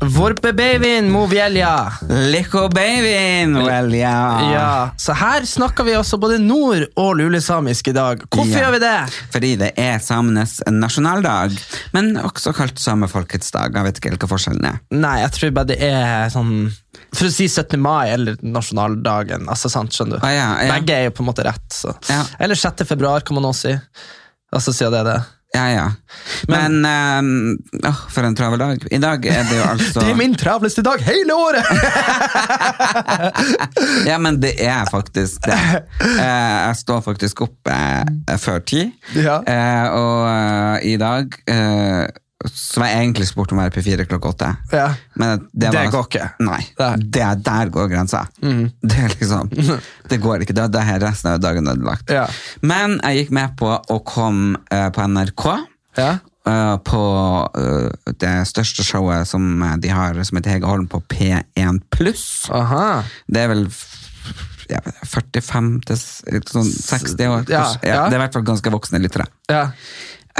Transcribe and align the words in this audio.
Vorpe-babyen 0.00 1.10
Movelja. 1.12 1.92
Lico 2.08 2.68
babyen, 2.72 3.54
well, 3.66 3.92
ja. 3.94 4.90
Så 4.96 5.12
her 5.16 5.44
snakker 5.46 5.84
vi 5.84 5.94
også 5.98 6.16
både 6.20 6.38
nord- 6.40 6.86
og 6.96 7.16
lulesamisk 7.18 7.88
i 7.88 7.92
dag. 7.96 8.22
Hvorfor 8.30 8.54
Ja. 8.54 8.60
gjør 8.64 8.72
vi 8.72 8.78
det? 8.78 9.12
Fordi 9.32 9.50
det 9.56 9.72
er 9.78 9.98
samenes 9.98 10.60
nasjonaldag, 10.66 11.58
men 11.92 12.16
også 12.16 12.54
kalt 12.56 12.78
samefolkets 12.78 13.50
dag. 13.52 13.74
Jeg 13.74 13.84
vet 13.84 13.96
ikke 14.00 14.10
helt 14.10 14.20
hva 14.24 14.28
forskjellen 14.32 14.64
er. 14.64 14.80
Nei, 14.90 15.18
jeg 15.20 15.30
tror 15.32 15.50
bare 15.50 15.66
det 15.66 15.80
er 15.82 16.28
sånn 16.30 16.72
For 17.14 17.26
å 17.26 17.30
si 17.32 17.46
17. 17.48 17.78
mai 17.80 18.08
eller 18.10 18.36
nasjonaldagen. 18.42 19.46
altså 19.48 19.68
sant, 19.70 19.90
skjønner 19.92 20.20
du? 20.20 20.26
Ah, 20.26 20.30
ja, 20.30 20.62
ja. 20.62 20.72
Begge 20.80 20.90
er 20.94 21.04
jo 21.04 21.10
på 21.10 21.20
en 21.20 21.26
måte 21.26 21.44
rett. 21.44 21.68
Så. 21.72 21.94
Ja. 22.08 22.24
Eller 22.38 22.54
6. 22.54 22.84
februar, 22.86 23.20
kan 23.24 23.34
man 23.34 23.44
også 23.44 23.54
si. 23.68 23.80
Altså 24.52 24.72
siden 24.72 24.92
det 24.92 25.04
det. 25.14 25.24
Ja, 25.54 25.64
ja. 25.72 25.86
Men, 26.48 26.76
Men 26.80 27.24
um, 27.24 27.56
oh, 27.88 28.00
for 28.14 28.22
en 28.22 28.36
travel 28.38 28.60
dag. 28.62 28.84
I 28.94 29.00
dag 29.02 29.24
er 29.26 29.48
det 29.48 29.56
jo 29.58 29.64
altså 29.72 30.04
Det 30.04 30.12
er 30.12 30.18
min 30.20 30.36
travleste 30.38 30.84
dag 30.86 31.02
hele 31.02 31.34
året! 31.34 31.66
Ja, 34.06 34.18
men 34.18 34.38
det 34.42 34.54
er 34.62 34.86
faktisk 34.90 35.42
det. 35.46 35.58
Eh, 36.20 36.58
jeg 36.68 36.76
står 36.80 37.00
faktisk 37.04 37.40
opp 37.46 37.68
eh, 37.70 38.36
før 38.40 38.58
ti, 38.66 38.82
Ja. 39.16 39.38
eh, 39.48 39.86
og 39.96 40.84
i 40.86 40.94
dag 41.00 41.32
var 42.40 42.88
jeg 42.88 43.02
egentlig 43.02 43.26
spurt 43.28 43.52
om 43.52 43.58
å 43.58 43.64
være 43.66 43.74
på 43.74 43.82
fire 43.84 44.06
klokka 44.08 44.30
åtte. 44.32 44.48
Ja. 44.72 44.86
Men 45.20 45.42
det, 45.52 45.72
Det 45.74 45.82
går 45.92 46.06
ikke. 46.06 46.28
Nei, 46.46 46.60
det, 46.96 47.26
der 47.44 47.72
går 47.74 47.90
grensa. 47.92 48.24
Det 48.40 48.96
er 48.96 49.12
liksom, 49.12 49.50
det 50.10 50.20
går 50.22 50.46
ikke. 50.46 50.56
Da 50.56 50.66
det 50.72 50.80
er 50.80 51.02
resten 51.04 51.34
av 51.34 51.42
dagen 51.44 51.68
ødelagt. 51.68 52.12
Ja. 52.14 52.24
Men 52.64 52.96
jeg 53.02 53.24
gikk 53.24 53.36
med 53.36 53.56
på 53.60 53.74
å 53.76 54.00
komme 54.08 54.62
uh, 54.72 54.88
på 54.94 55.04
NRK. 55.12 55.46
Ja. 56.00 56.10
Uh, 56.48 56.78
på 56.80 57.04
uh, 57.52 58.12
det 58.24 58.34
største 58.48 58.86
showet 58.88 59.28
som 59.28 59.60
de 59.82 59.92
har, 59.92 60.16
som 60.24 60.40
heter 60.40 60.56
Hege 60.56 60.70
Holm 60.70 60.88
på 60.88 61.02
P1 61.12 61.84
pluss. 61.92 62.48
Det 63.28 63.44
er 63.44 63.52
vel 63.52 63.66
ja, 64.70 64.80
45 65.04 65.70
til 65.88 65.98
sånn 65.98 66.68
60 66.70 67.28
år. 67.28 67.44
Ja, 67.50 67.66
ja. 67.82 68.06
Det 68.08 68.14
er 68.14 68.18
i 68.18 68.22
hvert 68.24 68.36
fall 68.38 68.46
ganske 68.48 68.72
voksne 68.72 69.02
lyttere. 69.02 69.26
Ja. 69.50 69.66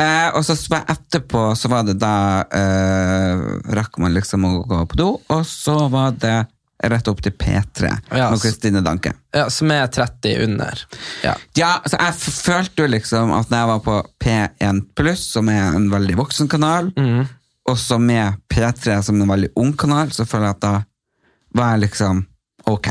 Eh, 0.01 0.29
og 0.37 0.45
så 0.47 0.55
etterpå 0.81 1.43
så 1.59 1.69
var 1.73 1.85
det 1.89 1.99
da 2.01 2.13
eh, 2.57 3.43
rakk 3.77 3.99
man 4.01 4.15
liksom 4.17 4.47
å 4.49 4.53
gå 4.69 4.81
på 4.93 4.99
do, 5.01 5.09
og 5.29 5.43
så 5.49 5.77
var 5.93 6.15
det 6.23 6.39
rett 6.81 7.09
opp 7.13 7.19
til 7.21 7.35
P3 7.37 7.91
Ja, 8.17 8.31
med 8.33 8.41
Kristine 8.41 8.81
Danke. 8.81 9.11
ja. 9.37 9.51
Som 9.53 9.69
er 9.75 9.91
30 9.93 10.39
under. 10.47 10.81
Ja. 11.27 11.35
Ja, 11.59 11.75
så 11.85 11.99
jeg 12.01 12.15
følte 12.39 12.87
jo 12.87 12.89
liksom 12.95 13.35
at 13.37 13.51
når 13.53 13.59
jeg 13.61 13.71
var 13.75 13.83
på 13.85 13.99
P1 14.25 14.81
pluss, 14.97 15.27
som 15.35 15.51
er 15.53 15.75
en 15.77 15.91
veldig 15.93 16.17
voksen 16.23 16.49
kanal, 16.49 16.89
Mm. 16.97 17.27
og 17.69 17.77
så 17.79 17.99
med 18.01 18.41
P3 18.49 19.03
som 19.05 19.21
en 19.21 19.29
veldig 19.29 19.53
ung 19.61 19.75
kanal, 19.77 20.09
så 20.17 20.25
føler 20.25 20.47
jeg 20.55 20.57
at 20.57 20.65
da 20.65 20.75
var 21.61 21.75
jeg 21.77 21.85
liksom 21.91 22.25
ok. 22.67 22.89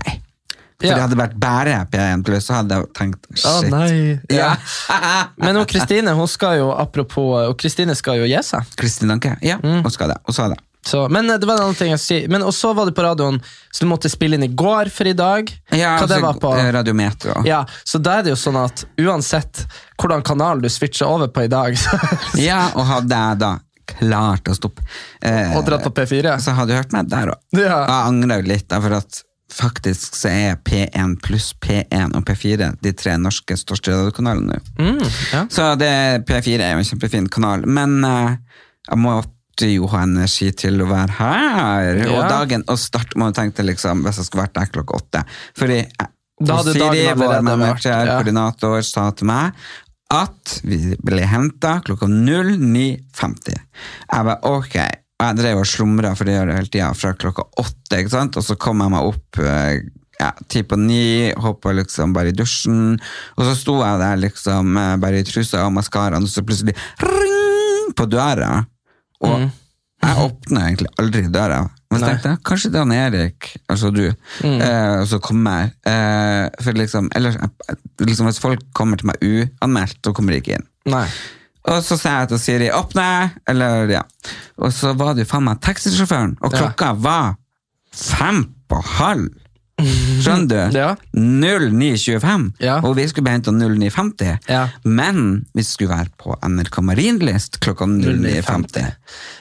For 0.80 0.88
Ja. 0.88 0.96
det 0.96 1.02
hadde 1.10 1.18
vært 1.20 1.34
bare 1.40 1.74
P1 1.92 2.24
pluss, 2.24 2.46
så 2.48 2.54
hadde 2.62 2.78
jeg 2.80 2.94
tenkt 2.96 3.26
Å 3.36 3.52
Ah, 3.52 3.62
nei. 3.68 4.20
Ja. 4.32 4.54
Men 5.44 5.56
hun 5.60 5.66
Kristine 5.68 6.14
hun 6.16 6.28
skal 6.32 6.58
jo 6.62 6.70
apropos, 6.72 7.50
og 7.50 7.58
Kristine 7.60 7.96
skal 8.00 8.22
jo 8.22 8.30
gi 8.30 8.40
seg. 8.48 8.64
Kristine 8.80 9.12
Anke, 9.18 9.36
ja, 9.44 9.58
Mm. 9.60 9.82
hun 9.84 9.92
skal 9.92 10.14
det. 10.14 10.18
Hun 10.26 10.34
sa 10.38 10.48
det. 10.54 10.58
Så, 10.88 11.02
men 11.12 11.28
eh, 11.30 11.36
det 11.38 11.46
var 11.46 11.58
en 11.60 11.66
annen 11.68 11.76
ting 11.76 11.90
jeg 11.92 12.00
si. 12.00 12.18
Men 12.32 12.42
og 12.48 12.54
så 12.56 12.70
var 12.74 12.88
det 12.88 12.94
på 12.96 13.04
radioen, 13.04 13.42
så 13.70 13.84
du 13.84 13.90
måtte 13.92 14.08
spille 14.10 14.38
inn 14.40 14.46
i 14.48 14.48
går 14.48 14.88
for 14.96 15.10
i 15.12 15.14
dag. 15.14 15.52
Ja, 15.76 15.98
Hva 16.00 16.08
det 16.08 16.16
altså, 16.16 16.22
var 16.24 16.38
på? 16.40 16.54
eh, 16.58 16.70
Radiometro. 16.72 17.36
Ja, 17.46 17.66
Så 17.84 18.00
da 18.02 18.14
er 18.22 18.24
det 18.24 18.32
jo 18.32 18.38
sånn 18.40 18.56
at 18.64 18.86
uansett 18.98 19.66
hvordan 20.00 20.24
kanal 20.24 20.62
du 20.64 20.70
switcher 20.72 21.06
over 21.12 21.28
på 21.28 21.44
i 21.44 21.52
dag, 21.52 21.76
så, 21.84 22.00
Ja, 22.40 22.70
og 22.80 22.88
hadde 22.88 23.12
jeg 23.20 23.42
da 23.44 23.52
klart 23.92 24.48
å 24.48 24.56
stoppe 24.56 24.82
eh, 25.26 25.52
og 25.58 25.66
dratt 25.68 25.84
på 25.84 25.92
P4 26.00 26.38
så 26.40 26.54
hadde 26.56 26.72
du 26.72 26.78
hørt 26.80 26.92
meg 26.96 27.10
der 27.12 27.34
òg. 27.36 27.40
Ja. 27.60 27.82
Jeg 27.84 28.14
angrer 28.14 28.48
litt, 28.48 28.70
for 28.72 28.96
at 29.04 29.24
faktisk 29.54 30.16
så 30.18 30.30
er 30.32 30.60
P1 30.66 31.18
pluss 31.26 31.52
P1 31.64 32.16
og 32.18 32.24
P4 32.28 32.72
de 32.84 32.94
tre 32.98 33.16
norske 33.22 33.58
største 33.58 33.94
radiokanalene 33.96 34.60
nå. 34.60 34.62
mm, 34.78 35.02
ja. 35.34 35.44
Så 35.52 35.72
det, 35.80 35.92
P4 36.30 36.60
er 36.60 36.76
jo 36.76 36.84
en 36.84 36.90
kjempefin 36.92 37.30
kanal, 37.34 37.66
men 37.68 38.00
uh, 38.06 38.38
jeg 38.90 39.02
måtte 39.04 39.70
jo 39.70 39.90
ha 39.92 40.06
energi 40.06 40.52
til 40.56 40.80
å 40.84 40.88
være 40.90 41.18
her. 41.18 41.90
Ja. 42.06 42.14
Og 42.16 42.30
dagen, 42.32 42.64
og 42.72 42.80
start 42.80 43.18
må 43.20 43.30
jeg 43.30 43.40
tenke 43.42 43.66
liksom, 43.66 44.06
hvis 44.06 44.22
jeg 44.22 44.30
skulle 44.30 44.46
vært 44.46 44.56
der 44.56 44.72
klokka 44.72 45.02
åtte. 45.02 45.26
Fordi 45.60 45.82
eh, 45.84 46.10
Da 46.40 46.62
hadde 46.62 46.78
Siri, 46.78 47.04
vår 47.20 47.42
manager, 47.44 48.14
koordinator, 48.14 48.80
sa 48.88 49.10
til 49.12 49.28
meg 49.28 49.58
at 50.10 50.56
vi 50.66 50.96
ble 51.06 51.26
henta 51.30 51.76
klokka 51.86 52.08
09.50. 52.10 53.60
Jeg 54.10 54.26
var 54.26 54.48
ok. 54.48 54.78
Og 55.20 55.26
jeg 55.28 55.40
drev 55.42 55.62
og 55.62 55.68
slumra, 55.68 56.14
for 56.16 56.28
det 56.28 56.38
gjør 56.38 56.52
jeg 56.54 56.62
hele 56.62 56.72
tida, 56.72 56.90
fra 56.96 57.14
klokka 57.20 57.44
åtte. 57.60 57.98
ikke 58.00 58.14
sant? 58.14 58.38
Og 58.40 58.46
så 58.46 58.56
kom 58.56 58.80
jeg 58.84 58.94
meg 58.94 59.08
opp 59.10 59.40
eh, 59.44 59.82
ja, 60.20 60.30
ti 60.52 60.64
på 60.64 60.78
ni, 60.80 61.32
hoppa 61.40 61.74
liksom 61.76 62.14
bare 62.16 62.32
i 62.32 62.36
dusjen. 62.36 62.94
Og 63.36 63.48
så 63.48 63.56
sto 63.60 63.80
jeg 63.84 64.00
der 64.00 64.22
liksom 64.24 64.78
eh, 64.80 64.94
bare 65.04 65.20
i 65.20 65.26
trusa 65.28 65.66
og 65.66 65.74
maskaraen, 65.76 66.24
og 66.24 66.32
så 66.32 66.44
plutselig 66.48 66.76
ring 67.04 67.92
på 68.00 68.08
døra. 68.08 68.62
Og 69.28 69.50
jeg 70.00 70.24
åpna 70.24 70.64
egentlig 70.70 70.92
aldri 71.02 71.26
døra. 71.28 71.66
Men 71.90 72.00
så 72.00 72.12
tenkte 72.12 72.32
jeg, 72.32 72.42
kanskje 72.46 72.70
det 72.72 72.78
er 72.80 72.86
han 72.86 72.94
Erik, 72.96 73.48
altså 73.74 73.90
du, 73.92 74.04
eh, 74.46 74.94
og 75.02 75.08
så 75.10 75.20
kommer. 75.26 75.72
Eh, 75.90 76.46
for 76.64 76.78
liksom, 76.78 77.10
ellers, 77.18 77.36
eh, 77.42 77.80
liksom, 78.06 78.30
hvis 78.30 78.40
folk 78.40 78.64
kommer 78.78 79.02
til 79.02 79.10
meg 79.10 79.26
uanmeldt, 79.26 80.00
så 80.06 80.14
kommer 80.16 80.36
de 80.36 80.40
ikke 80.44 80.60
inn. 80.60 80.68
Nei. 80.94 81.08
Og 81.68 81.84
så 81.84 81.98
sa 82.00 82.20
jeg 82.22 82.30
til 82.32 82.40
Siri 82.40 82.70
'åpne', 82.72 83.30
eller 83.48 83.92
ja. 83.92 84.02
Og 84.58 84.74
så 84.74 84.94
var 84.94 85.14
det 85.14 85.26
jo 85.26 85.32
faen 85.34 85.44
meg 85.44 85.60
taxisjåføren, 85.62 86.38
og 86.42 86.52
klokka 86.56 86.94
var 86.94 87.36
fem 87.94 88.46
på 88.70 88.82
halv. 89.00 89.30
Skjønner 90.24 90.72
du? 90.72 90.78
Ja. 90.78 90.90
09.25, 91.16 92.46
Ja. 92.64 92.80
og 92.84 92.96
vi 92.98 93.06
skulle 93.10 93.26
bli 93.28 93.34
henta 93.38 93.52
09.50. 93.52 94.38
Ja. 94.50 94.64
Men 94.84 95.46
vi 95.56 95.64
skulle 95.66 95.94
være 95.96 96.12
på 96.20 96.36
NRK 96.44 96.80
Marienlyst 96.86 97.60
klokka 97.64 97.86
09.50. 97.90 98.90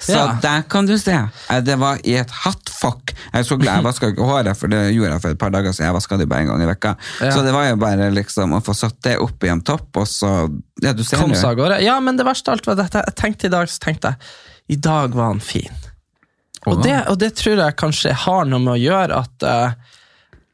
Så 0.04 0.20
der 0.42 0.62
kan 0.70 0.86
du 0.88 0.96
se. 0.98 1.16
Det 1.66 1.78
var 1.80 2.00
i 2.04 2.16
et 2.20 2.30
hattfokk. 2.44 3.14
Jeg 3.32 3.40
er 3.40 3.48
så 3.48 3.58
glad 3.60 3.80
jeg 3.80 3.88
vaska 3.88 4.12
ikke 4.12 4.28
håret, 4.30 4.56
for 4.58 4.72
det 4.72 4.82
gjorde 4.94 5.12
jeg 5.16 5.24
for 5.24 5.36
et 5.36 5.40
par 5.42 5.54
dager 5.54 5.72
siden. 5.74 5.88
Jeg 5.90 5.98
vaska 5.98 6.20
det 6.20 6.28
bare 6.30 6.46
en 6.46 6.52
gang 6.52 6.62
i 6.64 6.70
vekka. 6.70 6.94
Så 7.20 7.42
det 7.46 7.54
var 7.56 7.68
jo 7.70 7.76
bare 7.80 8.10
liksom 8.14 8.56
å 8.58 8.62
få 8.64 8.76
satt 8.76 9.00
det 9.06 9.16
opp 9.22 9.44
i 9.44 9.52
en 9.52 9.64
topp, 9.66 9.90
og 10.02 10.08
så 10.08 10.34
Ja, 10.82 10.92
du 10.94 11.02
ser 11.02 11.18
det. 11.26 11.82
Ja, 11.82 11.98
men 12.00 12.16
det 12.16 12.24
verste 12.26 12.52
av 12.52 12.58
alt 12.58 12.66
var 12.68 12.76
dette. 12.78 13.02
Jeg 13.08 13.16
tenkte 13.18 13.48
i 13.48 13.50
dag, 13.50 13.66
så 13.70 13.80
tenkte 13.82 14.14
jeg 14.14 14.16
i 14.68 14.76
dag 14.76 15.14
var 15.16 15.32
han 15.32 15.40
fin. 15.40 15.72
Og 16.68 16.82
det, 16.84 16.94
og 17.08 17.16
det 17.18 17.30
tror 17.38 17.56
jeg 17.56 17.76
kanskje 17.80 18.12
har 18.26 18.44
noe 18.44 18.60
med 18.60 18.74
å 18.74 18.80
gjøre 18.80 19.16
at 19.22 19.44
eh, 19.46 19.72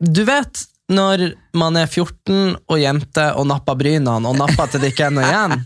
Du 0.01 0.25
vet 0.27 0.65
når 0.93 1.33
man 1.55 1.77
er 1.79 1.87
14 1.87 2.57
og 2.69 2.79
jente 2.81 3.25
og 3.39 3.47
napper 3.47 3.77
brynene 3.79 4.29
og 4.31 4.37
napper 4.39 4.67
til 4.73 4.81
det 4.83 4.93
ikke 4.93 5.07
er 5.09 5.15
noe 5.15 5.25
igjen. 5.29 5.65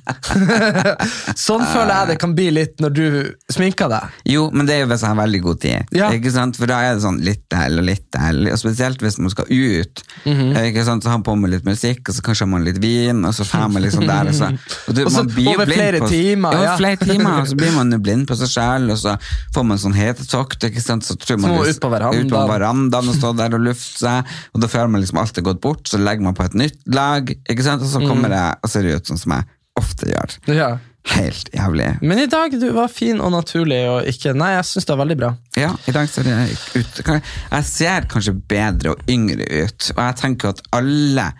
sånn 1.46 1.64
føler 1.72 1.92
jeg 1.94 2.08
det 2.12 2.16
kan 2.22 2.34
bli 2.36 2.48
litt 2.54 2.82
når 2.82 2.94
du 2.96 3.04
sminker 3.52 3.90
deg. 3.92 4.16
Jo, 4.28 4.48
men 4.52 4.68
det 4.68 4.76
er 4.76 4.82
jo 4.84 4.90
hvis 4.92 5.04
jeg 5.04 5.12
har 5.12 5.18
veldig 5.20 5.40
god 5.44 5.60
tid. 5.64 5.92
Ja. 5.96 6.10
Ikke 6.14 6.32
sant? 6.34 6.58
For 6.60 6.70
da 6.70 6.80
er 6.86 6.96
det 6.98 7.04
sånn 7.04 7.20
litt 7.24 7.44
del 7.52 7.80
og 7.80 7.86
litt 7.88 8.06
del, 8.14 8.42
og 8.52 8.60
spesielt 8.60 9.02
hvis 9.04 9.18
man 9.22 9.32
skal 9.32 9.48
ut. 9.48 10.02
ikke 10.28 10.84
sant? 10.86 11.04
Så 11.06 11.12
har 11.12 11.18
man 11.20 11.26
på 11.28 11.36
med 11.40 11.52
litt 11.54 11.66
musikk, 11.68 12.04
og 12.10 12.16
så 12.18 12.24
kanskje 12.26 12.46
har 12.46 12.52
man 12.52 12.66
litt 12.66 12.80
vin, 12.82 13.24
og 13.28 13.34
så 13.36 13.46
får 13.48 13.68
man 13.74 13.84
liksom 13.84 14.06
der. 14.08 14.32
Og 14.32 14.38
så, 14.38 14.50
og 14.88 14.96
du, 14.98 15.02
Og 15.06 15.12
så 15.14 15.24
man 15.24 15.32
blir 15.34 15.52
over 15.54 15.72
flere 15.72 16.02
på- 16.04 16.10
timer, 16.12 16.58
Ja, 16.58 16.62
ja. 16.72 16.76
flere 16.80 17.00
timer, 17.08 17.40
og 17.42 17.48
så 17.52 17.58
blir 17.58 17.72
man 17.76 17.92
jo 17.94 18.00
blind 18.02 18.28
på 18.30 18.36
seg 18.40 18.52
selv, 18.52 18.94
og 18.94 19.00
så 19.00 19.16
får 19.56 19.68
man 19.72 19.80
sånn 19.82 19.96
hetetokt, 19.98 20.68
ikke 20.70 20.82
sant? 20.84 21.06
Så 21.08 21.16
tror 21.20 21.40
man 21.42 21.54
Så 21.56 21.64
liksom- 21.64 21.78
ut 21.78 21.82
på 21.86 21.92
verandaen. 21.94 22.26
ut 22.26 22.34
på 22.34 22.44
verandaen 22.52 23.08
og 23.12 23.18
stå 23.18 23.32
der 23.38 23.54
og 23.58 23.64
lufte 23.68 23.98
seg, 24.04 24.36
og 24.54 24.60
da 24.64 24.66
føler 24.70 24.90
man 24.92 25.00
liksom 25.04 25.18
alt 25.22 25.38
er 25.38 25.46
gått 25.46 25.60
bort. 25.64 25.77
Bort, 25.78 25.88
så 25.88 25.98
legger 26.02 26.26
man 26.26 26.34
på 26.34 26.44
et 26.44 26.54
nytt 26.58 26.78
lag, 26.94 27.30
ikke 27.48 27.62
sant? 27.64 27.82
og 27.82 27.88
så 27.88 28.00
Mm. 28.02 28.08
kommer 28.10 28.30
jeg 28.34 28.54
og 28.62 28.70
ser 28.70 28.84
ut 28.96 29.06
sånn 29.06 29.18
som 29.18 29.32
jeg 29.32 29.44
ofte 29.78 30.06
gjør. 30.10 30.38
Ja. 30.54 30.78
Helt 31.08 31.48
jævlig. 31.54 32.02
Men 32.02 32.18
i 32.18 32.26
dag 32.28 32.52
du 32.60 32.66
var 32.76 32.88
fin 32.92 33.20
og 33.20 33.30
naturlig 33.32 33.78
og 33.88 34.04
ikke 34.10 34.34
Nei, 34.36 34.50
jeg 34.56 34.64
syns 34.68 34.84
det 34.84 34.92
var 34.96 35.06
veldig 35.06 35.16
bra. 35.16 35.30
Ja, 35.56 35.70
i 35.88 35.92
dag 35.94 36.08
ser 36.10 36.24
jeg 36.28 36.56
ut 36.74 36.98
Jeg 37.08 37.64
ser 37.64 38.00
kanskje 38.10 38.34
bedre 38.48 38.90
og 38.90 38.98
yngre 39.08 39.46
ut, 39.64 39.92
og 39.96 40.02
jeg 40.04 40.16
tenker 40.20 40.48
at 40.52 40.60
alle 40.76 41.32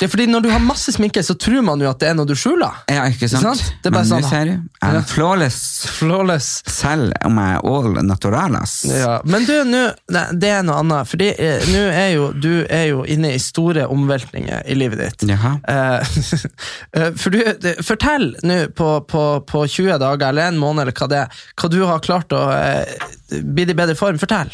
Det 0.00 0.06
er 0.06 0.10
fordi 0.12 0.26
Når 0.30 0.44
du 0.44 0.48
har 0.52 0.62
masse 0.64 0.92
sminke, 0.94 1.22
så 1.24 1.34
tror 1.36 1.62
man 1.64 1.80
jo 1.82 1.88
at 1.90 2.00
det 2.00 2.08
er 2.10 2.14
noe 2.16 2.28
du 2.28 2.34
skjuler. 2.38 2.78
Ja, 2.88 3.04
ikke 3.10 3.28
sant? 3.28 3.44
Sant? 3.44 3.74
Det 3.82 3.90
er 3.90 3.94
bare 3.94 4.06
Men 4.06 4.10
nå 4.10 4.20
sånn- 4.20 4.30
ser 4.30 4.44
du, 4.48 4.52
jeg 4.80 4.96
er 4.96 5.06
flawless 5.10 5.58
Flawless. 5.98 6.48
selv 6.66 7.12
om 7.24 7.36
jeg 7.40 7.56
er 7.58 7.66
all 7.70 7.98
naturalas. 8.06 8.74
Ja, 8.88 9.20
men 9.24 9.44
du, 9.48 9.52
nå, 9.68 9.82
nei, 10.16 10.24
det 10.40 10.52
er 10.54 10.62
noe 10.66 10.80
annet. 10.80 11.10
Fordi 11.10 11.28
eh, 11.36 11.66
nå 11.72 11.82
er 11.90 12.08
jo 12.14 12.30
du 12.32 12.64
er 12.68 12.86
jo 12.90 13.04
inne 13.04 13.34
i 13.34 13.42
store 13.42 13.86
omveltninger 13.92 14.64
i 14.66 14.78
livet 14.78 15.02
ditt. 15.04 15.28
Jaha. 15.30 15.56
Eh, 15.68 16.16
eh, 16.96 17.10
for 17.20 17.34
du, 17.34 17.40
det, 17.60 17.76
fortell 17.86 18.32
nå 18.46 18.60
på, 18.76 18.92
på, 19.10 19.24
på 19.48 19.66
20 19.66 19.98
dager 20.00 20.28
eller 20.30 20.48
en 20.50 20.60
måned 20.60 20.86
eller 20.86 20.96
hva 20.96 21.10
det 21.10 21.22
er, 21.26 21.44
hva 21.60 21.72
du 21.72 21.80
har 21.84 22.04
klart 22.04 22.32
å 22.36 22.46
eh, 22.56 22.96
bli 23.44 23.68
i 23.68 23.76
bedre 23.76 23.94
form. 23.98 24.18
Fortell. 24.20 24.50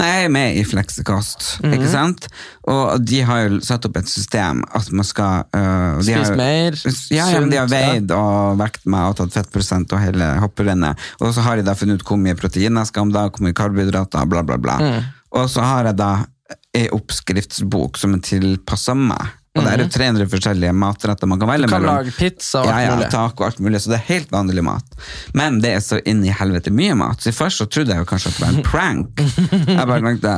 Nei, 0.00 0.08
jeg 0.08 0.26
er 0.26 0.32
med 0.32 0.56
i 0.56 0.64
Fleksekost, 0.64 1.44
mm 1.60 1.66
-hmm. 1.66 1.74
ikke 1.76 1.90
sant? 1.90 2.28
Og 2.70 3.04
de 3.04 3.20
har 3.22 3.42
jo 3.42 3.60
satt 3.60 3.84
opp 3.84 3.96
et 3.96 4.08
system 4.08 4.64
at 4.72 4.90
man 4.90 5.04
skal 5.04 5.44
uh, 5.56 6.00
Spis 6.00 6.28
har, 6.28 6.36
mer, 6.36 6.78
Ja, 7.10 7.28
ja, 7.30 7.40
de 7.40 7.56
har 7.56 7.68
veid 7.68 8.10
og 8.10 8.58
vekt 8.58 8.86
meg 8.86 9.10
og 9.10 9.16
tatt 9.16 9.32
fettprosent 9.32 9.92
og 9.92 10.00
hele 10.00 10.24
hopperennet. 10.40 10.96
Og 11.20 11.34
så 11.34 11.40
har 11.40 11.56
de 11.56 11.62
da 11.62 11.74
funnet 11.74 12.00
ut 12.00 12.06
hvor 12.06 12.16
mye 12.16 12.34
protein 12.34 12.76
jeg 12.76 12.86
skal 12.86 13.02
om 13.02 13.12
dagen, 13.12 13.30
hvor 13.30 13.44
mye 13.44 13.52
karbohydrater, 13.52 14.26
bla, 14.26 14.42
bla, 14.42 14.56
bla. 14.56 14.78
Mm. 14.78 15.02
Og 15.32 15.50
så 15.50 15.60
har 15.60 15.84
jeg 15.84 15.96
da 15.96 16.24
ei 16.76 16.88
oppskriftsbok 16.92 17.98
som 18.00 18.14
er 18.14 18.24
tilpassa 18.24 18.94
meg. 18.94 19.41
Og 19.52 19.66
det 19.66 19.72
er 19.74 19.82
jo 19.82 19.88
300 19.92 20.28
forskjellige 20.32 20.72
matretter 20.72 21.28
man 21.28 21.38
kan 21.42 21.50
velge 21.50 21.66
mellom. 21.68 21.68
Du 21.68 21.74
kan 21.74 21.82
mellom. 21.84 22.06
lage 22.06 22.14
pizza 22.16 22.62
og 22.62 22.70
alt 22.72 22.86
ja, 22.86 22.94
ja, 23.02 23.08
taco 23.12 23.42
og 23.44 23.50
alt 23.50 23.58
mulig, 23.60 23.82
så 23.84 23.90
det 23.92 23.98
er 23.98 24.06
helt 24.08 24.30
vanlig 24.32 24.62
mat. 24.64 24.94
Men 25.36 25.58
det 25.60 25.74
er 25.76 25.82
så 25.84 25.98
inn 26.08 26.22
i 26.24 26.32
helvete 26.32 26.72
mye 26.72 26.94
mat. 26.96 27.20
Så 27.20 27.34
først 27.36 27.60
så 27.60 27.66
trodde 27.68 27.92
jeg 27.92 28.00
jo 28.00 28.08
kanskje 28.08 28.32
at 28.32 28.38
det 28.38 28.46
var 28.46 28.56
en 28.56 28.64
prank. 28.72 29.20
Jeg 29.68 29.86
bare 29.90 30.00
tenkte, 30.06 30.32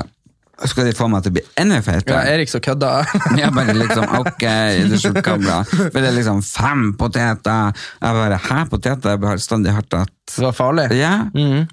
skal 0.71 0.87
de 0.91 0.97
få 0.99 1.07
meg 1.11 1.23
til 1.23 1.31
å 1.31 1.37
bli 1.39 1.45
enda 1.63 1.79
Ja. 1.79 2.19
Erik 2.35 2.51
så 2.51 2.61
kødda. 2.63 2.91
Jeg 3.43 3.55
bare 3.55 3.75
liksom, 3.75 4.05
ok, 4.19 4.43
det 4.43 4.99
er. 5.23 5.65
For 5.71 5.99
det 5.99 6.11
er 6.11 6.15
liksom 6.19 6.43
fem 6.47 6.85
poteter. 6.99 7.73
Jeg 8.03 8.19
bare, 8.19 8.39
hæ, 8.49 8.61
poteter? 8.71 9.15
Jeg 9.15 9.21
bestandig 9.25 9.75
hørt 9.75 9.95
at 9.99 10.13
Det 10.35 10.43
var 10.47 10.53
farlig. 10.59 10.91
Ja, 10.99 11.15
Mm. 11.35 11.67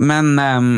men 0.00 0.38
um, 0.38 0.70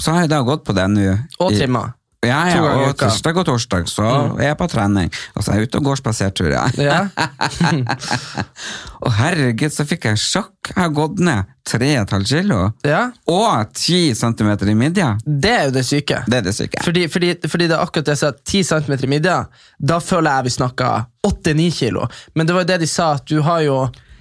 så 0.00 0.12
har 0.12 0.20
jeg 0.26 0.30
da 0.30 0.42
gått 0.46 0.64
på 0.64 0.72
det 0.76 0.84
nå. 0.92 1.06
Og 1.40 1.52
trimma. 1.56 1.86
Ja, 2.26 2.38
ja, 2.50 2.62
og 2.88 2.96
tirsdag 2.98 3.36
og 3.38 3.44
torsdag 3.46 3.84
så 3.86 4.04
er 4.40 4.48
jeg 4.48 4.56
på 4.58 4.66
trening. 4.72 5.06
Og 5.38 5.44
så 5.44 5.52
er 5.52 5.60
jeg 5.60 5.68
ute 5.68 5.78
og 5.78 5.84
går 5.86 6.00
spasertur, 6.00 6.50
Ja. 6.50 6.96
Og 9.06 9.12
herregud, 9.14 9.70
så 9.70 9.84
fikk 9.86 10.08
jeg 10.08 10.18
sjokk. 10.18 10.72
Jeg 10.72 10.80
har 10.80 10.90
gått 10.94 11.20
ned 11.22 11.46
3,5 11.70 12.24
kilo. 12.26 12.58
ja. 12.82 13.04
Og 13.30 13.70
10 13.74 14.14
centimeter 14.18 14.68
i 14.68 14.74
midja. 14.74 15.12
Det 15.24 15.52
er 15.52 15.64
jo 15.68 15.76
det 15.78 15.84
syke. 15.86 16.24
Det 16.26 16.40
er 16.40 16.46
det 16.48 16.54
syke. 16.56 16.82
Fordi, 16.84 17.06
fordi, 17.12 17.30
fordi 17.46 17.68
det 17.70 17.76
er 17.78 17.84
akkurat 17.86 18.08
det 18.10 18.16
jeg 18.16 18.22
sa, 18.24 18.32
10 18.32 18.62
cm 18.72 18.92
i 19.06 19.12
midja, 19.14 19.38
da 19.78 20.00
føler 20.02 20.40
jeg 20.40 20.48
vi 20.48 20.54
snakka 20.58 20.90
8-9 21.28 21.70
kilo. 21.78 22.08
Men 22.34 22.46
det 22.50 22.56
var 22.58 22.66
jo 22.66 22.70
det 22.72 22.80
de 22.82 22.90
sa, 22.90 23.12
at 23.20 23.26
du 23.30 23.38
har 23.46 23.62
jo 23.62 23.78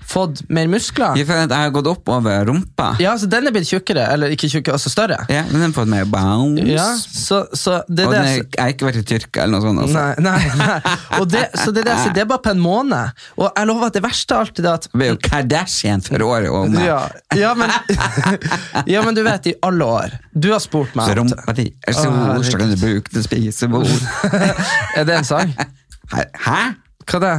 fått 0.07 0.41
mer 0.53 0.69
muskler. 0.71 1.17
Jeg 1.19 1.27
for 1.27 1.41
jeg 1.41 1.51
har 1.51 1.71
gått 1.75 1.87
opp 1.91 2.09
over 2.11 2.45
rumpa. 2.47 2.93
Ja, 3.03 3.13
så 3.19 3.27
den 3.29 3.49
er 3.49 3.55
blitt 3.55 3.67
tjukkere, 3.69 4.05
eller 4.13 4.31
ikke 4.33 4.49
tjukkere, 4.51 4.77
altså 4.77 4.91
større. 4.91 5.19
Ja, 5.31 5.43
men 5.49 5.59
den 5.59 5.65
har 5.67 5.75
fått 5.75 5.91
mer 5.91 6.07
bounce. 6.09 6.63
Ja, 6.69 6.85
så, 6.97 7.41
så 7.51 7.81
det 7.87 8.07
og 8.07 8.15
det, 8.15 8.21
er, 8.21 8.37
jeg 8.39 8.61
har 8.61 8.73
ikke 8.75 8.87
vært 8.87 9.01
i 9.01 9.05
Tyrkia 9.11 9.43
eller 9.43 9.57
noe 9.57 9.65
sånt. 9.65 9.83
Også. 9.83 9.97
Nei, 9.97 10.15
nei, 10.23 10.61
nei. 10.61 10.95
Og 11.19 11.27
det, 11.31 11.43
så 11.59 11.73
det, 11.75 11.83
det, 11.89 11.97
det 12.15 12.23
er 12.23 12.29
bare 12.29 12.43
på 12.45 12.53
en 12.55 12.63
måned. 12.63 13.25
Og 13.35 13.49
jeg 13.49 13.69
lover 13.69 13.89
at 13.89 13.97
det 13.99 14.03
verste 14.05 14.37
er 14.37 14.45
alltid 14.45 14.69
er 14.69 14.79
at 14.79 14.89
Du 14.93 15.03
er 15.03 15.11
jo 15.11 15.19
Kardashian 15.27 16.05
for 16.05 16.27
året 16.27 16.53
om. 16.53 16.79
ja, 16.81 17.01
ja, 17.35 17.51
men, 17.57 17.73
ja, 18.93 19.03
men 19.03 19.17
du 19.17 19.23
vet, 19.27 19.51
i 19.51 19.55
alle 19.65 19.85
år 19.97 20.15
Du 20.31 20.49
har 20.53 20.61
spurt 20.63 20.95
meg 20.97 21.09
Så 21.09 21.17
rumpa 21.19 21.53
di 21.57 21.67
er 21.87 21.95
stor, 21.97 22.43
så 22.47 22.59
kan 22.61 22.71
du 22.71 22.79
bruke 22.79 23.11
til 23.11 23.25
spisebord. 23.25 23.91
Er 24.97 25.05
det 25.07 25.19
en 25.19 25.27
sang? 25.27 25.53
Hæ? 26.13 26.59
Hva 27.07 27.19
det? 27.23 27.35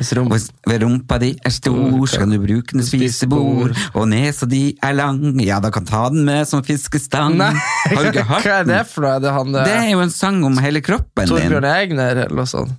Ved 0.00 0.80
rumpa 0.82 1.18
di 1.20 1.30
er 1.44 1.52
stor, 1.52 2.06
så 2.08 2.22
kan 2.22 2.30
du 2.32 2.38
bruke 2.40 2.72
den 2.72 2.84
spisebord. 2.86 3.74
Og 3.92 4.06
nesa 4.08 4.48
di 4.48 4.62
er 4.82 4.94
lang, 4.96 5.20
ja, 5.44 5.58
da 5.60 5.68
kan 5.74 5.84
ta 5.88 6.06
den 6.12 6.24
med 6.24 6.48
som 6.48 6.64
fiskestang. 6.64 7.36
Nei, 7.40 7.52
Har 7.90 8.06
du 8.06 8.10
ikke 8.14 8.24
hørt 8.32 8.48
hva 8.48 8.60
er 8.62 8.70
det 8.70 8.80
for 8.88 9.04
noe? 9.04 9.18
Det 9.20 9.34
han 9.36 9.52
Det 9.58 9.66
er 9.74 9.90
jo 9.92 10.00
en 10.06 10.14
sang 10.14 10.40
om 10.48 10.56
hele 10.64 10.80
kroppen 10.84 11.26
din. 11.28 11.34
Torbjørn 11.34 11.68
Egner 11.74 12.24
eller 12.24 12.40
noe 12.40 12.48
sånt? 12.48 12.72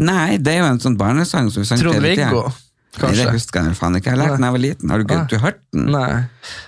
Nei, 0.00 0.38
det 0.42 0.56
er 0.56 0.62
jo 0.64 0.72
en 0.72 0.82
sånn 0.82 0.98
barnesang 0.98 1.50
som 1.52 1.62
vi 1.62 1.68
sang 1.68 1.80
hele 1.82 2.14
tida. 2.16 2.28
Viggo, 2.30 2.42
Nei, 2.50 2.58
det 2.90 3.00
kanskje? 3.04 3.32
husker 3.36 3.66
jeg 3.68 3.76
faen 3.78 3.96
ikke. 4.00 4.10
Jeg 4.10 4.18
lærte 4.18 4.34
den 4.34 4.42
da 4.42 4.48
jeg 4.48 4.54
var 4.56 4.62
liten. 4.64 4.90
Har 4.90 5.02
du, 5.02 5.12
du 5.30 5.36
hørt 5.42 5.58
den? 5.74 5.90
Nei. 5.94 6.22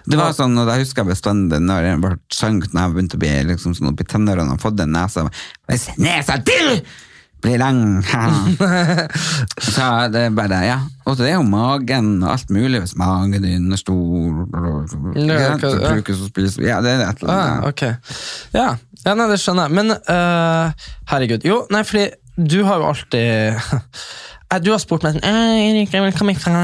Det 0.07 0.19
var 0.21 0.35
sånn, 0.37 0.55
og 0.63 0.69
da 0.69 0.77
husker 0.79 1.03
jeg 1.03 1.11
bestandig 1.15 1.59
når 1.65 1.89
jeg 1.89 2.03
ble 2.05 2.13
sang 2.31 2.61
når 2.63 2.79
jeg 2.85 2.95
begynte 2.95 3.19
å 3.19 3.23
bli 3.25 3.33
liksom 3.51 3.75
sånn 3.79 3.91
oppi 3.91 4.07
tennene 4.07 4.47
og 4.53 4.61
fått 4.63 4.83
en 4.85 4.95
nese. 4.95 5.25
Hvis 5.71 5.89
nesa 5.99 6.39
til 6.47 6.77
blir 7.43 7.59
lang 7.61 7.79
Så 9.63 9.87
det 10.13 10.21
er 10.29 10.35
bare, 10.37 10.61
ja. 10.67 10.79
Og 11.09 11.17
det 11.19 11.29
er 11.31 11.37
jo 11.37 11.43
magen 11.47 12.13
og 12.23 12.31
alt 12.37 12.51
mulig 12.55 12.81
hvis 12.85 12.95
magen 13.01 13.43
din 13.43 13.73
er 13.75 13.81
stor. 13.81 14.47
Ja, 15.19 15.57
brukes 15.59 16.23
og 16.23 16.31
spiser. 16.31 16.63
Ja, 16.69 16.81
det 16.85 16.95
er 16.95 17.05
et 17.11 17.23
eller 17.25 17.35
Ah, 17.35 17.63
annet. 17.67 17.83
Ja, 18.55 18.69
ja 19.07 19.15
nei, 19.19 19.29
det 19.33 19.41
skjønner 19.43 19.67
jeg. 19.69 19.77
Men 19.81 19.95
uh, 19.97 20.91
herregud. 21.11 21.47
Jo, 21.49 21.63
nei, 21.75 21.83
fordi 21.89 22.07
du 22.39 22.63
har 22.65 22.81
jo 22.81 22.91
alltid 22.93 23.75
Du 24.61 24.69
har 24.73 24.81
spurt 24.83 25.05
meg 25.07 25.15
sånn 25.15 25.25
«Eh, 25.25 25.71
Erik, 25.71 25.93
jeg 25.95 26.03
vil 26.05 26.13
komme 26.13 26.35
fra 26.37 26.61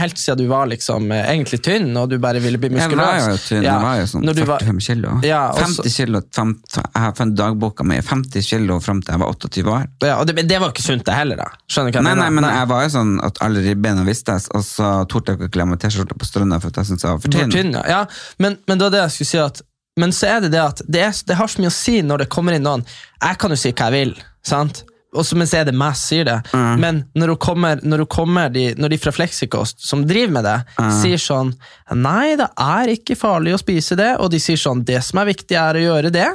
Helt 0.00 0.16
siden 0.20 0.38
du 0.40 0.46
var 0.48 0.68
liksom 0.70 1.10
eh, 1.12 1.26
egentlig 1.32 1.58
tynn, 1.64 1.90
og 2.00 2.08
du 2.10 2.16
bare 2.22 2.40
ville 2.40 2.58
bli 2.60 2.70
muskuløs. 2.72 2.96
Jeg 2.96 3.24
var 3.26 3.30
jo 3.34 3.40
tynn, 3.42 3.66
jeg 3.66 3.82
var 3.82 3.98
jo 4.00 4.06
sånn 4.12 4.24
Når 4.24 4.38
du 4.38 4.42
var- 4.48 4.64
45 4.64 4.80
kilo. 4.86 5.12
Ja, 5.26 5.42
også, 5.52 5.82
50 5.84 5.96
kilo, 5.96 6.22
50, 6.38 6.80
jeg 6.82 7.02
har 7.02 7.12
funnet 7.18 7.36
dagboka 7.36 7.84
mi, 7.84 7.98
50 8.00 8.48
kilo 8.48 8.78
frem 8.80 9.02
til 9.04 9.12
jeg 9.16 9.20
var 9.20 9.34
28 9.34 9.66
år. 9.74 9.86
Ja, 10.06 10.16
og 10.20 10.26
det, 10.26 10.36
men 10.38 10.48
det 10.48 10.60
var 10.62 10.72
ikke 10.72 10.86
sunt, 10.86 11.04
det 11.04 11.14
heller. 11.14 11.36
da 11.36 11.48
Skjønner 11.68 11.92
du 11.92 11.98
hva 11.98 12.02
jeg 12.02 12.08
nei, 12.08 12.16
nei, 12.22 12.30
men 12.38 12.48
jeg 12.50 12.70
var 12.72 12.82
jo 12.86 12.92
sånn 12.96 13.14
at 13.28 13.42
alle 13.44 13.64
ribbeina 13.66 14.04
vistes, 14.08 14.48
og 14.54 14.64
så 14.64 14.90
torde 15.12 15.34
jeg 15.34 15.40
ikke 15.42 15.52
klemme 15.58 15.76
T-skjorta 15.80 16.16
på 16.16 16.28
strønna 16.28 16.60
for 16.62 16.72
at 16.72 16.82
jeg 16.82 16.92
syntes 16.92 17.04
jeg 17.06 17.12
var 17.12 17.24
for 17.24 17.36
tynn. 17.36 17.50
tynn, 17.52 17.72
ja. 17.76 17.84
ja 17.88 18.02
men, 18.38 18.58
men 18.66 18.78
det 18.78 18.88
var 18.88 18.96
det 18.96 19.04
jeg 19.06 19.16
skulle 19.18 19.32
si 19.34 19.42
at 19.44 19.62
Men 19.98 20.12
så 20.12 20.26
er 20.28 20.40
det 20.44 20.50
det 20.52 20.60
at 20.60 20.82
det, 20.86 21.00
er, 21.00 21.12
det 21.26 21.36
har 21.36 21.48
så 21.48 21.60
mye 21.62 21.72
å 21.72 21.74
si 21.74 22.02
når 22.04 22.24
det 22.24 22.28
kommer 22.28 22.52
inn 22.52 22.62
noen 22.66 22.82
Jeg 22.84 23.38
kan 23.40 23.50
jo 23.50 23.56
si 23.56 23.72
hva 23.72 23.88
jeg 23.88 23.94
vil, 23.96 24.12
sant? 24.44 24.84
Og 25.16 25.24
så, 25.26 25.36
men 25.40 25.48
så 25.50 25.58
er 25.62 25.64
det 25.70 25.74
meg 25.74 25.96
sier 25.98 26.24
det. 26.28 26.36
Men 26.52 27.02
når, 27.16 27.34
hun 27.34 27.40
kommer, 27.42 27.80
når, 27.82 28.04
hun 28.04 28.10
kommer 28.12 28.52
de, 28.52 28.66
når 28.76 28.92
de 28.94 28.98
fra 29.02 29.12
Fleksikost, 29.16 29.80
som 29.88 30.04
driver 30.06 30.32
med 30.38 30.44
det, 30.46 30.56
sier 31.00 31.18
sånn 31.22 31.54
Nei, 31.96 32.36
det 32.36 32.48
er 32.60 32.92
ikke 32.96 33.16
farlig 33.18 33.54
å 33.56 33.60
spise 33.62 33.96
det, 33.98 34.12
og 34.20 34.30
de 34.32 34.40
sier 34.42 34.58
sånn 34.60 34.84
Det 34.86 34.98
som 35.06 35.20
er 35.22 35.28
viktig, 35.32 35.56
er 35.56 35.78
å 35.80 35.84
gjøre 35.88 36.10
det. 36.14 36.28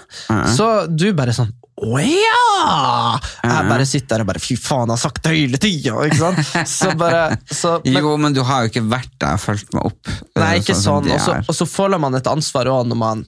Så 0.56 0.70
du 0.90 1.12
bare 1.18 1.34
sånn 1.38 1.52
å 1.82 1.98
ja! 1.98 3.18
Jeg 3.42 3.66
bare 3.72 3.86
sitter 3.90 4.20
der 4.20 4.22
og 4.22 4.28
bare 4.30 4.42
Fy 4.44 4.54
faen, 4.60 4.92
jeg 4.92 4.94
har 4.94 5.02
sagt 5.02 5.24
det 5.26 5.32
hele 5.34 5.58
tida! 5.62 6.32
Så 6.70 6.92
bare 7.00 7.24
så, 7.50 7.80
men- 7.86 7.98
Jo, 8.04 8.12
men 8.22 8.36
du 8.38 8.44
har 8.46 8.66
jo 8.68 8.70
ikke 8.70 8.84
vært 8.92 9.14
der 9.22 9.34
og 9.40 9.42
fulgt 9.42 9.74
meg 9.74 9.88
opp. 9.90 10.12
Nei, 10.38 10.52
eh, 10.56 10.60
ikke 10.62 10.76
som 10.78 11.02
sånn. 11.02 11.10
Og 11.16 11.20
så, 11.26 11.38
er. 11.40 11.46
og 11.50 11.58
så 11.58 11.66
føler 11.72 12.00
man 12.04 12.16
et 12.20 12.28
ansvar 12.30 12.70
òg 12.70 12.86
når 12.92 13.00
man, 13.02 13.26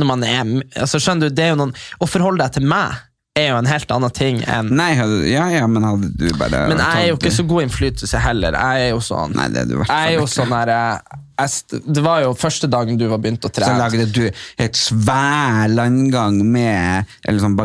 når 0.00 0.10
man 0.10 0.24
er 0.26 0.40
altså 0.82 0.98
Skjønner 0.98 1.30
du, 1.30 1.36
det 1.38 1.44
er 1.46 1.52
jo 1.54 1.60
noen 1.60 1.74
Å 2.02 2.08
forholde 2.10 2.42
deg 2.42 2.56
til 2.58 2.66
meg 2.66 2.98
er 3.34 3.48
jo 3.50 3.56
en 3.58 3.66
helt 3.66 3.90
annen 3.90 4.12
ting 4.14 4.36
enn 4.46 4.68
Nei, 4.78 4.92
hadde, 4.94 5.24
ja, 5.26 5.48
ja, 5.50 5.66
men 5.66 5.82
hadde 5.82 6.12
du 6.14 6.28
bare 6.38 6.68
Men 6.70 6.78
jeg 6.78 7.02
er 7.02 7.08
jo 7.10 7.18
ikke 7.18 7.34
så 7.34 7.44
god 7.50 7.66
innflytelse 7.66 8.20
heller. 8.22 8.54
Jeg 8.54 8.88
er 8.88 8.92
jo 8.94 9.00
sånn 9.02 9.34
Nei, 9.34 9.48
det 9.50 9.64
er 9.64 9.70
du 9.70 9.74
i 9.74 9.80
hvert 9.80 9.90
Jeg 9.90 10.12
er 10.12 10.20
jo 10.20 10.28
sånn 10.30 10.54
der 10.54 10.70
eh, 10.74 10.84
jeg 11.10 11.23
Det 11.36 12.02
var 12.04 12.22
jo 12.22 12.34
første 12.38 12.68
dagen 12.70 12.98
du 13.00 13.06
var 13.10 13.18
begynt 13.22 13.44
å 13.46 13.50
trene. 13.50 13.72
Så 13.72 13.78
lagde 13.80 14.06
du 14.14 14.22
et 14.62 14.78
svær 14.78 15.66
landgang 15.72 16.38
med 16.46 17.10
Eller 17.26 17.42
sånn 17.42 17.56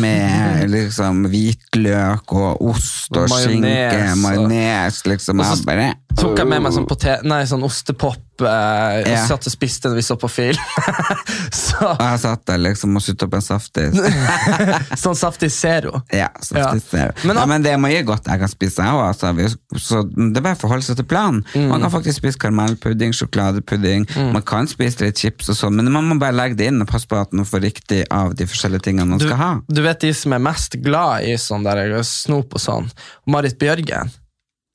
med 0.00 0.70
liksom 0.74 1.26
hvitløk 1.30 2.32
og 2.32 2.62
ost 2.72 3.12
og 3.16 3.28
Majones, 3.28 3.44
skinke, 3.44 4.16
majones, 4.22 5.02
liksom. 5.08 5.42
Og 5.42 5.52
så 5.52 5.68
bare 5.68 5.92
Tok 6.18 6.40
jeg 6.40 6.48
med 6.50 6.64
meg 6.64 6.74
sånn, 6.74 6.88
potet, 6.90 7.22
nei, 7.28 7.44
sånn 7.46 7.62
ostepop 7.64 8.42
eh, 8.42 8.96
Ja. 9.06 9.20
satt 9.28 9.46
og 9.46 9.52
spiste 9.52 9.90
når 9.90 10.00
vi 10.00 10.02
så 10.04 10.16
på 10.18 10.28
film. 10.32 10.58
så, 11.62 11.92
Og 11.92 12.02
jeg 12.02 12.20
satt 12.24 12.42
der 12.50 12.58
liksom 12.64 12.98
og 12.98 13.04
suttet 13.04 13.26
opp 13.28 13.36
en 13.38 13.44
saftis. 13.44 14.00
sånn 15.04 15.18
saftig 15.18 15.52
zero. 15.54 16.02
Ja, 16.12 16.28
saftis 16.42 16.90
Ja. 16.96 17.10
Men, 17.22 17.30
Men 17.30 17.40
ja, 17.40 17.46
men 17.52 17.66
det 17.66 17.74
er 17.76 17.80
mye 17.82 18.02
godt 18.06 18.26
jeg 18.26 18.42
kan 18.42 18.50
spise, 18.50 18.82
jeg 18.82 18.96
òg. 18.96 19.04
Altså. 19.06 19.78
Så 19.78 20.02
det 20.10 20.40
er 20.40 20.44
bare 20.48 20.58
å 20.58 20.62
forholde 20.64 20.86
seg 20.88 20.98
til 20.98 21.08
planen. 21.10 21.44
Mm. 21.54 21.68
Man 21.70 21.86
kan 21.86 21.94
faktisk 21.94 22.20
spise 22.20 22.40
karamellpudding, 22.42 23.09
sjokoladepudding, 23.16 24.06
man 24.34 24.44
kan 24.46 24.68
spise 24.70 25.04
litt 25.04 25.20
chips 25.20 25.50
og 25.52 25.58
sånn, 25.58 25.76
men 25.78 25.90
man 25.92 26.08
må 26.08 26.18
bare 26.20 26.36
legge 26.36 26.58
det 26.60 26.70
inn 26.70 26.82
og 26.82 26.88
passe 26.90 27.08
på 27.10 27.18
at 27.20 27.34
man 27.36 27.48
får 27.48 27.64
riktig 27.66 28.00
av 28.14 28.34
de 28.38 28.46
forskjellige 28.48 28.88
tingene 28.88 29.12
man 29.12 29.22
Du, 29.22 29.26
skal 29.28 29.40
ha. 29.40 29.50
du 29.66 29.82
vet 29.84 30.00
de 30.06 30.12
som 30.16 30.34
er 30.36 30.42
mest 30.44 30.78
glad 30.84 31.28
i 31.28 31.36
sånn 31.40 31.66
der 31.66 31.94
snop 32.06 32.56
og 32.56 32.62
sånn. 32.62 32.90
Marit 33.30 33.58
Bjørgen 33.60 34.10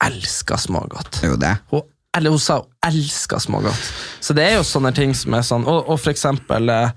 elsker 0.04 0.60
smågodt. 0.60 1.22
Jo 1.24 1.36
det. 1.40 1.54
Hun, 1.72 1.84
eller 2.16 2.32
hun 2.32 2.40
sa 2.40 2.60
hun 2.60 2.72
elsker 2.88 3.40
smågodt. 3.42 3.92
Så 4.20 4.36
det 4.36 4.44
er 4.46 4.58
jo 4.58 4.64
sånne 4.66 4.92
ting 4.96 5.14
som 5.16 5.34
er 5.36 5.44
sånn 5.44 5.64
Og, 5.68 5.88
og 5.90 5.98
for 6.00 6.12
eksempel 6.12 6.70
uh, 6.72 6.90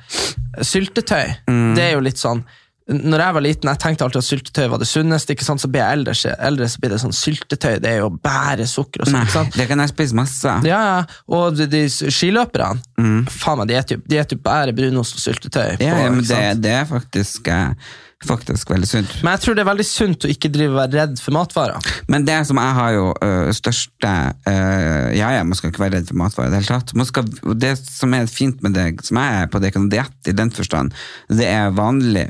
syltetøy. 0.61 1.35
Mm. 1.49 1.75
Det 1.77 1.85
er 1.85 1.95
jo 1.95 2.03
litt 2.05 2.21
sånn 2.21 2.43
når 2.89 3.21
jeg 3.21 3.35
var 3.35 3.43
liten, 3.45 3.69
jeg 3.69 3.81
tenkte 3.83 4.05
alltid 4.05 4.19
at 4.19 4.27
syltetøy 4.27 4.67
var 4.71 4.81
det 4.81 4.87
sunneste. 4.89 5.35
ikke 5.35 5.45
sant? 5.45 5.61
Så 5.61 5.69
blir 5.69 5.83
jeg 5.83 5.99
eldre, 5.99 6.15
eldre 6.49 6.69
så 6.71 6.81
blir 6.81 6.93
det 6.95 6.99
sånn 7.03 7.15
syltetøy. 7.15 7.77
Det 7.83 7.91
er 7.91 8.01
jo 8.01 8.09
bare 8.23 8.65
sukker 8.69 9.03
og 9.03 9.11
sånn. 9.11 9.21
Ikke 9.27 9.35
sant? 9.35 9.57
det 9.59 9.67
kan 9.69 9.83
jeg 9.83 9.93
spise 9.93 10.17
masse. 10.17 10.55
Ja, 10.65 10.79
ja. 10.87 10.99
Og 11.37 11.57
de, 11.59 11.69
de 11.69 11.83
skiløperne, 11.89 12.81
faen 13.29 13.61
meg, 13.61 13.69
de 13.69 13.79
spiser 13.83 14.33
jo, 14.33 14.41
bare 14.45 14.73
brunost 14.75 15.19
og 15.19 15.25
syltetøy. 15.27 15.77
på, 15.77 15.85
Ja, 15.85 15.99
ja, 16.05 16.13
men 16.15 16.25
det, 16.25 16.43
det 16.65 16.75
er 16.81 16.89
faktisk, 16.89 17.51
eh, 17.53 17.93
faktisk 18.27 18.71
veldig 18.71 18.87
sunt. 18.87 19.11
Men 19.23 19.35
jeg 19.35 19.43
tror 19.45 19.55
det 19.55 19.63
er 19.63 19.69
veldig 19.69 19.85
sunt 19.87 20.25
å 20.27 20.31
ikke 20.31 20.51
drive 20.51 20.73
og 20.73 20.79
være 20.81 20.97
redd 20.97 21.21
for 21.23 21.35
matvarer. 21.35 21.91
Men 22.11 22.25
det 22.27 22.35
som 22.49 22.59
jeg 22.59 22.75
har 22.79 22.91
jo 22.95 23.05
uh, 23.15 23.51
største 23.55 24.11
uh, 24.49 25.07
Ja, 25.15 25.31
ja, 25.37 25.45
man 25.47 25.55
skal 25.57 25.71
ikke 25.71 25.85
være 25.85 25.99
redd 25.99 26.11
for 26.11 26.19
matvarer 26.19 26.51
i 26.51 26.53
det 26.53 26.61
hele 26.61 26.81
tatt. 26.81 26.93
Skal, 27.09 27.31
det 27.63 27.71
som 27.85 28.13
er 28.17 28.27
fint 28.31 28.59
med 28.65 28.75
det, 28.75 28.89
som 29.07 29.21
jeg 29.21 29.39
er 29.39 29.49
på, 29.51 29.63
det 29.63 29.71
noe 29.77 29.93
diett 29.93 30.29
i 30.31 30.35
den 30.35 30.51
forstand. 30.51 30.95
Det 31.31 31.47
er 31.47 31.71
vanlig, 31.77 32.27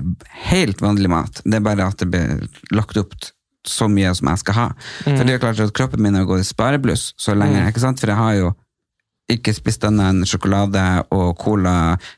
helt 0.52 0.84
vanlig 0.84 1.12
mat. 1.12 1.42
Det 1.46 1.58
er 1.58 1.66
bare 1.66 1.90
at 1.90 2.02
det 2.04 2.12
blir 2.14 2.48
lagt 2.76 3.00
opp 3.02 3.18
så 3.68 3.90
mye 3.92 4.12
som 4.16 4.30
jeg 4.32 4.44
skal 4.44 4.58
ha. 4.58 4.68
For 5.04 5.24
det 5.24 5.34
er 5.34 5.38
jo 5.38 5.44
klart 5.44 5.62
at 5.64 5.76
kroppen 5.76 6.04
min 6.06 6.16
har 6.16 6.28
gått 6.30 6.46
i 6.46 6.48
sparebluss 6.48 7.14
så 7.20 7.36
lenge, 7.38 7.66
ikke 7.70 7.84
sant? 7.84 8.02
For 8.02 8.12
jeg 8.12 8.20
har 8.20 8.38
jo 8.38 8.54
ikke 9.30 9.54
spist 9.56 9.84
denne 9.84 10.10
enn 10.12 10.26
sjokolade 10.28 10.84
og 11.16 11.38
cola 11.42 11.74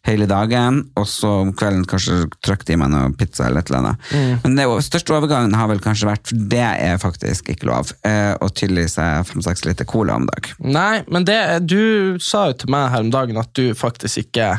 hele 0.08 0.28
dagen, 0.30 0.82
og 1.00 1.08
så 1.10 1.34
om 1.44 1.54
kvelden 1.58 1.86
kanskje 1.90 2.24
trykt 2.44 2.72
i 2.72 2.78
meg 2.80 2.92
noe 2.94 3.12
pizza 3.18 3.48
eller 3.48 3.64
et 3.64 3.72
eller 3.72 3.82
annet. 3.82 4.12
Men 4.46 4.58
den 4.60 4.86
største 4.86 5.16
overgangen 5.18 5.56
har 5.58 5.70
vel 5.72 5.84
kanskje 5.84 6.10
vært, 6.10 6.32
for 6.32 6.50
det 6.56 6.64
er 6.64 7.02
faktisk 7.02 7.52
ikke 7.54 7.70
lov, 7.70 7.94
eh, 8.08 8.34
å 8.40 8.50
tilgi 8.50 8.88
seg 8.96 9.28
fem-seks 9.30 9.66
liter 9.68 9.88
cola 9.90 10.18
om 10.20 10.28
dag. 10.30 10.52
Nei, 10.64 11.04
men 11.12 11.28
det, 11.28 11.40
du 11.68 12.18
sa 12.24 12.48
jo 12.52 12.60
til 12.64 12.74
meg 12.74 12.90
her 12.94 13.06
om 13.06 13.14
dagen 13.14 13.40
at 13.42 13.52
du 13.58 13.72
faktisk 13.78 14.26
ikke 14.26 14.52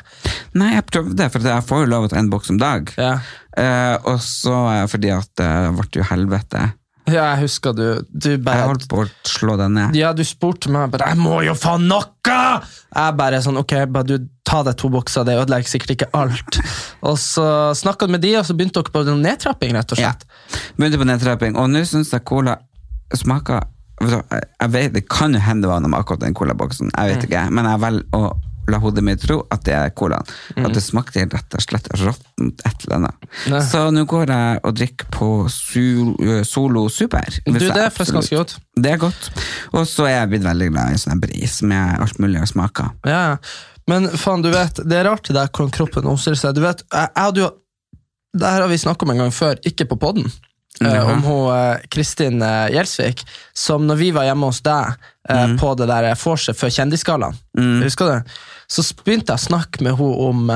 Nei, 0.59 0.75
jeg 0.75 0.85
prøvde, 0.89 1.27
for 1.33 1.47
jeg 1.49 1.65
får 1.65 1.81
jo 1.83 1.89
lov 1.89 2.07
til 2.11 2.19
en 2.21 2.29
boks 2.33 2.51
om 2.53 2.59
dag. 2.61 2.91
Ja, 3.01 3.17
Eh, 3.57 3.97
og 4.09 4.21
så 4.25 4.55
fordi 4.89 5.11
at 5.13 5.29
det 5.37 5.51
ble 5.77 6.01
jo 6.01 6.07
helvete. 6.09 6.71
Ja 7.11 7.25
jeg 7.33 7.43
husker 7.47 7.75
du, 7.75 7.87
du 8.09 8.29
Jeg 8.31 8.67
holdt 8.67 8.87
på 8.91 9.03
å 9.03 9.07
slå 9.27 9.57
den 9.59 9.75
ned. 9.75 9.97
Ja, 9.99 10.13
du 10.15 10.23
spurte 10.27 10.71
meg 10.71 10.93
bare 10.93 11.09
'Jeg 11.11 11.19
må 11.19 11.43
jo 11.43 11.55
få 11.59 11.79
noe!' 11.83 12.63
Jeg 12.95 13.17
bare 13.19 13.43
sånn 13.43 13.59
'Ok, 13.59 13.75
bare 13.91 14.05
du 14.05 14.29
ta 14.45 14.63
deg 14.63 14.77
to 14.77 14.89
bokser, 14.89 15.25
det 15.25 15.39
ødelegger 15.41 15.69
sikkert 15.69 15.91
ikke 15.97 16.11
alt'. 16.15 16.61
Og 17.03 17.19
så 17.19 17.75
snakka 17.75 18.07
du 18.07 18.13
med 18.13 18.21
de, 18.23 18.37
og 18.37 18.47
så 18.47 18.55
begynte 18.55 18.83
dere 18.83 18.93
på 18.93 19.03
nedtrapping, 19.19 19.75
rett 19.75 19.93
og 19.93 19.99
Ja. 19.99 20.13
Begynte 20.79 20.99
på 20.99 21.09
nedtrapping, 21.09 21.57
og 21.57 21.71
nå 21.71 21.85
syns 21.85 22.13
jeg 22.13 22.25
cola 22.25 22.59
smaker 23.15 23.63
jeg 24.03 24.71
vet, 24.71 24.93
Det 24.93 25.09
kan 25.09 25.33
jo 25.33 25.39
hende 25.39 25.63
det 25.63 25.69
var 25.71 25.81
noe 25.81 25.91
med 25.91 26.01
akkurat 26.01 26.21
den 26.21 26.35
colaboksen, 26.35 26.91
jeg 26.97 27.15
vet 27.15 27.25
ikke, 27.29 27.51
men 27.51 27.65
jeg 27.65 27.81
velger 27.81 28.05
å 28.13 28.33
la 28.71 28.78
hodet 28.83 29.02
mitt 29.04 29.23
tro 29.23 29.40
at 29.52 29.64
det 29.66 29.75
er 29.75 29.90
colaen. 29.97 30.28
At 30.57 30.75
det 30.75 30.83
smakte 30.85 31.25
rett 31.25 31.57
og 31.57 31.64
slett 31.64 31.88
råttent 31.99 32.62
et 32.69 32.85
eller 32.87 32.99
annet. 33.00 33.26
Nei. 33.50 33.62
Så 33.66 33.85
nå 33.95 34.04
går 34.11 34.31
jeg 34.31 34.61
og 34.62 34.76
drikker 34.78 35.11
på 35.14 35.31
ø, 35.49 36.38
Solo 36.47 36.87
Super. 36.92 37.26
Du, 37.47 37.59
det 37.59 37.73
er 37.73 37.90
faktisk 37.90 38.21
ganske 38.21 38.38
godt. 38.38 38.57
Det 38.76 38.95
er 38.95 39.02
godt. 39.02 39.31
Og 39.73 39.87
så 39.88 40.07
er 40.09 40.16
jeg 40.21 40.33
blitt 40.35 40.47
veldig 40.47 40.71
glad 40.73 40.95
i 40.95 41.02
sånn 41.02 41.23
bris 41.23 41.59
med 41.66 42.04
alt 42.04 42.23
mulig 42.23 42.45
smaker. 42.50 42.95
Ja. 43.09 43.38
Men 43.90 44.07
faen, 44.14 44.45
du 44.45 44.52
vet, 44.52 44.78
det 44.87 45.00
er 45.00 45.09
rart 45.11 45.26
det 45.26 45.35
der 45.37 45.50
hvordan 45.50 45.75
kroppen 45.75 46.07
omstiller 46.12 46.38
seg. 46.38 46.54
Du 46.57 46.62
vet, 46.64 46.85
jeg, 46.87 47.11
jeg 47.16 47.42
jo 47.42 47.50
Det 48.33 48.49
her 48.49 48.62
har 48.64 48.71
vi 48.71 48.78
snakka 48.81 49.04
om 49.04 49.11
en 49.12 49.19
gang 49.26 49.33
før, 49.35 49.59
ikke 49.69 49.85
på 49.90 49.99
podden. 50.00 50.31
Eh, 50.87 51.11
om 51.11 51.23
hun 51.25 51.49
eh, 51.55 51.85
Kristin 51.93 52.43
eh, 52.43 52.71
Gjelsvik, 52.75 53.25
som 53.57 53.87
når 53.89 54.01
vi 54.01 54.11
var 54.15 54.29
hjemme 54.29 54.51
hos 54.51 54.62
deg 54.65 54.95
mm. 55.31 55.59
på 55.61 55.75
det 55.79 55.89
der 55.91 56.09
vorset 56.19 56.59
før 56.59 56.73
Kjendisgallaen, 56.75 57.39
husker 57.85 58.11
du? 58.11 58.37
Så 58.73 58.85
begynte 59.05 59.35
jeg 59.35 59.41
å 59.43 59.47
snakke 59.51 59.85
med 59.85 59.99
henne 59.99 60.29
om, 60.29 60.53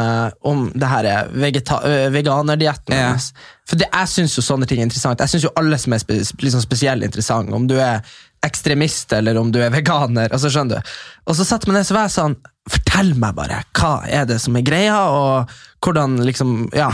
om 0.49 0.63
det 0.73 0.89
her 0.89 1.29
veganerdietten 1.35 2.95
Ja. 2.95 3.11
hennes. 3.11 3.27
For 3.69 3.77
det, 3.77 3.91
jeg 3.93 4.09
syns 4.09 4.39
jo 4.39 4.45
sånne 4.47 4.65
ting 4.71 4.81
er 4.81 4.87
interessant. 4.89 5.21
Jeg 5.21 5.35
syns 5.35 5.45
jo 5.45 5.53
alle 5.61 5.77
som 5.79 5.93
er 5.93 6.01
spe, 6.01 6.17
liksom 6.41 6.63
spesielt 6.65 7.05
interessant, 7.05 7.53
om 7.53 7.67
du 7.69 7.77
er 7.77 8.01
ekstremist 8.47 9.13
eller 9.17 9.37
om 9.37 9.51
du 9.53 9.61
er 9.63 9.75
veganer. 9.75 10.33
altså 10.33 10.51
skjønner 10.53 10.81
du. 10.81 10.95
Og 11.27 11.37
så 11.37 11.45
satte 11.45 11.69
meg 11.69 11.81
ned 11.81 11.89
så 11.89 11.99
var 11.99 12.09
jeg 12.09 12.19
sånn 12.19 12.39
Fortell 12.67 13.13
meg 13.15 13.37
bare, 13.37 13.61
hva 13.79 14.01
er 14.11 14.25
det 14.27 14.41
som 14.43 14.57
er 14.59 14.65
greia, 14.67 14.97
og 15.07 15.53
hvordan 15.85 16.19
liksom 16.27 16.69
Ja. 16.75 16.91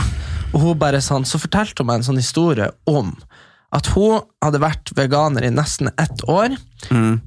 Og 0.53 0.61
hun 0.61 0.77
bare 0.77 1.01
sånn, 1.01 1.25
så 1.25 1.39
fortalte 1.41 1.81
hun 1.81 1.87
meg 1.89 2.01
en 2.01 2.03
sånn 2.11 2.21
historie 2.21 2.69
om 2.85 3.15
at 3.73 3.87
hun 3.95 4.21
hadde 4.43 4.59
vært 4.61 4.91
veganer 4.93 5.47
i 5.47 5.49
nesten 5.49 5.89
ett 5.97 6.21
år, 6.29 6.53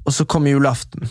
og 0.05 0.13
så 0.15 0.23
kom 0.25 0.47
julaften. 0.47 1.09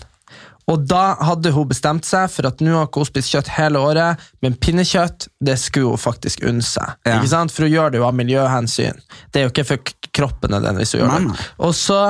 Og 0.67 0.87
da 0.89 1.15
hadde 1.23 1.53
hun 1.55 1.69
bestemt 1.69 2.07
seg 2.09 2.31
for 2.33 2.49
at 2.49 2.63
nå 2.65 2.73
har 2.75 2.89
ikke 2.89 3.03
hun 3.05 3.07
spist 3.11 3.31
kjøtt 3.35 3.51
hele 3.55 3.79
året, 3.79 4.23
men 4.43 4.57
pinnekjøtt 4.59 5.29
det 5.45 5.59
skulle 5.63 5.93
hun 5.93 6.01
faktisk 6.01 6.43
unne 6.49 6.65
seg. 6.65 6.97
Ja. 7.07 7.21
Ikke 7.21 7.31
sant? 7.31 7.53
For 7.55 7.67
hun 7.69 7.75
gjør 7.75 7.93
det 7.93 8.01
jo 8.01 8.07
av 8.09 8.17
miljøhensyn. 8.19 8.99
Det 9.31 9.43
er 9.43 9.47
jo 9.47 9.53
ikke 9.53 9.69
for 9.69 9.93
kroppen 10.17 10.57
nødvendigvis 10.57 10.97
hun 10.97 11.05
gjør 11.05 11.29
det. 11.29 11.47
Og 11.69 11.77
så 11.79 12.01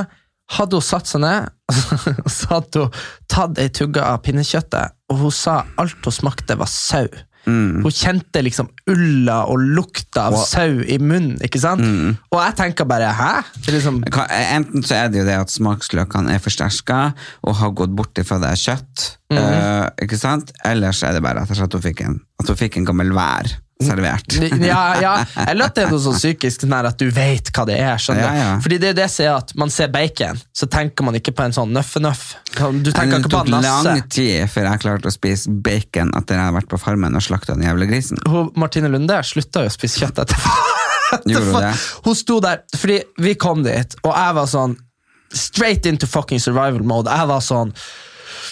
hadde 0.57 0.79
hun 0.79 0.87
satt 0.87 1.11
seg 1.11 1.21
ned, 1.27 1.51
og 2.25 2.31
så 2.33 2.53
hadde 2.55 2.87
hun 2.87 3.01
tatt 3.29 3.59
ei 3.61 3.69
tugge 3.75 4.07
av 4.07 4.23
pinnekjøttet, 4.25 4.95
og 5.11 5.25
hun 5.27 5.35
sa 5.35 5.65
alt 5.83 6.07
hun 6.07 6.15
smakte 6.15 6.57
var 6.57 6.71
sau. 6.71 7.11
Mm. 7.47 7.83
Hun 7.85 7.95
kjente 7.95 8.43
liksom 8.43 8.71
ulla 8.91 9.43
og 9.51 9.63
lukta 9.63 10.27
av 10.31 10.39
sau 10.51 10.81
i 10.83 10.99
munnen, 10.99 11.37
ikke 11.47 11.61
sant? 11.63 11.83
Mm. 11.83 12.17
Og 12.33 12.41
jeg 12.43 12.57
tenker 12.59 12.89
bare, 12.91 13.13
hæ? 13.15 13.33
Liksom, 13.71 14.03
Enten 14.07 14.87
så 14.87 15.01
er 15.01 15.13
det 15.13 15.23
jo 15.23 15.29
det 15.29 15.37
at 15.45 15.53
smaksløkene 15.55 16.35
er 16.35 16.43
forsterka 16.43 17.01
og 17.47 17.61
har 17.61 17.77
gått 17.79 17.95
bort 17.97 18.19
ifra 18.23 18.41
det 18.43 18.55
er 18.55 18.65
kjøtt, 18.65 19.07
uh, 19.35 19.87
ikke 20.03 20.19
sant? 20.21 20.51
Eller 20.67 20.97
så 20.97 21.11
er 21.11 21.19
det 21.19 21.25
bare 21.27 21.47
at 21.47 21.79
hun 21.79 21.87
fikk 21.87 22.03
en, 22.07 22.19
at 22.43 22.51
hun 22.51 22.59
fikk 22.59 22.81
en 22.81 22.89
gammel 22.89 23.15
vær 23.17 23.55
servert. 23.83 24.33
ja, 24.61 25.01
ja, 25.01 25.13
eller 25.49 25.69
at 25.69 25.77
det 25.77 25.85
er 25.85 25.91
noe 25.93 26.01
sånn 26.01 26.17
psykisk 26.17 26.65
sånn 26.65 26.75
at 26.79 26.97
du 27.01 27.11
vet 27.13 27.51
hva 27.53 27.67
det 27.69 27.77
er. 27.77 27.99
skjønner 28.01 28.23
du? 28.23 28.39
Ja, 28.39 28.45
ja. 28.45 28.55
Fordi 28.65 28.79
det 28.83 28.89
er 28.93 28.97
det 28.97 29.09
som 29.13 29.27
er 29.27 29.33
at 29.37 29.53
man 29.61 29.73
ser 29.73 29.91
bacon, 29.93 30.41
så 30.57 30.69
tenker 30.73 31.07
man 31.07 31.19
ikke 31.19 31.35
på 31.37 31.45
en 31.45 31.57
sånn 31.57 31.75
nøffe-nøff. 31.77 32.25
Du 32.57 32.91
tenker 32.91 33.19
det 33.19 33.21
ikke 33.21 33.29
på 33.29 33.35
tok 33.37 33.51
en 33.51 33.59
nasse. 33.59 33.85
lang 33.91 34.09
tid 34.09 34.49
før 34.53 34.71
jeg 34.71 34.83
klarte 34.87 35.13
å 35.13 35.15
spise 35.15 35.53
bacon 35.53 36.15
etter 36.17 36.39
jeg 36.39 36.47
hadde 36.47 36.59
vært 36.61 36.73
på 36.73 36.81
farmen 36.81 37.19
og 37.19 37.27
slakta 37.27 37.57
den 37.57 37.67
jævla 37.69 37.91
grisen. 37.91 38.23
Hun, 38.25 38.51
Martine 38.57 38.91
Lunde 38.93 39.21
slutta 39.27 39.67
jo 39.67 39.73
å 39.73 39.77
spise 39.77 40.05
kjøtt 40.05 40.25
etterpå. 40.25 40.57
Det? 41.07 41.39
Hun 42.03 42.17
sto 42.19 42.41
der, 42.43 42.65
fordi 42.75 42.97
vi 43.23 43.37
kom 43.39 43.61
dit, 43.63 43.93
og 44.03 44.11
jeg 44.11 44.35
var 44.35 44.49
sånn 44.51 44.73
straight 45.31 45.87
into 45.87 46.07
fucking 46.11 46.41
survival 46.43 46.83
mode. 46.83 47.07
Jeg 47.07 47.29
var 47.31 47.45
sånn 47.47 47.71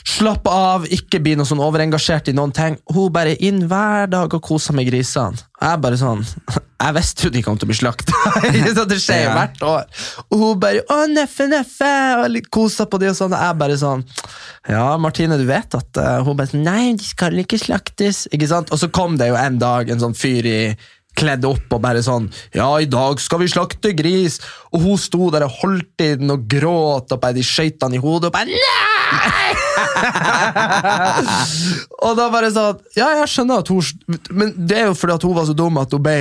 Slapp 0.02 0.48
av, 0.50 0.86
ikke 0.92 1.20
bli 1.22 1.34
noe 1.38 1.48
sånn 1.48 1.62
overengasjert 1.62 2.30
i 2.32 2.36
noen 2.36 2.52
ting. 2.54 2.76
Hun 2.92 3.12
bare 3.14 3.36
inn 3.44 3.64
hver 3.70 4.10
dag 4.12 4.34
og 4.34 4.42
kosa 4.44 4.74
med 4.76 4.88
grisene. 4.88 5.38
Jeg 5.64 5.80
bare 5.80 5.96
sånn 6.00 6.24
Jeg 6.84 6.92
visste 6.98 7.24
jo 7.24 7.30
de 7.32 7.40
kom 7.44 7.56
til 7.56 7.64
å 7.64 7.70
bli 7.70 7.76
slakta. 7.78 8.12
det 8.90 8.98
skjer 9.00 9.22
jo 9.22 9.28
Ja. 9.30 9.36
hvert 9.38 9.62
år. 9.64 9.84
Og 10.28 10.40
hun 10.42 10.58
bare 10.60 10.82
'Å, 10.84 11.06
neffe, 11.08 11.46
neffe!' 11.48 12.24
og 12.24 12.50
kosa 12.52 12.84
på 12.84 13.00
de 13.00 13.08
og 13.08 13.16
sånn. 13.16 13.32
Jeg 13.32 13.58
bare 13.62 13.78
sånn 13.80 14.04
Ja, 14.68 14.96
Martine, 15.00 15.38
du 15.40 15.46
vet 15.48 15.74
at 15.74 15.96
eh, 15.96 16.18
Hun 16.24 16.36
bare 16.36 16.50
sånn 16.52 16.64
'Nei, 16.66 16.92
de 16.98 17.04
skal 17.04 17.32
ikke 17.40 17.60
slaktes'. 17.62 18.26
Ikke 18.34 18.50
sant? 18.50 18.72
Og 18.72 18.78
så 18.82 18.90
kom 18.92 19.16
det 19.16 19.30
jo 19.32 19.38
en 19.40 19.58
dag 19.58 19.88
en 19.88 20.02
sånn 20.02 20.18
fyr 20.18 20.44
i 20.50 20.76
kledd 21.14 21.44
opp 21.46 21.72
og 21.72 21.80
bare 21.80 22.02
sånn 22.04 22.28
'Ja, 22.52 22.68
i 22.82 22.90
dag 22.90 23.20
skal 23.22 23.40
vi 23.40 23.48
slakte 23.48 23.94
gris'. 23.96 24.40
Og 24.74 24.82
hun 24.82 24.98
sto 24.98 25.30
der 25.30 25.46
og 25.46 25.56
holdt 25.62 26.00
i 26.04 26.14
den 26.20 26.30
og 26.34 26.48
gråt, 26.50 27.12
og 27.12 27.20
bare 27.20 27.38
de 27.38 27.46
skøyt 27.46 27.80
han 27.82 27.94
i 27.94 28.02
hodet 28.02 28.28
og 28.28 28.32
bare 28.36 28.50
'Nei!' 28.50 28.83
Og 32.04 32.16
da 32.18 32.26
bare 32.32 32.50
sånn 32.54 32.78
Ja, 32.98 33.08
jeg 33.20 33.28
skjønner 33.32 33.62
at 33.62 33.70
hun 33.72 33.82
Men 34.36 34.52
det 34.68 34.78
er 34.80 34.86
jo 34.90 34.96
fordi 34.98 35.16
at 35.16 35.26
hun 35.26 35.36
var 35.36 35.46
så 35.48 35.54
dum 35.56 35.78
at 35.82 35.92
hun 35.94 36.02
ble, 36.04 36.16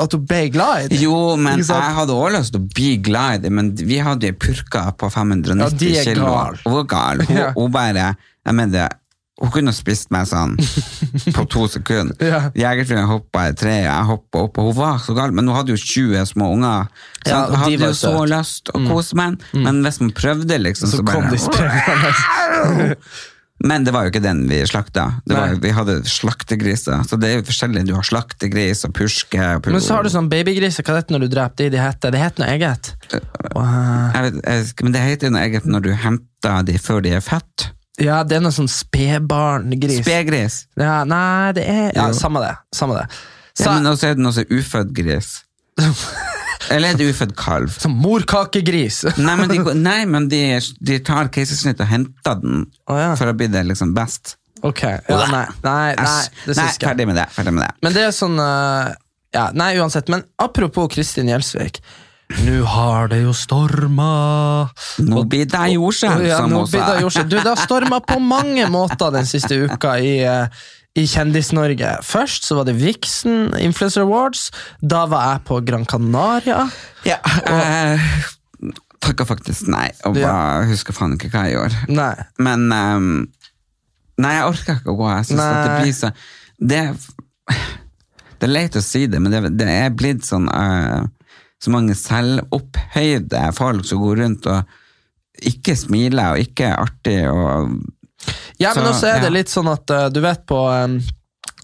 at 0.00 0.16
hun 0.16 0.24
ble 0.28 0.40
glad 0.54 0.86
i 0.86 0.90
det. 0.92 1.00
Jo, 1.02 1.18
men 1.40 1.62
jeg 1.62 1.94
hadde 1.98 2.14
også 2.16 2.32
lyst 2.36 2.54
til 2.54 2.62
å 2.62 2.68
bli 2.76 2.90
glad 3.04 3.38
i 3.38 3.42
det, 3.46 3.52
men 3.54 3.70
vi 3.78 3.98
hadde 4.02 4.30
ei 4.30 4.36
purka 4.36 4.84
på 4.98 5.10
590 5.12 5.92
Ja, 5.92 6.04
kilo. 6.06 6.26
gal. 6.30 6.58
Hun 6.66 6.76
var 6.80 6.86
gal. 6.96 7.24
Hun, 7.28 7.36
Ja. 7.42 7.48
hun 7.56 7.72
bare 7.74 8.08
jeg 8.42 8.54
mener 8.58 8.72
det, 8.74 8.88
hun 9.40 9.50
kunne 9.50 9.72
spist 9.74 10.10
meg 10.12 10.26
sånn 10.28 10.58
på 11.36 11.44
to 11.50 11.64
sekunder. 11.72 12.14
Ja. 12.20 12.40
Jegerfruen 12.54 13.08
hoppa 13.08 13.46
i 13.48 13.56
treet, 13.56 13.86
jeg 13.88 14.08
hoppa 14.10 14.44
opp, 14.46 14.60
og 14.60 14.70
hun 14.70 14.78
var 14.78 15.00
så 15.02 15.16
gal. 15.16 15.32
Men 15.34 15.48
hun 15.48 15.56
hadde 15.56 15.72
jo 15.74 15.80
20 15.80 16.28
små 16.34 16.52
unger. 16.58 16.90
Så 17.24 17.32
Ja, 17.32 17.42
de 17.48 17.60
hadde 17.64 17.78
jo 17.80 17.92
så 17.96 18.12
søt. 18.12 18.32
lyst 18.34 18.72
å 18.76 18.82
kose 18.86 19.18
meg, 19.18 19.42
men 19.56 19.82
hvis 19.86 20.00
man 20.04 20.12
prøvde, 20.16 20.58
liksom, 20.62 20.92
Så 20.92 21.00
så, 21.00 21.06
kom 21.08 21.30
bare 21.30 22.90
de. 22.90 22.96
Men 23.62 23.84
det 23.86 23.92
var 23.94 24.06
jo 24.06 24.10
ikke 24.10 24.22
den 24.24 24.40
vi 24.50 24.56
slakta. 24.66 25.04
Det 25.28 25.36
var, 25.36 25.52
vi 25.62 25.70
hadde 25.70 26.00
slaktegriser. 26.08 27.04
Så 27.06 27.18
det 27.20 27.28
er 27.28 27.36
jo 27.36 27.44
forskjellig. 27.46 27.84
Du 27.86 27.92
har 27.94 28.06
slaktegris 28.06 28.82
og 28.88 28.94
purske. 28.96 29.38
Og 29.38 29.68
Men 29.70 29.84
så 29.84 29.94
har 29.94 30.02
du 30.02 30.10
sånn 30.10 30.30
babygriser. 30.32 30.82
Hva 30.82 30.96
er 30.98 31.06
det 31.06 31.14
når 31.14 31.26
du 31.26 31.28
dreper 31.36 31.60
de? 31.62 31.68
De 31.76 31.78
heter, 31.78 32.10
det 32.14 32.22
heter 32.24 32.42
noe 32.42 32.56
eget. 32.56 32.90
Wow. 33.54 34.10
jeg 34.16 34.24
vet, 34.26 34.40
jeg, 34.42 34.66
men 34.82 34.96
det 34.96 35.04
heter 35.06 35.34
noe 35.34 35.44
eget 35.46 35.68
når 35.70 35.86
du 35.86 35.92
henter 35.94 36.66
de 36.66 36.74
før 36.82 37.04
de 37.06 37.14
er 37.20 37.22
født. 37.22 37.68
Ja, 38.02 38.22
det 38.26 38.36
er 38.38 38.42
noe 38.44 38.54
sånn 38.54 38.70
spedbarngris. 38.72 40.00
Spegris. 40.02 40.56
Ja, 40.80 41.02
nei, 41.08 41.52
det 41.56 41.64
er 41.68 41.92
Ja, 41.94 42.08
Jo. 42.10 42.18
samme 42.18 42.42
det. 42.42 42.56
Samme 42.74 42.98
det. 42.98 43.06
Så, 43.54 43.66
Ja, 43.68 43.74
men 43.78 43.86
også 43.92 44.08
er 44.10 44.14
det 44.18 44.24
noe 44.24 44.32
som 44.34 44.44
er 44.48 44.58
ufødt 44.58 44.92
gris. 44.96 45.32
Eller 46.72 46.94
et 46.94 47.00
ufødt 47.02 47.34
kalv. 47.36 47.72
Sånn 47.82 47.96
morkakegris. 48.00 49.02
Nei, 49.18 49.34
men 49.40 49.50
de, 49.50 49.58
nei, 49.74 50.04
men 50.08 50.28
de, 50.30 50.42
de 50.80 50.98
tar 51.04 51.28
keisersnitt 51.34 51.80
og 51.82 51.90
henter 51.90 52.38
den 52.40 52.64
Å, 52.88 52.98
ja. 53.00 53.10
for 53.18 53.28
å 53.32 53.34
bli 53.36 53.48
det 53.52 53.64
liksom 53.68 53.92
best. 53.96 54.36
Ok, 54.62 54.84
ja, 54.86 55.16
nei, 55.26 55.42
nei, 55.64 55.94
nei, 55.98 56.04
Æsj. 56.06 56.28
det 56.46 56.54
nei 56.54 56.54
syns 56.54 56.76
jeg. 56.78 56.86
ferdig 56.86 57.06
med 57.10 57.16
det. 57.18 57.24
Ferdig 57.34 57.52
med 57.56 57.64
det. 57.66 57.72
Men 57.82 57.96
det 57.96 58.04
er 58.06 58.12
sånn 58.14 58.36
eh, 58.38 58.92
ja, 59.34 59.48
Nei, 59.58 59.72
uansett, 59.82 60.06
men 60.12 60.22
apropos 60.38 60.86
Kristin 60.94 61.26
Gjelsvik. 61.32 61.80
Nå 62.46 62.58
har 62.66 63.08
det 63.12 63.22
jo 63.22 63.32
storma 63.36 64.10
Nå 65.04 65.24
blir 65.30 65.46
det 65.50 65.62
jordskjelv, 65.74 66.24
ja, 66.26 66.40
nå 66.48 66.64
blir 66.70 66.84
det 66.86 67.00
jordskjelv. 67.04 67.28
Du, 67.30 67.36
det 67.38 67.48
har 67.50 67.60
storma 67.60 68.00
på 68.04 68.18
mange 68.22 68.66
måter 68.72 69.12
den 69.14 69.28
siste 69.28 69.58
uka 69.66 69.96
i, 70.00 70.14
eh, 70.26 70.46
i 70.98 71.04
Kjendis-Norge. 71.08 71.94
Først 72.06 72.48
så 72.48 72.56
var 72.58 72.68
det 72.68 72.74
Vixen 72.80 73.52
Influencer 73.60 74.04
Awards. 74.06 74.48
Da 74.80 75.04
var 75.10 75.28
jeg 75.34 75.44
på 75.48 75.60
Gran 75.68 75.86
Canaria. 75.88 76.66
Ja, 77.08 77.18
jeg 77.46 78.00
takka 79.02 79.26
faktisk 79.26 79.66
nei, 79.72 79.88
og 80.06 80.16
Ja. 80.16 80.28
bare 80.30 80.66
husker 80.70 80.94
faen 80.94 81.16
ikke 81.16 81.30
hva 81.32 81.46
jeg 81.48 81.56
gjorde. 81.56 81.86
Nei. 81.90 82.14
Men 82.38 82.68
um, 82.72 83.08
Nei, 84.22 84.34
jeg 84.36 84.44
orker 84.46 84.76
ikke 84.78 84.92
å 84.92 84.98
gå. 85.00 85.08
Jeg 85.16 85.24
synes 85.32 85.40
at 85.42 85.64
det 85.66 85.78
blir 85.82 85.94
så 85.96 86.10
det, 86.62 86.82
det 88.38 88.46
er 88.46 88.52
leit 88.52 88.76
å 88.78 88.82
si 88.84 89.06
det, 89.10 89.18
men 89.18 89.32
det, 89.32 89.40
det 89.58 89.66
er 89.66 89.88
blitt 89.96 90.22
sånn 90.28 90.46
eh, 90.52 91.00
Så 91.62 91.70
mange 91.70 91.94
selvopphøyde 91.94 93.44
folk 93.54 93.86
som 93.86 94.02
går 94.02 94.16
rundt 94.24 94.46
og 94.50 94.78
ikke 95.42 95.76
smiler 95.78 96.34
og 96.34 96.42
ikke 96.44 96.68
er 96.72 96.80
artig 96.82 97.18
og 97.30 97.76
Ja, 98.60 98.70
men 98.76 98.84
Så, 98.84 98.90
også 98.92 99.06
er 99.10 99.20
det 99.24 99.32
litt 99.34 99.50
sånn 99.50 99.70
at 99.72 99.90
eh, 99.90 100.08
du 100.14 100.20
vet 100.22 100.44
på 100.46 100.58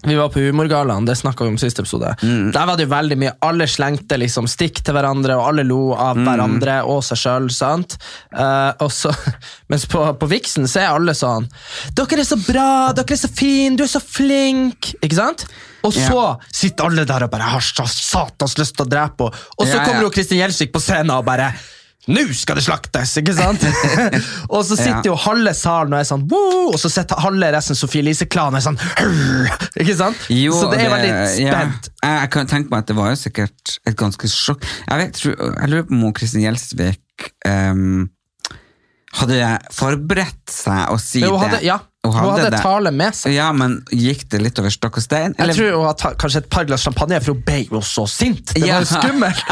Vi 0.07 0.15
var 0.15 0.29
på 0.31 0.39
Humorgallaen, 0.39 1.03
det 1.07 1.17
snakka 1.19 1.43
vi 1.43 1.49
om 1.51 1.57
siste 1.59 1.81
episode. 1.83 2.13
Mm. 2.23 2.51
Der 2.55 2.65
var 2.67 2.77
det 2.79 2.85
jo 2.85 2.91
veldig 2.93 3.17
mye 3.19 3.33
Alle 3.43 3.65
slengte 3.67 4.15
liksom 4.19 4.47
stikk 4.47 4.79
til 4.87 4.95
hverandre, 4.95 5.35
og 5.35 5.49
alle 5.51 5.65
lo 5.67 5.91
av 5.93 6.15
Mm. 6.15 6.23
hverandre 6.27 6.77
og 6.87 7.01
seg 7.03 7.19
sjøl. 7.19 7.49
mens 9.69 9.85
på, 9.91 10.03
på 10.19 10.29
Vixen 10.31 10.67
så 10.71 10.79
er 10.85 10.93
alle 10.95 11.15
sånn 11.15 11.47
Dere 11.95 12.23
er 12.23 12.27
så 12.27 12.39
bra, 12.39 12.93
dere 12.95 13.15
er 13.15 13.19
så 13.19 13.31
fine, 13.31 13.75
du 13.75 13.83
er 13.83 13.91
så 13.91 13.99
flink! 14.03 14.93
Ikke 15.03 15.19
sant? 15.19 15.45
Og 15.83 15.93
så 15.95 16.19
Ja. 16.19 16.37
sitter 16.51 16.85
alle 16.89 17.05
der 17.07 17.23
og 17.23 17.31
bare 17.31 17.49
har 17.53 17.61
så 17.63 17.85
satans 17.87 18.57
lyst 18.59 18.75
til 18.77 18.85
å 18.85 18.89
drepe 18.89 19.29
henne. 19.29 19.43
Og 19.57 19.65
så 19.67 19.73
Ja, 19.75 19.81
ja. 19.81 19.85
kommer 19.85 20.01
jo 20.07 20.09
Kristin 20.11 20.39
Gjelsvik 20.41 20.71
på 20.73 20.81
scenen 20.83 21.11
og 21.15 21.25
bare 21.25 21.53
nå 22.09 22.23
skal 22.33 22.55
det 22.57 22.63
slaktes! 22.63 23.11
ikke 23.19 23.33
sant? 23.35 23.61
og 24.49 24.63
så 24.65 24.75
sitter 24.79 25.03
Ja. 25.03 25.11
jo 25.11 25.15
halve 25.15 25.51
salen 25.53 25.93
og 25.93 25.99
er 25.99 26.07
sånn 26.07 26.23
Woo! 26.31 26.71
Og 26.73 26.79
så 26.79 26.89
sitter 26.89 27.19
halve 27.21 27.51
resten 27.53 27.75
Sofie 27.77 28.01
Elise-klanen 28.01 28.55
og 28.55 28.61
er 28.61 28.65
sånn 28.65 28.79
«Hurr!» 28.97 29.51
Ikke 29.77 29.95
sant? 29.99 30.17
Jo, 30.33 30.53
så 30.57 30.71
det 30.71 30.79
er 30.81 30.89
veldig 30.89 31.11
spent. 31.35 31.89
Jeg, 32.01 32.15
jeg 32.23 32.29
kan 32.33 32.47
tenke 32.47 32.69
meg 32.71 32.79
at 32.79 32.87
det 32.87 32.95
var 32.97 33.09
jo 33.11 33.19
sikkert 33.19 33.75
et 33.85 33.95
ganske 33.99 34.27
sjokk. 34.31 34.63
Jeg, 34.87 34.97
vet, 35.03 35.21
jeg 35.23 35.69
lurer 35.69 35.83
på 35.91 35.99
om 35.99 36.13
Kristin 36.17 36.41
Gjelsvik 36.47 37.29
um, 37.45 38.09
hadde 39.19 39.37
forberedt 39.73 40.49
seg 40.53 40.91
å 40.93 40.97
si 41.01 41.21
Hun 41.25 41.39
hadde, 41.41 41.59
det. 41.59 41.65
ja, 41.67 41.79
hun 42.07 42.13
hadde, 42.15 42.55
tale 42.63 42.91
med 42.95 43.11
seg. 43.17 43.33
Ja, 43.35 43.49
men 43.51 43.81
gikk 43.91 44.21
det 44.31 44.39
litt 44.41 44.59
over 44.61 44.71
stokk 44.71 44.97
og 45.01 45.03
stein? 45.03 45.33
Jeg 45.37 45.55
tror 45.57 45.73
hun 45.75 45.87
hadde 45.89 46.13
kanskje 46.21 46.39
et 46.45 46.49
par 46.49 46.63
glass 46.69 46.85
champagne, 46.87 47.19
for 47.19 47.33
hun 47.35 47.41
ble 47.43 47.57
jo 47.67 47.81
så 47.83 48.05
sint. 48.07 48.53
Det 48.55 48.63
Ja. 48.65 48.79
var 48.79 48.85
jo 48.85 48.91
skummelt. 48.93 49.43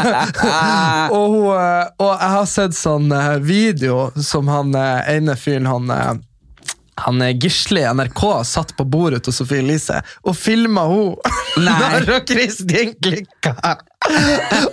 og, 1.16 1.26
hun, 1.34 1.50
eh, 1.60 1.84
og 2.00 2.10
jeg 2.16 2.30
har 2.36 2.46
sett 2.48 2.74
sånn 2.78 3.12
eh, 3.12 3.36
video 3.44 4.08
som 4.16 4.48
han 4.48 4.72
eh, 4.74 5.12
ene 5.18 5.36
fyren, 5.36 5.68
han 5.68 5.92
han 7.04 7.22
Gisle 7.40 7.84
i 7.84 7.92
NRK 7.94 8.22
satt 8.46 8.74
på 8.76 8.84
bordet 8.88 9.22
til 9.26 9.34
Sofie 9.34 9.62
Elise 9.64 10.00
og 10.24 10.36
filma 10.38 10.86
henne 10.90 11.76
når 12.06 12.24
Kristin 12.28 12.94
klikka. 13.02 13.54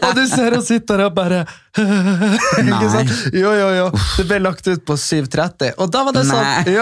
og 0.02 0.12
du 0.16 0.24
ser 0.30 0.56
hun 0.56 0.64
sitter 0.64 1.02
der 1.02 1.10
og 1.10 1.16
bare 1.18 1.44
Ikke 2.64 2.90
sant? 2.90 3.12
Jo, 3.36 3.52
jo, 3.54 3.68
jo. 3.76 3.88
Det 4.18 4.26
ble 4.30 4.40
lagt 4.42 4.68
ut 4.68 4.86
på 4.88 4.96
7.30, 4.98 5.76
og 5.78 5.92
da 5.94 6.04
var 6.08 6.16
det 6.16 6.24
sånn 6.30 6.80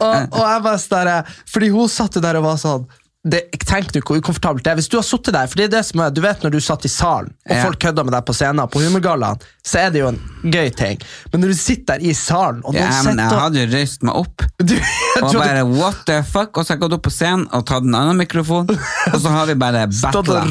og, 0.00 0.14
og 0.32 0.44
jeg 0.46 0.62
bare 0.64 0.78
sånn 0.80 1.34
Fordi 1.52 1.68
hun 1.74 1.90
satt 1.92 2.16
der 2.24 2.38
og 2.40 2.46
var 2.46 2.60
sånn 2.62 2.86
det, 3.22 3.44
Tenk 3.62 3.92
du 3.94 4.00
hvor 4.02 4.18
ukomfortabelt 4.18 4.64
det 4.66 4.72
er. 4.72 4.78
Hvis 4.80 4.90
du 4.90 4.96
har 4.98 5.04
sittet 5.06 5.36
der, 5.36 5.46
for 5.48 5.60
det 5.60 5.68
er 5.68 5.72
det 5.76 5.82
som 5.86 6.00
er, 6.02 6.10
du 6.10 6.20
vet 6.24 6.42
når 6.42 6.52
du 6.52 6.58
satt 6.60 6.84
i 6.84 6.90
salen, 6.90 7.30
og 7.46 7.54
folk 7.62 7.78
kødda 7.84 8.04
med 8.04 8.14
deg 8.16 8.24
på 8.26 8.34
scenen, 8.36 8.62
på 8.68 8.82
Humorgallaen, 8.82 9.44
så 9.64 9.84
er 9.84 9.92
det 9.94 10.02
jo 10.02 10.08
en 10.10 10.18
gøy 10.42 10.72
ting. 10.76 11.04
Men 11.30 11.44
når 11.44 11.52
du 11.54 11.58
sitter 11.60 11.94
der 11.94 12.08
i 12.10 12.16
salen, 12.18 12.58
og 12.66 12.74
ja, 12.76 12.88
men 13.06 13.22
jeg 13.22 13.30
og 13.30 13.42
hadde 13.44 13.62
jo 13.62 13.68
røyst 13.72 14.06
meg 14.08 14.18
opp. 14.18 14.44
du, 14.72 14.74
Og 15.22 15.36
bare 15.38 15.62
what 15.68 16.02
the 16.08 16.18
fuck? 16.26 16.50
Og 16.58 16.66
så 16.66 16.74
har 16.74 16.80
jeg 16.80 16.82
gått 16.82 16.96
opp 16.98 17.04
på 17.06 17.14
scenen 17.14 17.46
og 17.54 17.64
tatt 17.70 17.86
en 17.86 17.96
annen 18.00 18.18
mikrofon, 18.18 18.74
og 18.74 19.16
så 19.22 19.36
har 19.36 19.46
vi 19.52 19.56
bare 19.62 19.86
battla. 20.02 20.42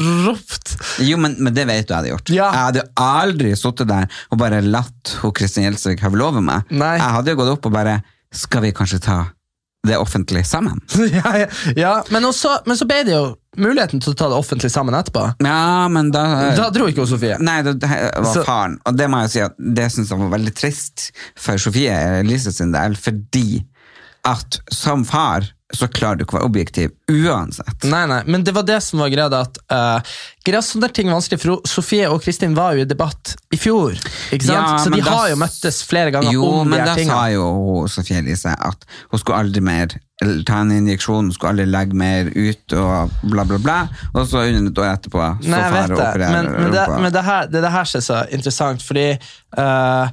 Jo, 1.04 1.20
men, 1.20 1.36
men 1.44 1.54
det 1.54 1.68
vet 1.68 1.86
du 1.86 1.92
jeg 1.92 1.98
hadde 1.98 2.14
gjort. 2.14 2.32
Ja. 2.32 2.48
Jeg 2.48 2.68
hadde 2.70 2.86
aldri 3.04 3.52
sittet 3.58 3.92
der 3.92 4.08
og 4.32 4.40
bare 4.40 4.64
latt 4.64 5.14
Kristin 5.36 5.68
Gjelsvik 5.68 6.02
høvle 6.08 6.30
over 6.32 6.44
meg. 6.44 6.66
Nei. 6.72 6.96
Jeg 6.96 7.16
hadde 7.18 7.36
jo 7.36 7.42
gått 7.42 7.54
opp 7.58 7.68
og 7.68 7.76
bare 7.76 8.00
Skal 8.32 8.62
vi 8.64 8.72
kanskje 8.72 8.98
ta 9.04 9.20
det 9.86 9.96
offentlige 9.98 10.44
sammen? 10.46 10.80
ja, 11.12 11.32
ja, 11.38 11.46
ja. 11.76 11.94
Men, 12.14 12.24
også, 12.28 12.58
men 12.66 12.76
så 12.78 12.86
ble 12.86 13.00
det 13.08 13.16
jo 13.16 13.22
muligheten 13.58 14.00
til 14.00 14.14
å 14.14 14.16
ta 14.16 14.28
det 14.30 14.38
offentlige 14.38 14.72
sammen 14.72 14.94
etterpå. 14.96 15.24
Ja, 15.44 15.88
men 15.92 16.12
da 16.14 16.22
Da 16.56 16.68
dro 16.72 16.86
ikke 16.88 17.04
Sofie. 17.10 17.36
Nei, 17.42 17.58
det, 17.66 17.74
det 17.82 17.90
var 17.90 18.30
Så- 18.32 18.44
faren. 18.46 18.78
Og 18.88 18.96
det 18.96 19.08
må 19.12 19.24
jeg 19.24 19.32
si 19.34 19.42
at 19.44 19.58
det 19.58 19.88
syns 19.92 20.12
jeg 20.14 20.22
var 20.22 20.30
veldig 20.36 20.54
trist 20.56 21.08
for 21.36 21.58
Sofie 21.60 21.96
Elise 22.22 22.54
sin 22.54 22.72
del, 22.74 22.94
fordi 22.96 23.64
at 24.28 24.60
som 24.70 25.02
far 25.04 25.48
så 25.72 25.88
klarer 25.88 26.20
du 26.20 26.24
ikke 26.26 26.36
å 26.36 26.40
være 26.40 26.48
objektiv 26.50 26.90
uansett. 27.08 27.86
Nei, 27.88 28.02
nei, 28.10 28.20
men 28.28 28.44
det 28.44 28.52
var 28.56 28.66
det 28.68 28.78
som 28.84 29.00
var 29.00 29.08
greia. 29.12 29.28
At 29.42 29.58
uh, 29.72 30.14
greia 30.44 30.60
sånne 30.64 30.90
ting 30.92 31.08
er 31.08 31.16
vanskelig, 31.16 31.40
for 31.42 31.64
Sofie 31.68 32.08
og 32.12 32.20
Kristin 32.24 32.54
var 32.58 32.76
jo 32.76 32.84
i 32.84 32.88
debatt 32.88 33.34
i 33.52 33.58
fjor. 33.60 33.96
ikke 34.32 34.44
sant? 34.44 34.52
Ja, 34.52 34.78
så 34.84 34.92
de 34.92 35.00
da 35.04 35.16
har 35.16 35.32
jo 35.32 35.38
møttes 35.40 35.82
flere 35.88 36.12
ganger 36.14 36.32
Jo, 36.34 36.44
om 36.60 36.66
de 36.66 36.74
men 36.74 36.82
her 36.82 36.90
da 36.92 36.96
tingene. 36.98 37.18
sa 37.18 37.28
jo 37.32 37.86
Sofie 37.92 38.20
Elise 38.20 38.52
at 38.52 38.88
hun 39.12 39.22
skulle 39.22 39.40
aldri 39.44 39.64
mer 39.64 39.96
ta 40.46 40.60
en 40.62 40.70
injeksjon, 40.70 41.30
hun 41.30 41.34
skulle 41.34 41.50
aldri 41.56 41.64
legge 41.66 41.96
mer 41.98 42.28
ut 42.30 42.74
og 42.78 43.14
bla, 43.26 43.42
bla, 43.48 43.58
bla. 43.58 43.78
Og 44.12 44.28
så 44.30 44.44
under 44.52 44.68
et 44.70 44.78
år 44.78 44.90
etterpå 44.92 45.22
så 45.42 45.50
Nei, 45.50 45.62
jeg 45.64 45.72
vet 45.74 45.96
det, 45.98 46.28
men, 46.30 46.50
men, 46.52 46.68
det, 46.76 46.84
men 47.02 47.16
det, 47.16 47.24
her, 47.26 47.48
det 47.50 47.64
det 47.64 47.72
her 47.74 47.88
er 47.98 48.04
så 48.06 48.20
interessant, 48.30 48.84
fordi 48.86 49.08
uh, 49.58 50.06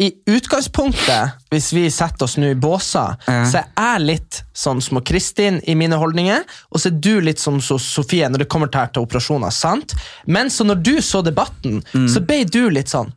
i 0.00 0.08
utgangspunktet, 0.28 1.36
hvis 1.52 1.70
vi 1.76 1.84
setter 1.92 2.26
oss 2.26 2.38
nå 2.40 2.52
i 2.52 2.58
båser, 2.60 3.16
Ja. 3.28 3.44
så 3.48 3.62
er 3.76 3.98
jeg 3.98 4.06
litt 4.06 4.40
sånn 4.54 4.80
som 4.84 5.00
Kristin 5.00 5.60
i 5.68 5.74
mine 5.74 5.96
holdninger, 5.96 6.44
og 6.70 6.80
så 6.80 6.90
er 6.92 6.98
du 7.00 7.20
litt 7.20 7.38
som 7.40 7.60
så 7.60 7.78
Sofie 7.80 8.28
når 8.28 8.44
det 8.44 8.48
kommer 8.52 8.70
til, 8.72 8.86
til 8.92 9.02
operasjoner, 9.06 9.50
sant? 9.52 9.94
Men 10.26 10.50
så 10.52 10.64
når 10.68 10.82
du 10.82 10.94
så 11.02 11.22
debatten, 11.24 11.82
Mm. 11.94 12.08
så 12.08 12.20
ble 12.24 12.44
du 12.44 12.68
litt 12.70 12.88
sånn 12.88 13.12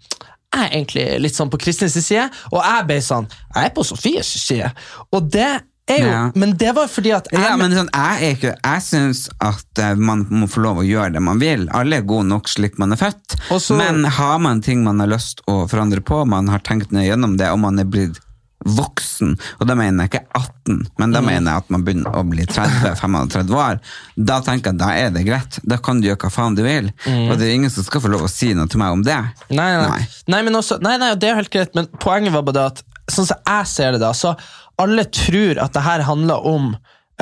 jeg 0.56 0.63
er 0.63 0.71
egentlig 0.78 1.21
litt 1.21 1.36
sånn 1.36 1.50
på 1.52 1.58
Kristins 1.60 1.93
side, 2.00 2.30
og 2.54 2.62
jeg 2.63 2.86
ble 2.88 2.95
sånn 3.04 3.26
Jeg 3.56 3.65
er 3.65 3.74
på 3.76 3.84
Sofies 3.84 4.30
side. 4.39 4.71
Og 5.12 5.30
det 5.30 5.62
er 5.89 6.00
jo 6.00 6.08
Ja. 6.08 6.32
Men 6.34 6.56
det 6.58 6.74
var 6.76 6.88
fordi 6.88 7.12
at 7.13 7.28
jeg, 7.32 7.41
Ja, 7.41 7.58
men 7.58 7.71
sånn, 7.71 7.89
jeg, 7.93 8.38
ikke, 8.38 8.54
jeg 8.63 8.82
syns 8.82 9.30
at 9.41 9.80
eh, 9.80 9.95
man 9.95 10.24
må 10.32 10.48
få 10.48 10.62
lov 10.63 10.78
å 10.78 10.88
gjøre 10.88 11.13
det 11.13 11.21
man 11.21 11.39
vil. 11.39 11.67
Alle 11.76 11.98
er 11.98 12.02
gode 12.08 12.26
nok 12.30 12.48
slik 12.48 12.80
man 12.80 12.93
er 12.93 12.95
født. 12.98 13.36
Også, 13.52 13.76
men 13.78 14.06
har 14.06 14.39
man 14.39 14.62
ting 14.62 14.84
man 14.84 15.00
har 15.04 15.08
lyst 15.12 15.41
å 15.48 15.67
forandre 15.69 16.00
på, 16.02 16.26
man 16.26 16.48
har 16.48 16.60
tenkt 16.60 16.91
ned 16.95 17.06
gjennom 17.10 17.36
det, 17.38 17.52
og 17.52 17.60
man 17.60 17.78
er 17.80 17.86
blitt 17.86 18.17
voksen, 18.65 19.36
og 19.60 19.67
da 19.69 19.75
mener 19.78 20.04
jeg 20.08 20.12
ikke 20.12 20.39
18, 20.39 20.80
men 20.97 21.10
Mm. 21.10 21.13
da 21.13 21.21
mener 21.21 21.51
jeg 21.51 21.62
at 21.63 21.69
man 21.69 21.84
begynner 21.86 22.15
å 22.17 22.23
bli 22.28 22.45
30-35 22.49 23.54
år, 23.67 23.80
da 24.17 24.39
tenker 24.41 24.71
jeg 24.73 24.80
da 24.82 24.89
er 24.97 25.12
det 25.13 25.25
greit. 25.28 25.60
Da 25.63 25.78
kan 25.78 26.01
du 26.01 26.08
gjøre 26.10 26.17
hva 26.25 26.32
faen 26.34 26.58
du 26.58 26.63
vil. 26.65 26.89
Og 27.06 27.36
det 27.38 27.45
er 27.49 27.54
ingen 27.60 27.69
som 27.73 27.86
skal 27.86 28.01
få 28.01 28.10
lov 28.10 28.25
å 28.25 28.32
si 28.32 28.54
noe 28.58 28.67
til 28.71 28.82
meg 28.82 28.95
om 28.97 29.04
det. 29.06 29.19
Nei, 29.49 29.69
Nei, 29.78 29.88
nei. 29.89 30.01
nei. 30.34 30.41
men 30.47 30.58
også, 30.58 30.80
nei, 30.82 30.97
det 31.15 31.30
er 31.30 31.38
helt 31.39 31.54
greit, 31.54 31.75
men 31.78 31.88
poenget 32.01 32.34
var 32.34 32.41
bare 32.47 32.58
det 32.58 32.65
at 32.71 32.84
sånn 33.13 33.28
som 33.30 33.38
jeg 33.45 33.69
ser 33.69 33.91
det 33.93 34.01
da, 34.01 34.12
så 34.17 34.34
alle 34.82 35.06
tror 35.13 35.62
at 35.62 35.73
det 35.78 35.84
her 35.86 36.01
handler 36.10 36.41
om 36.49 36.71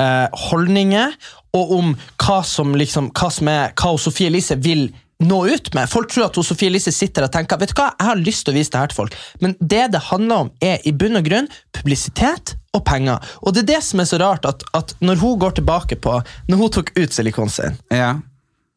eh, 0.00 0.28
holdninger, 0.48 1.12
og 1.54 1.70
om 1.76 1.92
hva 2.18 2.40
som, 2.42 2.72
liksom, 2.74 3.12
hva 3.14 3.28
som 3.30 3.46
er, 3.52 3.74
hva 3.78 3.92
Sofie 4.00 4.26
Elise 4.32 4.56
vil 4.58 4.88
nå 5.22 5.38
ut 5.48 5.68
med. 5.74 5.88
Folk 5.90 6.10
tror 6.10 6.26
at 6.26 6.38
Sofie 6.44 6.68
Elise 6.68 6.92
sitter 6.92 7.26
og 7.26 7.32
tenker 7.32 7.58
vet 7.60 7.70
du 7.70 7.78
hva, 7.78 7.92
jeg 7.98 8.08
har 8.08 8.20
lyst 8.20 8.44
til 8.46 8.54
å 8.54 8.56
vise 8.58 8.72
det 8.74 8.80
her 8.82 8.90
til 8.90 8.98
folk, 8.98 9.14
men 9.40 9.54
det 9.60 9.84
det 9.94 10.00
handler 10.10 10.46
om 10.46 10.50
er 10.64 10.82
i 10.88 10.92
bunn 10.92 11.16
og 11.20 11.24
grunn 11.28 11.48
publisitet 11.76 12.56
og 12.74 12.82
penger. 12.88 13.22
Og 13.46 13.54
det 13.54 13.62
er 13.64 13.70
det 13.76 13.82
som 13.86 14.02
er 14.02 14.08
så 14.10 14.18
rart, 14.18 14.44
at, 14.50 14.64
at 14.74 14.96
når 15.00 15.20
hun 15.22 15.38
går 15.38 15.54
tilbake 15.60 15.96
på, 16.02 16.16
når 16.50 16.62
hun 16.64 16.72
tok 16.78 16.90
ut 16.98 17.14
silikonen 17.14 17.52
sin, 17.54 17.78
Ja. 17.94 18.16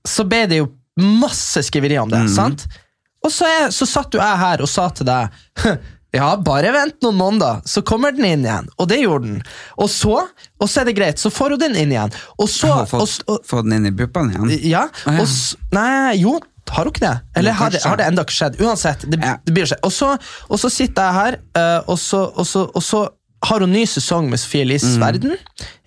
så 0.07 0.23
ble 0.29 0.43
det 0.51 0.61
jo 0.61 0.69
masse 1.01 1.61
skriverier 1.65 2.01
om 2.05 2.09
det. 2.13 2.23
Mm. 2.27 2.33
sant? 2.35 2.67
Og 3.25 3.31
så, 3.33 3.45
er, 3.49 3.71
så 3.73 3.85
satt 3.89 4.13
jo 4.13 4.21
jeg 4.21 4.37
her 4.39 4.61
og 4.61 4.69
sa 4.69 4.87
til 4.93 5.07
deg 5.09 5.33
ja, 6.17 6.31
bare 6.41 6.73
vent 6.75 6.97
noen 7.05 7.17
måneder, 7.19 7.61
så 7.69 7.83
kommer 7.85 8.11
den 8.17 8.25
inn 8.27 8.43
igjen. 8.47 8.67
Og 8.81 8.89
det 8.91 8.99
gjorde 9.03 9.29
den. 9.29 9.39
Og 9.77 9.89
så 9.93 10.17
og 10.57 10.67
så 10.69 10.81
er 10.81 10.89
det 10.89 10.95
greit, 10.97 11.21
så 11.21 11.29
får 11.29 11.53
hun 11.55 11.59
den 11.67 11.75
inn 11.77 11.91
igjen. 11.93 12.13
Og 12.41 12.49
så, 12.49 12.67
Har 12.73 12.89
og, 12.97 13.07
fått, 13.45 13.65
den 13.67 13.75
inn 13.79 13.89
i 13.91 13.95
puppene 13.95 14.33
igjen. 14.33 14.53
ja, 14.71 14.85
Ah, 15.05 15.13
ja. 15.19 15.21
og 15.21 15.73
Nei, 15.77 16.15
jo, 16.23 16.39
har 16.67 16.83
hun 16.87 16.91
ikke 16.91 17.03
det? 17.05 17.13
Eller 17.39 17.55
har 17.55 17.69
det, 17.71 17.83
har 17.85 17.97
det 18.01 18.07
enda 18.09 18.25
ikke 18.25 18.35
skjedd? 18.35 18.57
Uansett, 18.65 19.05
det, 19.07 19.19
det 19.45 19.53
blir 19.55 19.69
skjedd. 19.69 19.83
Og 19.87 19.93
så, 19.95 20.09
og 20.49 20.59
så 20.59 20.71
sitter 20.73 21.05
jeg 21.07 21.17
her, 21.21 21.37
eh, 21.61 21.79
og, 21.87 21.99
så, 22.01 22.25
og, 22.33 22.47
så, 22.49 22.65
og 22.75 22.83
så 22.83 23.03
har 23.47 23.61
hun 23.63 23.71
ny 23.71 23.83
sesong 23.87 24.27
med 24.31 24.41
Sofie 24.41 24.65
Elises 24.65 24.97
Mm. 24.97 25.03
verden. 25.05 25.35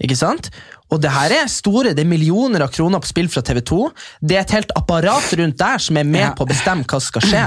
Ikke 0.01 0.17
sant? 0.17 0.49
Og 0.91 1.01
det 1.03 1.11
her 1.15 1.31
er 1.43 1.51
store, 1.51 1.93
det 1.95 2.03
er 2.05 2.09
millioner 2.09 2.63
av 2.65 2.71
kroner 2.75 3.03
på 3.03 3.11
spill 3.11 3.29
fra 3.31 3.43
TV 3.47 3.61
2. 3.67 3.81
Det 4.23 4.37
er 4.39 4.41
et 4.47 4.55
helt 4.57 4.73
apparat 4.79 5.29
rundt 5.39 5.59
der 5.59 5.79
som 5.83 5.99
er 6.01 6.07
med 6.07 6.21
Ja. 6.29 6.31
på 6.39 6.47
å 6.47 6.51
bestemme 6.51 6.87
hva 6.87 6.99
som 7.03 7.11
skal 7.13 7.23
skje. 7.29 7.45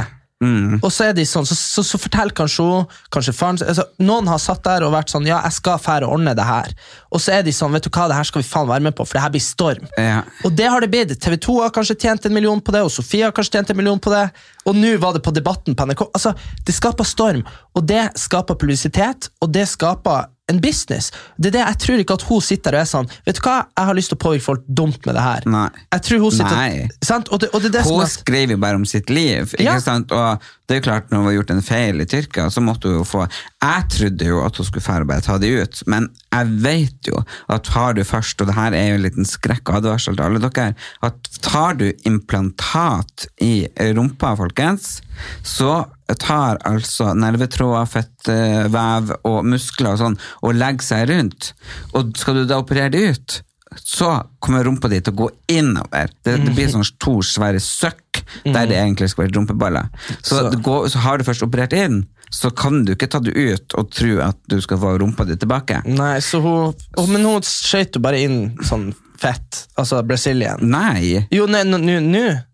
Og 0.84 0.92
så 0.94 1.10
er 1.10 1.16
de 1.18 1.26
sånn, 1.28 1.46
så, 1.48 1.56
så, 1.58 1.84
så 1.86 2.00
forteller 2.02 2.36
kanskje 2.36 2.66
hun 2.66 2.88
kanskje 3.14 3.34
faren, 3.38 3.60
altså, 3.62 3.86
Noen 4.04 4.28
har 4.32 4.42
satt 4.42 4.64
der 4.66 4.86
og 4.86 4.94
vært 4.96 5.14
sånn 5.14 5.28
Ja, 5.30 5.40
jeg 5.46 5.58
skal 5.58 5.82
fære 5.82 6.08
og 6.08 6.18
ordne 6.18 6.36
det 6.38 6.46
her. 6.48 6.74
Og 7.14 7.22
så 7.24 7.38
er 7.38 7.46
de 7.46 7.54
sånn 7.56 7.74
Vet 7.76 7.88
du 7.88 7.92
hva, 7.94 8.08
det 8.12 8.18
her 8.18 8.28
skal 8.30 8.44
vi 8.44 8.50
faen 8.50 8.70
være 8.70 8.88
med 8.88 8.98
på, 8.98 9.06
for 9.08 9.18
det 9.18 9.24
her 9.26 9.34
blir 9.34 9.44
storm. 9.44 9.88
Ja. 10.00 10.22
Og 10.44 10.56
det 10.58 10.70
har 10.70 10.84
det 10.84 10.92
blitt. 10.94 11.16
TV 11.24 11.38
2 11.48 11.58
har 11.62 11.74
kanskje 11.76 11.98
tjent 12.06 12.28
en 12.28 12.36
million 12.36 12.62
på 12.62 12.76
det, 12.76 12.84
og 12.86 12.92
Sofie 12.94 13.26
har 13.28 13.36
kanskje 13.36 13.58
tjent 13.58 13.74
en 13.74 13.80
million 13.80 14.02
på 14.02 14.14
det. 14.14 14.28
Og 14.70 14.78
nå 14.78 14.96
var 15.02 15.16
det 15.16 15.24
på 15.26 15.34
Debatten 15.36 15.78
på 15.78 15.88
NRK. 15.90 16.06
Altså, 16.12 16.34
Det 16.66 16.76
skaper 16.76 17.08
storm, 17.08 17.44
og 17.74 17.88
det 17.88 18.06
skaper 18.20 18.60
publisitet, 18.60 19.30
og 19.42 19.52
det 19.54 19.68
skaper 19.70 20.33
en 20.52 20.58
business. 20.60 21.12
Det 21.38 21.48
er 21.48 21.52
det, 21.56 21.60
Jeg 21.64 21.78
tror 21.80 22.02
ikke 22.04 22.16
at 22.20 22.24
hun 22.28 22.42
sitter 22.44 22.76
og 22.76 22.82
er 22.82 22.88
sånn 22.90 23.08
Vet 23.26 23.38
du 23.38 23.42
hva, 23.46 23.54
jeg 23.78 23.88
har 23.88 23.96
lyst 23.96 24.12
til 24.12 24.18
å 24.18 24.24
påvirke 24.26 24.44
folk 24.44 24.66
dumt 24.68 25.06
med 25.08 25.16
det 25.16 25.22
her. 25.24 25.46
Nei. 25.48 25.70
Jeg 25.96 26.04
tror 26.10 26.20
hun 26.26 26.34
sitter 26.36 26.58
Nei. 26.58 26.88
Sant? 27.06 27.30
Og 27.32 27.40
det, 27.40 27.50
og 27.56 27.64
det 27.64 27.72
det 27.78 27.84
som 27.86 27.96
Hun 27.96 28.04
er 28.04 28.12
skrev 28.12 28.52
jo 28.52 28.58
bare 28.60 28.76
om 28.82 28.84
sitt 28.86 29.10
liv. 29.10 29.54
ikke 29.56 29.64
Ja. 29.64 29.78
sant? 29.80 30.12
Og 30.12 30.44
det 30.68 30.76
er 30.76 30.82
jo 30.82 30.86
klart, 30.90 31.08
når 31.12 31.18
hun 31.22 31.26
har 31.30 31.34
gjort 31.38 31.54
en 31.56 31.62
feil 31.62 32.02
i 32.04 32.06
Tyrkia, 32.12 32.50
så 32.52 32.62
måtte 32.64 32.88
hun 32.92 32.98
jo 33.00 33.04
få 33.08 33.24
Jeg 33.64 33.88
trodde 33.96 34.28
jo 34.34 34.44
at 34.44 34.58
hun 34.60 34.66
skulle 34.68 34.84
fære 34.84 35.02
og 35.08 35.08
bare 35.14 35.22
ta 35.22 35.38
det 35.38 35.50
ut, 35.64 35.82
men 35.88 36.10
jeg 36.34 36.52
vet 36.64 37.08
jo 37.12 37.24
at 37.50 37.68
har 37.76 37.94
du 37.94 38.04
først, 38.04 38.42
og 38.42 38.48
det 38.48 38.56
her 38.56 38.74
er 38.74 38.88
jo 38.90 38.96
en 39.00 39.04
liten 39.08 39.28
skrekk 39.28 39.70
og 39.70 39.80
advarsel 39.80 40.16
til 40.18 40.26
alle 40.26 40.40
dere, 40.44 40.74
at 41.04 41.30
tar 41.44 41.76
du 41.80 41.88
implantat 42.10 43.28
i 43.44 43.68
rumpa, 43.96 44.36
folkens, 44.40 45.02
så 45.46 45.86
tar 46.20 46.60
altså 46.68 47.14
nervetråder, 47.18 47.90
fettvev 47.90 49.16
og 49.28 49.40
muskler 49.48 49.96
og 49.96 50.02
sånn, 50.02 50.20
og 50.44 50.60
legger 50.60 50.88
seg 50.88 51.10
rundt. 51.12 51.54
Og 51.98 52.14
skal 52.20 52.42
du 52.42 52.46
da 52.50 52.62
operere 52.62 52.94
det 52.94 53.04
ut, 53.14 53.40
så 53.82 54.16
kommer 54.44 54.64
rumpa 54.68 54.90
di 54.92 55.00
til 55.02 55.16
å 55.16 55.20
gå 55.24 55.30
innover. 55.56 56.12
Det, 56.22 56.38
det 56.44 56.54
blir 56.54 56.70
sånn 56.70 56.86
to 57.02 57.20
svære 57.26 57.62
søkk 57.64 58.22
der 58.46 58.68
det 58.70 58.78
egentlig 58.78 59.10
skal 59.12 59.26
være 59.26 59.38
rumpeballer. 59.38 59.90
Så, 60.22 60.44
går, 60.64 60.90
så 60.94 61.02
har 61.06 61.18
du 61.18 61.26
først 61.28 61.46
operert 61.46 61.74
inn, 61.78 62.04
så 62.34 62.50
kan 62.54 62.84
du 62.86 62.94
ikke 62.96 63.10
ta 63.14 63.22
det 63.22 63.34
ut 63.34 63.76
og 63.78 63.92
tro 63.94 64.16
at 64.26 64.38
du 64.50 64.60
skal 64.62 64.80
få 64.82 64.96
rumpa 65.02 65.26
di 65.30 65.38
tilbake. 65.40 65.84
Nei, 65.90 66.18
så 66.22 66.42
hun, 66.42 66.74
Men 67.10 67.28
hun 67.30 67.46
skøyt 67.46 67.98
jo 67.98 68.04
bare 68.04 68.22
inn 68.26 68.40
sånn 68.66 68.92
fett. 69.22 69.68
Altså 69.80 70.02
Brazilian. 70.06 70.64
Nei, 70.66 71.28
Jo, 71.34 71.46
nå 71.48 71.62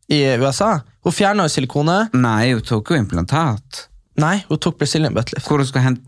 i 0.09 0.23
USA. 0.41 0.79
Hun 1.05 1.13
fjerna 1.15 1.45
jo 1.47 1.53
silikone. 1.53 2.09
nei, 2.13 2.51
hun 2.53 2.61
tok 2.65 2.89
jo 2.91 2.97
implantat. 2.99 3.85
Nei, 4.19 4.43
hun 4.49 4.57
tok 4.59 4.77
Brazilian 4.81 5.13
buttlift. 5.15 5.47
Hvor 5.47 5.61
hun 5.61 5.67
skal 5.69 5.81
hente 5.85 6.05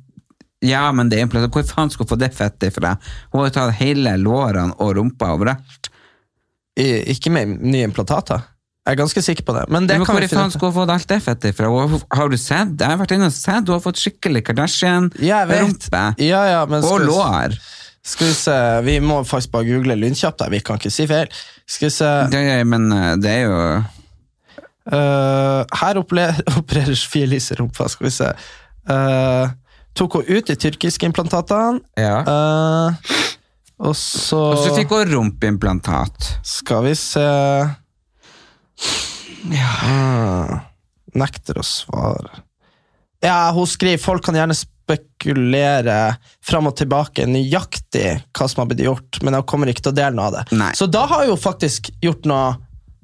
ja, 0.62 0.92
men 0.94 1.10
det 1.10 1.18
er 1.18 1.24
implantat. 1.26 1.50
Hvor 1.56 1.64
faen 1.66 1.90
skal 1.90 2.06
hun 2.06 2.10
få 2.12 2.18
det 2.22 2.34
fettet 2.38 2.68
ifra? 2.70 2.92
Hun 3.32 3.40
har 3.42 3.48
jo 3.50 3.54
tatt 3.56 3.78
hele 3.80 4.12
lårene 4.22 4.76
og 4.78 4.92
rumpa 5.00 5.32
overalt. 5.34 5.88
I, 6.78 6.86
ikke 7.16 7.32
med 7.34 7.56
nye 7.66 7.88
implantater. 7.88 8.44
Jeg 8.86 8.94
er 8.96 9.00
ganske 9.02 9.22
sikker 9.26 9.46
på 9.46 9.54
det. 9.58 9.64
Men 9.74 9.88
det 9.90 9.98
Men 9.98 10.06
kan 10.06 10.16
hvor 10.16 10.22
vi 10.22 10.28
finne 10.30 10.44
ut. 10.46 10.54
av. 10.54 10.58
skal 10.58 10.70
hun 10.72 10.76
få 10.76 10.86
alt 10.94 11.08
det 11.10 11.18
fettet 11.26 11.52
ifra? 11.56 11.72
Har 12.18 12.30
du 12.30 12.38
sett? 12.38 12.76
Jeg 12.80 12.88
har 12.94 12.98
vært 13.02 13.12
inne 13.18 13.28
og 13.30 13.34
sett. 13.36 13.66
Hun 13.68 13.74
har 13.76 13.84
fått 13.84 14.00
skikkelig 14.02 14.44
Kardashian 14.48 15.10
Jeg 15.22 15.48
vet. 15.50 15.62
rumpe. 15.66 16.04
Ja, 16.22 16.44
ja, 16.50 16.62
men 16.70 16.84
Og 16.84 17.00
lår. 17.10 17.58
Skal 18.04 18.28
vi 18.28 18.34
se 18.34 18.58
Vi 18.86 19.00
må 19.04 19.20
faktisk 19.28 19.52
bare 19.54 19.68
google 19.68 19.96
lynkjapt 19.96 20.42
her, 20.42 20.50
Vi 20.50 20.60
kan 20.66 20.80
ikke 20.80 20.92
si 20.94 21.08
feil. 21.10 21.30
Skal 21.70 21.88
vi 21.88 21.94
se 21.94 22.12
Det, 22.34 22.68
men 22.68 22.92
eh, 22.96 23.16
det 23.22 23.32
er 23.32 23.42
jo 23.46 23.60
uh, 24.92 25.62
Her 25.82 26.00
opererer 26.02 26.96
Sofie 26.96 27.28
Elise 27.30 27.56
rumpa. 27.60 27.88
Skal 27.92 28.08
vi 28.10 28.14
se. 28.16 28.32
Uh, 28.90 29.54
tok 29.96 30.18
hun 30.20 30.32
ut 30.32 30.48
de 30.48 30.56
tyrkiske 30.56 31.06
implantatene. 31.06 31.82
Ja. 32.00 32.24
Uh, 32.26 33.18
og 33.82 33.96
så 33.98 34.42
Og 34.52 34.64
så 34.66 34.76
fikk 34.78 34.94
hun 34.94 35.14
rumpeimplantat. 35.14 36.34
Skal 36.46 36.86
vi 36.90 36.96
se 36.98 37.28
Ah, 39.82 40.60
Nekter 41.18 41.58
å 41.60 41.64
svare. 41.66 42.44
Ja, 43.22 43.52
hun 43.54 43.68
skriver 43.70 44.02
folk 44.02 44.24
kan 44.26 44.38
gjerne 44.38 44.56
spekulere 44.92 46.16
fram 46.44 46.70
og 46.70 46.76
tilbake 46.80 47.28
nøyaktig 47.30 48.08
hva 48.36 48.48
som 48.50 48.64
har 48.64 48.72
blitt 48.72 48.86
gjort, 48.86 49.22
men 49.24 49.38
jeg 49.38 49.48
kommer 49.50 49.72
ikke 49.72 49.86
til 49.86 49.94
å 49.94 50.00
dele 50.02 50.16
noe 50.18 50.30
av 50.30 50.40
det. 50.40 50.44
Nei. 50.58 50.72
Så 50.78 50.88
da 50.92 51.06
har 51.10 51.28
hun 51.30 51.40
faktisk 51.40 51.92
gjort 52.04 52.28
noe 52.30 52.56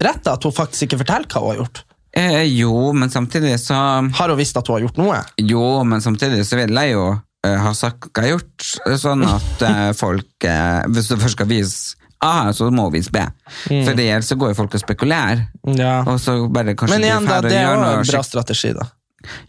rett, 0.04 0.24
da, 0.26 0.36
at 0.36 0.44
hun 0.44 0.56
faktisk 0.56 0.88
ikke 0.88 1.02
forteller 1.04 1.30
hva 1.32 1.44
hun 1.44 1.54
har 1.54 1.62
gjort. 1.64 1.84
Eh, 2.18 2.44
jo, 2.58 2.74
men 2.98 3.12
samtidig 3.14 3.60
så 3.62 3.76
Har 3.76 4.32
hun 4.32 4.40
visst 4.40 4.58
at 4.58 4.68
hun 4.68 4.78
har 4.78 4.86
gjort 4.88 4.98
noe? 4.98 5.18
Jo, 5.44 5.84
men 5.86 6.02
samtidig 6.02 6.48
så 6.48 6.58
vil 6.58 6.74
jeg 6.74 6.96
jo 6.96 7.04
uh, 7.14 7.58
ha 7.62 7.74
sagt 7.78 8.10
hva 8.10 8.24
jeg 8.24 8.32
har 8.32 8.40
gjort, 8.40 8.68
sånn 9.04 9.26
at 9.28 9.66
uh, 9.68 9.92
folk 10.04 10.48
uh, 10.48 10.88
Hvis 10.96 11.12
du 11.12 11.18
først 11.20 11.38
skal 11.38 11.50
vise 11.52 11.98
A, 12.18 12.50
så 12.56 12.72
må 12.74 12.88
hun 12.88 12.96
vise 12.96 13.14
B. 13.14 13.22
For 13.68 13.92
ellers 13.94 14.32
så 14.32 14.38
går 14.42 14.50
jo 14.50 14.58
folk 14.58 14.74
og 14.74 14.82
spekulerer. 14.82 15.44
Ja. 15.78 16.00
Og 16.10 16.18
så 16.18 16.40
bare 16.50 16.74
kanskje 16.74 16.96
Men 16.96 17.04
de 17.06 17.12
igjen, 17.12 17.28
da, 17.30 17.42
det 17.46 17.54
er 17.54 17.68
jo 17.68 17.84
en 17.92 18.08
bra 18.10 18.22
strategi, 18.26 18.72
da. 18.74 18.88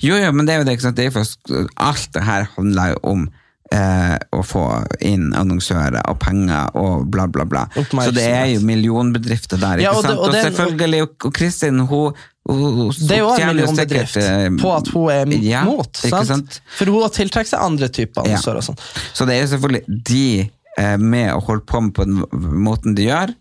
Jo, 0.04 0.16
jo, 0.16 0.32
men 0.32 0.46
det 0.48 0.54
er 0.54 0.58
jo 0.62 0.64
det, 0.68 0.78
ikke 0.78 0.86
sant? 0.88 0.96
Det 0.96 1.12
for, 1.12 1.68
alt 1.76 2.08
det 2.14 2.22
her 2.26 2.48
handler 2.56 2.94
jo 2.94 2.98
om 3.12 3.28
eh, 3.72 4.16
å 4.32 4.40
få 4.46 4.62
inn 5.04 5.30
annonsører 5.36 6.00
og 6.08 6.18
penger 6.22 6.70
og 6.78 7.06
bla, 7.12 7.26
bla, 7.28 7.44
bla. 7.48 7.66
Så 7.76 8.10
det 8.16 8.24
er 8.24 8.46
jo 8.54 8.62
millionbedrifter 8.64 9.60
der, 9.60 9.78
ikke 9.82 9.84
Ja, 9.84 9.92
og 9.92 10.02
det- 10.02 10.10
sant? 10.10 10.18
og 10.18 10.28
Og, 10.28 10.34
selvfølgelig, 10.34 11.02
og, 11.02 11.32
Kristin, 11.34 11.78
hun, 11.80 12.12
Det 12.48 13.12
er 13.12 13.18
jo 13.20 13.28
en 13.36 13.56
millionbedrift 13.56 14.16
eh, 14.16 14.48
på 14.56 14.70
at 14.76 14.88
hun 14.94 15.10
er 15.12 15.26
ja, 15.44 15.64
mot. 15.68 15.96
Sant? 16.00 16.26
sant? 16.30 16.60
For 16.78 16.86
hun 16.88 17.02
har 17.02 17.10
tiltrekket 17.12 17.50
seg 17.52 17.60
andre 17.60 17.88
typer 17.88 18.22
Ja. 18.24 18.38
annonsører. 18.38 18.56
og 18.56 18.64
sånn. 18.64 18.78
Så 19.12 19.26
det 19.26 19.34
er 19.36 19.42
jo 19.42 19.50
selvfølgelig 19.56 20.02
de 20.08 20.50
eh, 20.78 20.96
med 20.96 21.34
å 21.34 21.42
holde 21.44 21.66
på 21.66 21.82
med 21.82 21.92
på 21.92 22.04
den 22.08 22.22
måten 22.64 22.94
de 22.96 23.04
gjør, 23.10 23.34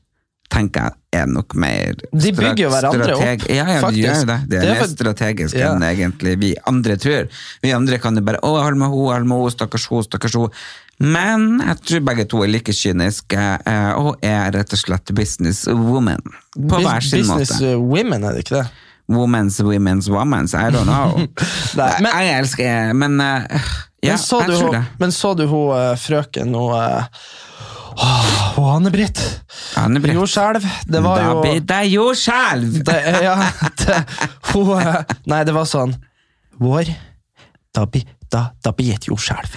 tenker 0.57 0.89
jeg 1.13 1.21
er 1.21 1.29
nok 1.31 1.53
mer 1.57 1.95
De 2.11 2.31
bygger 2.35 2.63
jo 2.65 2.69
hverandre 2.73 3.13
opp, 3.15 3.45
ja, 3.49 3.63
Ja, 3.63 3.79
faktisk. 3.81 3.93
de 3.95 4.01
gjør 4.03 4.25
det. 4.31 4.39
Det 4.49 4.57
er, 4.57 4.65
Det 4.65 4.73
er 4.73 4.81
mer 4.81 4.89
strategisk 4.91 5.55
Ja. 5.57 5.71
enn 5.75 5.85
egentlig 5.87 6.35
vi 6.41 6.51
andre 6.67 6.97
tror. 6.97 7.29
Vi 7.63 7.71
andre 7.77 7.97
kan 8.01 8.15
jo 8.17 8.21
bare 8.25 8.41
'Å, 8.41 8.51
hold 8.63 8.75
med 8.77 8.89
henne, 8.89 9.13
hold 9.13 9.25
med 9.29 9.37
henne, 9.37 9.51
stakkars 9.55 9.87
hun, 9.87 10.03
stakkars 10.03 10.35
henne'. 10.35 10.51
Men 10.99 11.59
jeg 11.61 11.77
tror 11.85 11.99
begge 12.05 12.25
to 12.27 12.41
er 12.43 12.47
like 12.49 12.73
kyniske 12.73 13.37
eh, 13.37 13.91
og 14.01 14.17
er 14.25 14.49
rett 14.51 14.73
og 14.73 14.79
slett 14.81 15.13
businesswoman. 15.13 16.21
På 16.57 16.81
hver 16.81 17.01
sin 17.05 17.21
Business 17.21 17.29
måte. 17.29 17.59
Businesswomen, 17.61 17.89
women, 17.89 18.23
er 18.23 18.33
det 18.33 18.43
ikke 18.45 18.63
det? 18.63 18.67
Women's, 19.09 19.59
women's, 19.63 20.09
women's. 20.09 20.53
I 20.57 20.69
don't 20.73 20.85
know. 20.89 21.15
Nei, 21.77 22.01
men- 22.01 22.11
jeg 22.25 22.39
elsker 22.41 22.93
Men 22.95 23.21
eh, 23.21 23.43
ja, 24.03 24.15
men, 24.15 24.17
så 24.17 24.41
du, 24.47 24.53
hun- 24.57 24.85
men 24.99 25.09
så 25.11 25.35
du 25.37 25.45
hun 25.47 25.69
uh, 25.71 25.95
frøken 25.95 26.55
og 26.55 26.73
uh, 27.97 28.59
oh, 28.59 28.75
Anne-Britt? 28.75 29.21
Anne-Britt. 29.77 30.15
Jordskjelv. 30.15 30.67
Det 30.85 31.01
var 31.05 31.23
jo 31.23 31.41
Det 31.45 31.55
det 31.69 31.83
jordskjelv! 31.91 32.81
Ja, 33.27 33.37
det, 33.83 34.03
hun 34.53 34.73
uh, 34.77 35.01
Nei, 35.29 35.43
det 35.47 35.55
var 35.55 35.67
sånn 35.69 35.95
Vår. 36.57 36.89
Da 37.75 37.83
blir 37.85 38.05
da, 38.31 38.41
da 38.63 38.73
blir 38.75 38.95
et 38.95 39.07
jordskjelv. 39.07 39.53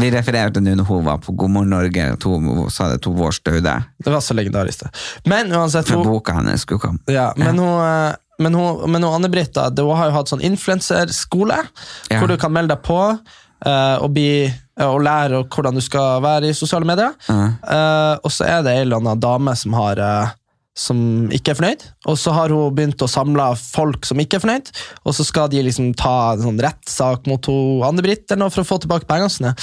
Vi 0.00 0.10
refererte 0.12 0.60
nå 0.60 0.74
når 0.76 0.88
hun 0.88 1.06
var 1.06 1.22
på 1.24 1.32
God 1.32 1.54
morgen 1.54 1.72
Norge, 1.72 2.08
og 2.12 2.42
hun 2.44 2.66
sa 2.72 2.90
det 2.92 3.00
to 3.04 3.14
vårs 3.16 3.40
døde. 3.46 3.78
Det 3.96 4.12
var 4.12 4.20
så 4.24 4.36
legendarisk, 4.36 4.84
det. 4.84 5.04
Men 5.30 5.52
uansett, 5.52 5.88
hun, 5.94 6.04
boka 6.04 6.34
hennes 6.36 6.66
skulle 6.66 6.82
komme. 6.82 7.00
Ja, 7.08 7.30
men 7.40 7.58
hun, 7.62 7.80
eh, 7.80 8.18
men 8.44 8.58
hun, 8.58 8.84
men 8.90 9.06
hun 9.06 9.20
Anne-Britt 9.20 9.56
har 9.56 9.72
jo 9.78 9.94
hatt 10.18 10.32
sånn 10.32 10.44
influenserskole, 10.44 11.62
Ja. 12.10 12.20
hvor 12.20 12.28
du 12.28 12.36
kan 12.40 12.52
melde 12.52 12.76
deg 12.76 12.84
på 12.84 13.00
uh, 13.14 13.96
og, 14.02 14.10
bli, 14.12 14.44
eh, 14.44 14.52
og 14.82 15.02
lære 15.06 15.44
hvordan 15.46 15.76
du 15.76 15.82
skal 15.84 16.22
være 16.24 16.50
i 16.50 16.56
sosiale 16.56 16.86
medier. 16.88 17.14
Uh, 17.28 18.18
og 18.24 18.32
så 18.32 18.46
er 18.48 18.64
det 18.64 18.74
en 18.74 18.86
eller 18.86 19.02
annen 19.02 19.22
dame 19.22 19.54
som, 19.58 19.76
har, 19.78 20.00
eh, 20.02 20.32
som 20.74 20.98
ikke 21.34 21.52
er 21.52 21.58
fornøyd, 21.60 21.84
og 22.10 22.18
så 22.18 22.34
har 22.34 22.54
hun 22.54 22.74
begynt 22.74 23.04
å 23.04 23.10
samle 23.10 23.52
folk 23.60 24.08
som 24.08 24.18
ikke 24.22 24.40
er 24.40 24.44
fornøyd, 24.44 24.72
og 25.04 25.14
så 25.14 25.26
skal 25.26 25.52
de 25.52 25.62
liksom 25.62 25.92
ta 25.98 26.34
en 26.34 26.42
sånn 26.48 26.62
rettssak 26.64 27.30
mot 27.30 27.50
Anne-Britt 27.86 28.26
eller 28.26 28.46
noe 28.46 28.54
for 28.54 28.64
å 28.64 28.70
få 28.72 28.80
tilbake 28.82 29.08
pengene 29.10 29.30
sine. 29.32 29.54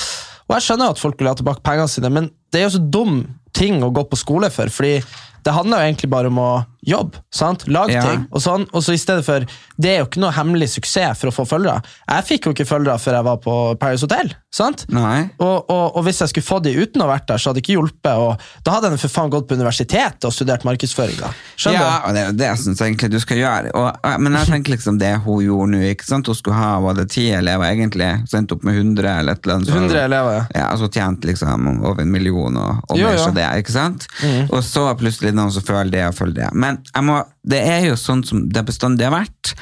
Og 0.48 0.56
jeg 0.58 0.68
skjønner 0.70 0.94
at 0.94 1.02
folk 1.02 1.20
vil 1.20 1.32
ha 1.32 1.36
tilbake 1.40 1.64
pengene 1.66 1.92
sine, 1.92 2.14
men 2.14 2.32
det 2.52 2.62
er 2.62 2.70
jo 2.70 2.78
så 2.78 2.86
dum 2.96 3.22
ting 3.56 3.84
å 3.84 3.92
gå 3.92 4.06
på 4.08 4.20
skole 4.20 4.48
for, 4.54 4.72
fordi 4.72 5.02
det 5.44 5.54
handler 5.54 5.82
jo 5.82 5.90
egentlig 5.92 6.10
bare 6.10 6.28
om 6.28 6.38
å 6.38 6.52
jobbe, 6.82 7.20
sant? 7.30 7.68
lage 7.70 7.94
Ja. 7.94 8.02
ting, 8.02 8.24
og 8.34 8.42
sånn, 8.42 8.64
og 8.74 8.82
så 8.82 8.94
i 8.94 8.98
stedet 8.98 9.24
for, 9.24 9.44
det 9.78 9.90
er 9.92 10.00
jo 10.00 10.06
ikke 10.08 10.22
noe 10.24 10.32
hemmelig 10.34 10.70
suksess 10.74 11.20
for 11.20 11.30
å 11.30 11.34
få 11.36 11.46
følgere. 11.46 11.84
Jeg 12.10 12.26
fikk 12.26 12.46
jo 12.48 12.54
ikke 12.56 12.66
følgere 12.66 12.98
før 12.98 13.14
jeg 13.20 13.24
var 13.28 13.38
på 13.38 13.56
Paris 13.80 14.02
Hotel, 14.02 14.32
sant? 14.52 14.86
Nei. 14.90 15.30
Og, 15.40 15.70
og, 15.70 15.96
og 15.98 16.04
hvis 16.08 16.20
jeg 16.24 16.30
skulle 16.32 16.48
fått 16.48 16.64
de 16.66 16.74
uten 16.82 17.02
å 17.04 17.06
ha 17.06 17.12
vært 17.14 17.28
der, 17.30 17.38
så 17.38 17.50
hadde 17.52 17.62
det 17.62 17.66
ikke 17.68 17.76
hjulpet, 17.78 18.18
og 18.18 18.42
da 18.66 18.72
hadde 18.80 18.90
jeg 18.96 19.00
for 19.04 19.14
faen 19.14 19.30
gått 19.30 19.48
på 19.48 19.58
universitet 19.60 20.26
og 20.26 20.34
studert 20.34 20.66
markedsføring 20.66 21.20
da. 21.22 21.30
Skjønner 21.56 21.78
Ja, 21.86 21.92
du? 22.02 22.08
og 22.10 22.14
det 22.18 22.22
er 22.24 22.26
jo 22.32 22.38
det 22.42 22.48
jeg 22.50 22.62
syns 22.64 22.82
egentlig 22.82 23.12
du 23.14 23.20
skal 23.20 23.38
gjøre. 23.38 23.74
Og, 23.78 24.10
men 24.26 24.34
jeg 24.42 24.50
tenker 24.50 24.74
liksom 24.76 24.98
det 25.02 25.14
hun 25.26 25.40
gjorde 25.46 25.70
nå. 25.76 25.84
ikke 25.94 26.10
sant? 26.10 26.26
Hun 26.34 26.36
skulle 26.42 26.58
ha 26.58 26.72
var 26.82 26.98
det 26.98 27.08
ti 27.14 27.28
elever, 27.30 27.70
egentlig. 27.70 28.10
Så 28.30 28.38
endte 28.42 28.58
opp 28.58 28.66
med 28.66 28.76
100 28.82 29.20
eller 29.22 29.38
et 29.38 29.46
eller 29.46 29.56
annet. 29.60 29.70
så- 29.70 30.02
elever, 30.02 30.34
ja. 30.34 30.46
Ja, 30.66 30.76
så 30.82 30.90
tjent 30.90 31.22
liksom 31.30 31.70
over 31.86 32.02
en 32.02 32.12
million 32.12 32.58
og, 32.58 32.82
og 32.90 32.98
Jo, 32.98 33.08
mer 33.08 33.18
så 33.22 33.30
det, 33.38 33.46
ikke 33.62 33.72
sant? 33.78 34.08
Og 34.50 34.64
så 34.66 34.90
plutselig 34.98 35.31
noen 35.38 35.54
som 35.54 35.66
føler 35.66 35.92
det 35.94 36.04
og 36.08 36.18
føler 36.18 36.38
det. 36.40 36.50
Men 36.54 36.80
må, 37.06 37.20
det 37.48 37.62
er 37.68 37.86
jo 37.90 38.00
sånn 38.00 38.24
som 38.28 38.44
det 38.52 38.64
bestandig 38.68 39.08
har 39.08 39.16
vært. 39.16 39.54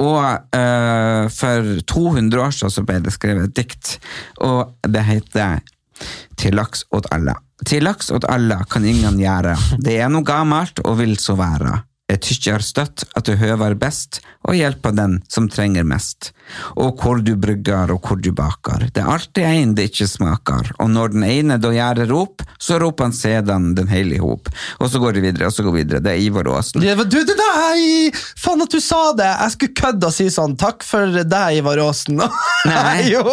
Og 0.00 0.20
uh, 0.24 1.30
for 1.32 1.70
200 1.94 2.42
år 2.42 2.54
siden 2.54 2.74
så 2.74 2.84
ble 2.86 3.00
det 3.04 3.14
skrevet 3.14 3.50
et 3.50 3.56
dikt, 3.62 3.96
og 4.42 4.74
det 4.88 5.06
heter 5.06 5.62
Til 6.36 6.56
laks 6.58 6.84
åt 6.90 7.06
alle. 7.14 7.36
Til 7.64 7.84
laks 7.86 8.10
åt 8.10 8.26
alle 8.28 8.58
kan 8.70 8.84
ingen 8.84 9.20
gjøre. 9.20 9.54
Det 9.78 9.98
er 10.02 10.10
noe 10.10 10.26
gammelt 10.26 10.82
og 10.82 10.98
vil 10.98 11.14
så 11.22 11.36
være. 11.38 11.76
Jeg 12.10 12.20
tykkjer 12.20 12.64
støtt 12.64 13.04
at 13.16 13.24
du 13.24 13.36
høver 13.40 13.76
best, 13.80 14.20
og 14.44 14.56
hjelper 14.58 14.92
den 14.96 15.18
som 15.30 15.48
trenger 15.48 15.86
mest. 15.88 16.32
Og 16.76 17.00
hvor 17.00 17.20
du 17.24 17.32
brygger 17.40 17.92
og 17.94 18.04
hvor 18.04 18.20
du 18.20 18.30
baker, 18.36 18.88
det 18.92 19.00
er 19.00 19.10
alltid 19.10 19.46
en 19.48 19.74
det 19.78 19.88
ikke 19.90 20.08
smaker, 20.10 20.72
og 20.78 20.90
når 20.92 21.14
den 21.14 21.24
ene 21.26 21.58
da 21.60 21.72
gjør 21.72 22.04
rop, 22.10 22.44
så 22.60 22.78
roper 22.82 23.08
han 23.08 23.16
sedan 23.16 23.70
den 23.78 23.88
hele 23.88 24.18
hop. 24.20 24.50
Og 24.78 24.90
så 24.92 25.00
går 25.00 25.16
det 25.16 25.24
videre, 25.24 25.48
og 25.48 25.56
så 25.56 25.64
går 25.64 25.72
det 25.72 25.80
videre. 25.82 26.02
Det 26.04 26.12
er 26.12 26.24
Ivar 26.26 26.50
Aasen. 26.52 26.84
Det 26.84 26.96
var, 26.98 27.08
du, 27.08 27.18
det 27.24 27.36
nei! 27.40 28.10
Faen 28.40 28.64
at 28.64 28.72
du 28.74 28.80
sa 28.84 29.00
det! 29.16 29.30
Jeg 29.30 29.56
skulle 29.56 29.78
kødde 29.80 30.10
og 30.10 30.14
si 30.14 30.28
sånn 30.32 30.56
Takk 30.60 30.84
for 30.86 31.10
deg, 31.24 31.58
Ivar 31.58 31.80
Aasen. 31.82 32.20
Nei. 32.68 33.08
jo! 33.14 33.24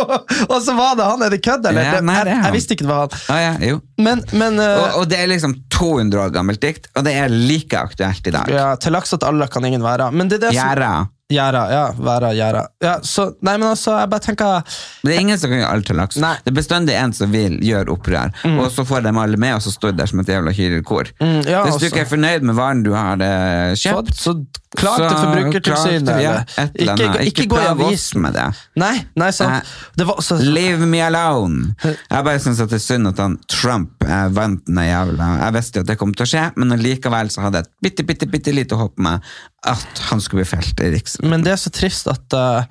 Og 0.48 0.58
så 0.64 0.76
var 0.78 0.98
det 1.00 1.08
han. 1.08 1.24
Er 1.26 1.34
det 1.34 1.42
kødd, 1.44 1.68
eller? 1.70 1.88
Ja, 1.88 2.02
nei, 2.04 2.18
det 2.24 2.32
er 2.32 2.34
jeg, 2.34 2.40
han. 2.42 2.50
jeg 2.50 2.58
visste 2.58 2.78
ikke 2.78 2.88
det 2.88 2.92
var 2.92 3.04
han. 3.06 3.22
Ah, 3.32 3.42
ja, 3.44 3.54
jo. 3.72 3.82
Men, 4.02 4.24
men 4.36 4.60
uh... 4.60 4.68
Og, 4.72 5.02
og 5.02 5.12
det 5.12 5.20
er 5.22 5.30
liksom 5.32 5.56
200 5.76 6.24
år 6.24 6.34
gammelt 6.36 6.62
dikt, 6.64 6.90
og 6.96 7.06
det 7.08 7.16
er 7.18 7.32
like 7.32 7.78
aktuelt 7.78 8.28
i 8.28 8.34
dag. 8.36 8.52
ja, 8.52 8.68
Til 8.82 8.96
laks 8.96 9.16
at 9.18 9.26
alle 9.28 9.48
kan 9.52 9.66
ingen 9.68 9.84
være. 9.86 10.12
Men 10.16 10.32
det 10.32 10.42
er 10.42 10.48
det 10.48 10.54
som 10.56 10.62
Gjæra. 10.62 10.92
Gjæra, 11.32 11.64
ja. 11.72 11.84
Være, 11.98 12.32
gjæra. 12.38 12.64
Ja, 12.84 12.96
så, 13.08 13.28
nei, 13.42 13.56
men 13.58 13.70
altså, 13.72 13.96
jeg 14.02 14.12
bare 14.12 14.26
tenker 14.26 14.78
Det 15.06 15.16
er 15.16 15.20
ingen 15.24 15.40
som 15.40 15.52
kan 15.52 15.62
gjøre 15.62 15.72
alt 15.78 15.88
til 15.90 16.00
laks. 16.02 16.20
Nei. 16.22 16.34
Det 16.44 16.54
er 16.54 16.58
bestandig 16.60 16.98
en 17.00 17.16
som 17.18 17.32
vil 17.34 17.58
gjøre 17.66 17.94
opprør, 17.96 18.34
og 18.58 18.66
så 18.74 18.86
får 18.88 19.06
de 19.08 19.14
alle 19.26 19.40
med, 19.42 19.56
og 19.58 19.64
så 19.66 19.74
står 19.74 19.96
de 19.96 20.02
der 20.04 20.12
som 20.12 20.24
et 20.24 20.32
jævla 20.34 20.54
hyrkor. 20.56 21.12
Mm, 21.22 21.42
ja, 21.48 21.64
Hvis 21.66 21.78
du 21.78 21.80
altså. 21.80 21.92
ikke 21.92 22.04
er 22.06 22.12
fornøyd 22.12 22.48
med 22.52 22.60
varen 22.60 22.84
du 22.86 22.92
har 22.96 23.22
eh, 23.26 23.76
kjøpt, 23.80 24.16
Så, 24.18 24.36
så 24.36 24.61
klag 24.78 24.98
til 25.04 25.18
Forbrukertilsynet. 25.18 26.08
til- 26.08 26.22
ja, 26.24 26.34
ikke, 26.64 26.94
ikke, 26.96 27.26
ikke, 27.28 27.46
gå 27.52 27.60
i 27.60 27.66
avisen. 27.68 28.22
med 28.22 28.34
det. 28.34 28.46
Nei, 28.80 29.06
nei, 29.20 29.30
sant. 29.36 29.52
Nei. 29.52 29.62
Det 29.98 30.08
var 30.08 30.22
så, 30.24 30.38
Leave 30.40 30.86
me 30.88 31.02
alone. 31.04 31.76
Jeg 31.84 32.24
bare 32.24 32.40
syns 32.40 32.58
det 32.62 32.74
er 32.80 32.84
synd 32.84 33.08
at 33.12 33.18
han 33.20 33.38
Trump 33.52 34.04
eh, 34.08 34.28
vant 34.32 34.64
den 34.66 34.76
jævla 34.76 35.28
Jeg 35.44 35.54
visste 35.58 35.80
jo 35.80 35.82
at 35.82 35.88
det 35.92 35.98
kom 36.00 36.14
til 36.14 36.24
å 36.26 36.30
skje, 36.32 36.46
men 36.56 36.78
likevel 36.80 37.30
så 37.34 37.42
hadde 37.46 37.62
jeg 37.62 37.68
et 37.68 37.74
bitte, 37.84 38.08
bitte, 38.08 38.30
bitte 38.32 38.54
lite 38.56 38.80
håp 38.80 38.98
med 38.98 39.22
at 39.68 40.00
han 40.10 40.22
skulle 40.24 40.44
bli 40.46 40.50
felt 40.56 40.80
i 40.80 40.90
Riksretten. 40.96 41.30
Men 41.30 41.44
det 41.44 41.52
er 41.54 41.62
så 41.62 41.70
trist 41.70 42.08
at, 42.08 42.34
uh, 42.34 42.64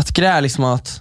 at 0.00 0.12
greia 0.16 0.40
liksom 0.42 0.64
at, 0.72 1.00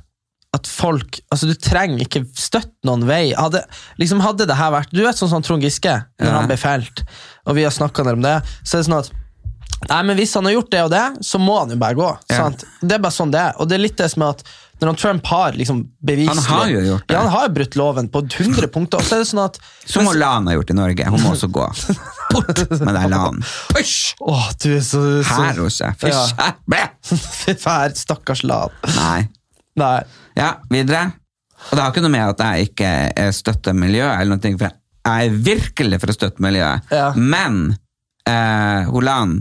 at 0.53 0.67
folk 0.69 1.21
Altså, 1.31 1.47
du 1.49 1.55
trenger 1.55 2.03
ikke 2.03 2.25
støtte 2.37 2.83
noen 2.85 3.07
vei. 3.07 3.31
Hadde, 3.33 3.63
liksom, 3.97 4.19
hadde 4.21 4.45
det 4.45 4.59
her 4.59 4.69
vært 4.75 4.91
Du 4.93 5.01
vet 5.01 5.17
sånn 5.17 5.31
som 5.31 5.41
Trond 5.41 5.63
Giske, 5.63 5.95
når 6.19 6.27
Ja. 6.29 6.35
han 6.37 6.47
ble 6.51 6.57
felt, 6.57 7.01
og 7.47 7.55
vi 7.55 7.63
har 7.63 7.71
snakka 7.71 8.05
om 8.11 8.21
det, 8.21 8.43
så 8.63 8.77
er 8.77 8.83
det 8.83 8.89
sånn 8.91 8.99
at 8.99 9.11
Nei, 9.89 10.01
men 10.07 10.19
Hvis 10.19 10.35
han 10.37 10.45
har 10.47 10.55
gjort 10.57 10.71
det 10.73 10.83
og 10.83 10.91
det, 10.93 11.05
så 11.25 11.39
må 11.41 11.57
han 11.59 11.73
jo 11.73 11.79
bare 11.81 11.97
gå. 11.97 12.09
Ja. 12.31 12.43
Sant? 12.43 12.65
Det 12.81 12.97
er 12.97 13.01
bare 13.03 13.15
sånn 13.15 13.33
det 13.33 13.41
er. 13.41 13.57
Og 13.59 13.69
det 13.69 13.77
er 13.77 13.83
litt 13.83 13.97
det 13.99 14.09
som 14.13 14.25
er 14.27 14.37
at 14.37 14.45
når 14.83 14.97
Trump 14.99 15.27
har 15.31 15.53
liksom 15.55 15.83
beviselig 16.03 16.43
Han 16.43 16.57
har 16.59 16.71
jo 16.71 16.79
gjort 16.83 17.07
det. 17.07 17.13
Ja, 17.13 17.19
han 17.21 17.29
har 17.31 17.51
brutt 17.55 17.75
loven 17.79 18.09
på 18.11 18.19
100 18.25 18.67
punkter. 18.73 18.99
Og 18.99 19.07
så 19.07 19.15
er 19.15 19.23
det 19.23 19.29
sånn 19.29 19.43
at 19.45 19.59
Som 19.87 20.09
Lan 20.19 20.49
har 20.49 20.57
gjort 20.57 20.73
i 20.73 20.77
Norge. 20.77 21.07
Hun 21.13 21.23
må 21.23 21.31
også 21.35 21.47
gå. 21.53 21.67
Bort 22.33 22.63
med 22.81 22.97
deg, 22.97 23.07
Lan. 23.13 23.39
Åh, 23.73 24.49
du 24.63 24.69
er 24.73 24.83
så, 24.83 25.03
så 25.23 25.39
Her 25.39 25.61
hos 25.63 25.79
deg. 25.79 26.03
Fysj! 26.03 27.57
Fær, 27.63 27.95
stakkars 27.97 28.43
Lan. 28.47 28.73
Nei. 28.97 29.19
Nei. 29.79 29.97
Ja, 30.37 30.55
videre. 30.73 31.11
Og 31.69 31.77
det 31.77 31.83
har 31.83 31.93
ikke 31.93 32.03
noe 32.03 32.13
med 32.13 32.33
at 32.33 32.43
jeg 32.43 32.71
ikke 32.73 32.91
eh, 33.15 33.31
støtter 33.35 33.75
miljøet, 33.77 34.17
eller 34.19 34.35
noe, 34.35 34.57
for 34.59 34.67
jeg 34.67 35.29
er 35.29 35.39
virkelig 35.47 35.99
for 36.01 36.11
å 36.11 36.15
støtte 36.15 36.43
miljøet. 36.43 36.91
Ja. 36.91 37.09
Men 37.15 37.77
eh, 38.27 38.89
Holan 38.91 39.39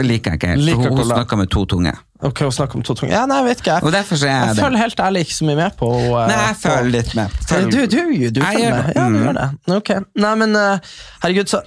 liker 0.00 0.30
jeg 0.32 0.38
ikke 0.40 0.48
helt, 0.48 0.62
Liker 0.64 0.88
hun 0.94 1.04
snakker 1.04 1.36
med 1.36 1.50
to 1.52 1.64
tunger. 1.68 1.98
Ok, 2.24 2.38
hun 2.46 2.52
snakker 2.54 2.76
om 2.78 2.82
to 2.86 2.94
tunger. 2.94 3.12
Ja, 3.12 3.26
nei, 3.26 3.36
jeg 3.42 3.44
vet 3.50 3.60
ikke. 3.60 3.74
Jeg, 3.74 3.82
Og 3.84 3.92
derfor 3.92 4.16
så 4.16 4.26
er 4.26 4.30
jeg 4.32 4.46
jeg 4.46 4.56
det. 4.56 4.64
følger 4.64 4.78
helt 4.78 5.00
ærlig 5.04 5.20
ikke 5.26 5.34
så 5.34 5.44
mye 5.48 5.56
med 5.58 5.76
på 5.76 5.88
uh, 5.92 6.26
Nei, 6.30 6.38
jeg 6.46 6.56
føler 6.62 6.90
litt 6.94 7.14
med. 7.18 7.28
på- 7.48 7.60
Du, 7.60 7.70
du, 7.70 7.86
du, 7.86 8.30
du 8.30 8.40
følger 8.40 8.62
gjør 8.62 8.76
med. 8.78 8.92
Ja, 8.96 9.04
du 9.04 9.16
Mm. 9.18 9.24
gjør 9.26 9.36
det. 9.40 9.76
Ok. 9.76 9.90
Nei, 10.24 10.34
men 10.44 10.56
uh, 10.56 10.78
herregud, 11.22 11.48
så 11.52 11.60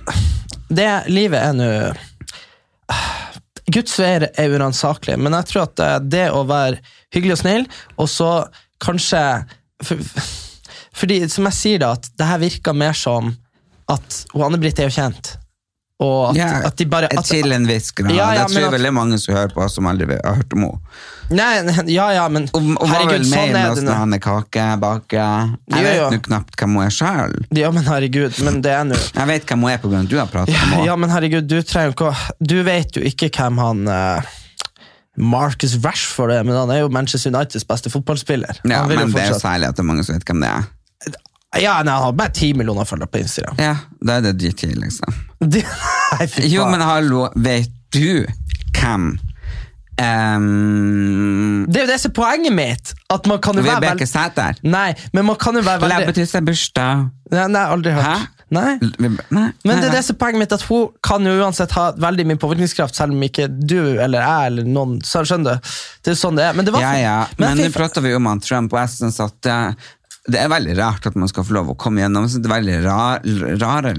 Det 0.74 0.90
livet 1.14 1.40
er 1.44 1.54
nå 1.54 1.70
Guds 3.74 3.96
veier 4.00 4.28
er 4.38 4.52
uransakelig, 4.54 5.18
men 5.20 5.34
jeg 5.34 5.48
tror 5.50 5.64
at 5.66 5.82
uh, 5.82 5.94
det 6.00 6.28
å 6.34 6.44
være 6.46 6.78
hyggelig 7.16 7.34
og 7.38 7.42
snill, 7.42 7.64
og 7.98 8.10
så 8.12 8.28
kanskje 8.84 9.22
for, 9.84 9.98
Fordi, 10.96 11.18
som 11.30 11.48
jeg 11.50 11.54
sier, 11.58 11.80
da, 11.82 11.90
at 11.98 12.08
det 12.16 12.28
her 12.30 12.38
virker 12.40 12.74
mer 12.78 12.94
som 12.96 13.34
at 13.92 14.22
Anne-Britt 14.34 14.80
er 14.80 14.88
jo 14.88 14.94
kjent. 14.96 15.34
Og 16.03 16.29
at, 16.29 16.36
Ja, 16.36 16.47
at 16.67 16.75
de 16.77 16.86
bare 16.91 17.08
at, 17.08 17.23
til 17.23 17.53
en 17.55 17.67
viss 17.69 17.93
grad. 17.95 18.12
Ja, 18.12 18.34
ja, 18.36 18.43
men 18.43 18.51
tror 18.51 18.65
jeg 18.65 18.71
veldig 18.73 18.93
mange 18.97 19.19
som 19.21 19.36
hører 19.38 19.53
på, 19.55 19.67
som 19.71 19.88
aldri 19.88 20.17
har 20.17 20.41
hørt 20.41 20.55
om 20.58 20.65
henne. 20.67 20.79
Ja, 21.89 22.12
ja, 22.13 22.25
men 22.29 22.43
Og, 22.53 22.67
og 22.77 22.89
herregud, 22.91 23.23
med 23.23 23.29
sånn 23.31 23.53
med 23.55 23.62
er 23.62 23.77
det 23.79 23.86
når 23.88 23.97
han 23.97 24.13
er 24.13 24.21
kakebaker. 24.21 25.53
Jeg 25.73 25.86
vet 25.88 26.03
nå 26.13 26.19
knapt 26.27 26.60
hvem 26.60 26.75
hun 26.77 26.86
er 26.86 26.93
sjøl. 26.93 27.38
Ja, 27.58 27.71
men 27.73 27.88
herregud, 27.88 28.38
men 28.45 28.60
det 28.65 28.75
er 28.75 28.84
nå 28.91 28.99
Jeg 28.99 29.29
vet 29.31 29.47
hvem 29.49 29.65
hun 29.65 29.71
er 29.71 29.79
av 29.79 29.95
at 30.01 30.12
du 30.12 30.17
har 30.19 30.29
pratet 30.29 30.53
om 30.53 30.75
henne. 30.75 30.86
ja, 30.86 30.97
men 30.99 31.15
herregud, 31.15 31.47
du 31.49 31.58
trenger 31.65 31.95
ikke 31.95 32.12
Du 32.43 32.58
vet 32.67 32.99
jo 32.99 33.05
ikke 33.08 33.31
hvem 33.39 33.63
han 33.63 33.88
uh, 33.89 34.36
Marcus 35.15 35.77
Rashford 35.81 36.36
er, 36.36 36.43
men 36.43 36.58
han 36.60 36.71
er 36.75 36.84
jo 36.84 36.91
Manchester 36.93 37.31
Uniteds 37.31 37.65
beste 37.65 37.89
fotballspiller. 37.89 38.60
Ja, 38.67 38.84
men 38.86 39.13
det 39.15 39.23
er 39.23 39.31
jo 39.31 39.39
særlig 39.39 39.71
at 39.71 39.79
det 39.79 39.86
er 39.86 39.88
mange 39.88 40.03
som 40.05 40.17
vet 40.17 40.27
hvem 40.27 40.43
det 40.43 40.51
er. 40.51 40.67
Ja, 41.62 41.78
nei, 41.84 41.94
Han 41.94 42.04
har 42.10 42.18
bare 42.18 42.34
ti 42.36 42.54
millioner 42.58 42.88
følgere 42.88 43.12
på 43.12 43.22
Instagram. 43.24 43.60
Ja, 43.62 43.76
da 44.02 44.20
er 44.20 44.28
det 44.28 44.36
GT, 44.41 44.74
liksom. 44.80 45.22
Det, 45.56 45.62
nei, 45.63 46.28
Jo, 46.50 46.65
men 46.72 46.82
hallo, 46.82 47.28
vet 47.36 47.72
du 47.94 48.26
hvem 48.76 49.12
um, 50.02 51.65
Det 51.70 51.82
er 51.82 51.86
jo 51.86 51.89
det 51.91 52.00
som 52.02 52.12
er 52.12 52.15
poenget 52.18 52.56
mitt. 52.56 52.94
At 53.13 53.28
man 53.30 53.41
kan 53.44 53.60
jo 53.60 53.65
være 53.65 53.84
Vibeke 53.84 54.08
Sæther. 54.10 54.58
Nei, 54.63 54.89
men 55.13 55.28
man 55.28 55.38
kan 55.39 55.56
jo 55.56 55.63
være 55.65 55.84
veldig 55.84 56.00
Labbetuss 56.08 56.36
er 56.39 56.48
bursdag. 56.48 57.06
Nei, 57.34 57.46
nei, 57.54 57.68
aldri 57.76 57.94
hørt. 57.96 58.32
Nei. 58.54 58.76
Nei, 59.34 59.46
Men 59.65 59.80
det 59.82 59.88
er 59.89 59.96
det 59.96 60.04
som 60.06 60.13
er 60.13 60.20
poenget 60.22 60.44
mitt, 60.44 60.54
at 60.54 60.62
hun 60.70 60.91
kan 61.04 61.26
jo 61.26 61.34
uansett 61.41 61.74
ha 61.76 61.88
veldig 61.98 62.28
mye 62.30 62.39
påvirkningskraft, 62.39 62.96
selv 62.96 63.15
om 63.15 63.24
ikke 63.26 63.48
du 63.50 63.98
eller 63.98 64.22
jeg 64.22 64.52
eller 64.52 64.70
noen 64.70 65.00
Skjønner 65.02 65.58
du? 65.58 65.74
Det 66.06 66.13
er 66.13 66.20
sånn 66.20 66.38
det 66.38 66.46
er. 66.46 66.58
Men 66.58 66.68
det 66.68 66.76
var 66.76 66.86
Ja, 66.86 66.94
ja, 67.02 67.18
men 67.39 67.56
men 67.56 67.65
nå 67.65 67.74
prater 67.74 68.06
vi 68.06 68.13
om 68.15 68.30
han 68.30 68.44
Trump, 68.46 68.74
og 68.76 68.84
jeg 68.84 68.94
syns 69.00 69.18
at 69.26 69.50
det 70.26 70.40
er 70.42 70.48
veldig 70.50 70.74
rart 70.80 71.06
at 71.06 71.16
man 71.16 71.30
skal 71.30 71.44
få 71.46 71.54
lov 71.54 71.68
å 71.70 71.76
komme 71.78 72.02
gjennom. 72.02 72.26
Det 72.26 72.48
er 72.50 72.54
veldig 72.56 72.78
rar, 72.82 73.20
rare 73.62 73.92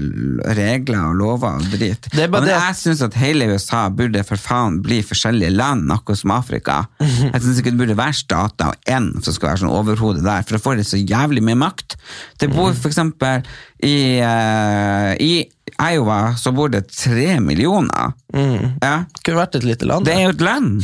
regler 0.57 0.99
og 1.07 1.15
lover 1.15 1.55
og 1.61 1.67
drit. 1.71 2.09
Men 2.17 2.31
det- 2.43 2.51
jeg 2.51 2.75
synes 2.81 3.01
at 3.05 3.13
hele 3.15 3.45
USA 3.53 3.85
burde 3.89 4.23
for 4.27 4.35
faen 4.35 4.81
bli 4.83 4.97
forskjellige 5.07 5.53
land, 5.55 5.87
akkurat 5.91 6.17
som 6.19 6.31
Afrika. 6.35 6.87
Mhm. 6.99 7.29
Jeg 7.33 7.41
synes 7.41 7.59
ikke 7.61 7.71
det 7.71 7.77
burde 7.79 7.95
være 7.95 8.13
stater 8.13 8.67
og 8.73 8.75
én 8.91 9.07
som 9.23 9.33
skal 9.33 9.49
være 9.53 9.61
sånn 9.63 9.71
overhode 9.71 10.21
der, 10.25 10.41
for 10.43 10.57
da 10.57 10.63
får 10.65 10.75
de 10.81 10.83
så 10.83 10.99
jævlig 10.99 11.43
mye 11.47 11.55
makt. 11.63 11.95
Det 12.39 12.49
bor 12.51 12.71
f.eks. 12.73 12.81
for 12.81 12.89
eksempel 12.89 13.43
i, 13.83 14.19
uh, 14.19 15.13
i 15.19 15.45
Iowa 15.79 16.33
så 16.35 16.51
bor 16.55 16.67
det 16.73 16.87
tre 16.91 17.37
millioner. 17.39 18.11
Ja. 18.33 19.05
Kunne 19.23 19.39
vært 19.45 19.55
et 19.59 19.63
lite 19.67 19.85
land. 19.87 20.05
Det 20.05 20.15
er 20.15 20.23
jo 20.27 20.35
et 20.35 20.41
land, 20.41 20.83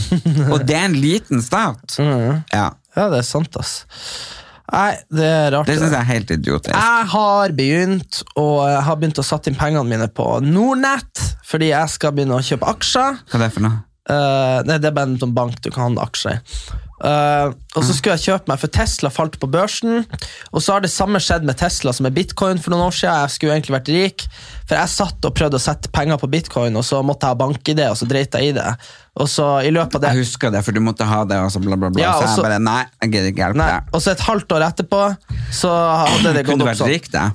og 0.53 0.63
det 0.67 0.75
er 0.77 0.85
en 0.87 0.95
liten 1.01 1.41
stat. 1.43 1.97
Mm. 1.99 2.43
Ja. 2.53 2.69
Ja, 2.95 3.09
det 3.09 3.19
er 3.23 3.25
sant, 3.25 3.55
ass. 3.57 3.83
Nei, 4.73 4.93
det 5.13 5.25
er 5.29 5.51
rart. 5.53 5.69
Det 5.69 5.77
syns 5.77 5.91
jeg 5.93 5.99
er 5.99 6.09
helt 6.09 6.31
idiotisk. 6.33 6.73
Jeg 6.73 7.09
har 7.13 7.53
begynt 7.53 8.21
har 8.87 8.97
begynt 8.97 9.21
å 9.21 9.25
satt 9.25 9.49
inn 9.51 9.57
pengene 9.59 9.85
mine 9.85 10.09
på 10.09 10.25
Nordnett, 10.45 11.21
fordi 11.45 11.69
jeg 11.69 11.93
skal 11.93 12.15
begynne 12.17 12.39
å 12.39 12.45
kjøpe 12.45 12.71
aksjer. 12.73 13.19
Hva 13.29 13.39
er 13.39 13.45
det 13.45 13.51
for 13.53 13.67
noe? 13.67 13.81
Eh, 14.03 14.57
nei, 14.67 14.79
det 14.83 14.89
er 14.89 14.95
bare 14.95 15.13
en 15.13 15.19
sånn 15.21 15.35
bank 15.35 15.61
du 15.63 15.69
kan 15.71 15.87
handle 15.87 16.03
aksjer 16.03 16.39
i. 16.39 16.79
Uh, 17.03 17.51
og 17.75 17.83
så 17.83 17.91
skulle 17.91 18.13
jeg 18.15 18.29
kjøpe 18.29 18.47
meg, 18.47 18.59
for 18.61 18.71
Tesla 18.71 19.09
falt 19.11 19.35
på 19.41 19.47
børsen. 19.51 20.05
Og 20.55 20.63
så 20.63 20.75
har 20.75 20.83
det 20.85 20.91
samme 20.93 21.19
skjedd 21.19 21.43
med 21.43 21.57
Tesla 21.59 21.91
som 21.91 22.05
med 22.07 22.15
bitcoin 22.15 22.61
for 22.63 22.71
noen 22.71 22.85
år 22.85 22.95
siden. 22.95 23.25
Jeg 23.25 23.33
skulle 23.33 23.57
egentlig 23.57 23.75
vært 23.75 23.91
rik, 23.91 24.25
for 24.69 24.77
jeg 24.79 24.91
satt 24.93 25.27
og 25.27 25.33
prøvde 25.35 25.59
å 25.59 25.63
sette 25.63 25.91
penger 25.91 26.21
på 26.21 26.29
bitcoin, 26.31 26.77
og 26.79 26.85
så 26.87 27.01
måtte 27.03 27.27
jeg 27.27 27.35
ha 27.35 27.39
bank-ID, 27.41 27.81
og 27.89 27.97
så 27.99 28.07
dreit 28.07 28.37
jeg 28.39 28.53
i 28.53 28.55
det. 28.55 28.69
Og 29.19 29.27
så 29.29 29.47
i 29.67 29.73
løpet 29.73 29.99
av 29.99 30.05
det 30.05 30.13
Jeg 30.13 30.23
husker 30.23 30.53
det, 30.53 30.63
for 30.65 30.73
du 30.73 30.79
måtte 30.85 31.05
ha 31.09 31.19
det, 31.27 31.41
og 31.43 31.51
så 31.51 31.59
bla, 31.61 31.75
bla, 31.75 31.91
bla. 31.91 32.01
Ja, 32.01 32.13
så 32.21 32.23
og 32.23 32.31
jeg 32.39 32.47
bare 32.47 32.61
Nei, 32.63 32.79
jeg 33.03 33.11
gidder 33.11 33.29
ikke 33.33 33.43
hjelpe 33.43 33.67
deg. 33.67 33.91
og 33.91 34.05
så 34.05 34.13
et 34.13 34.23
halvt 34.29 34.55
år 34.55 34.65
etterpå 34.69 35.01
så 35.53 35.73
hadde 35.73 36.31
det 36.37 36.45
gått 36.47 36.55
opp 36.55 36.55
Kunne 36.55 36.63
du 36.63 36.69
vært 36.71 36.81
sånn. 36.81 36.93
rik, 36.93 37.11
da? 37.13 37.27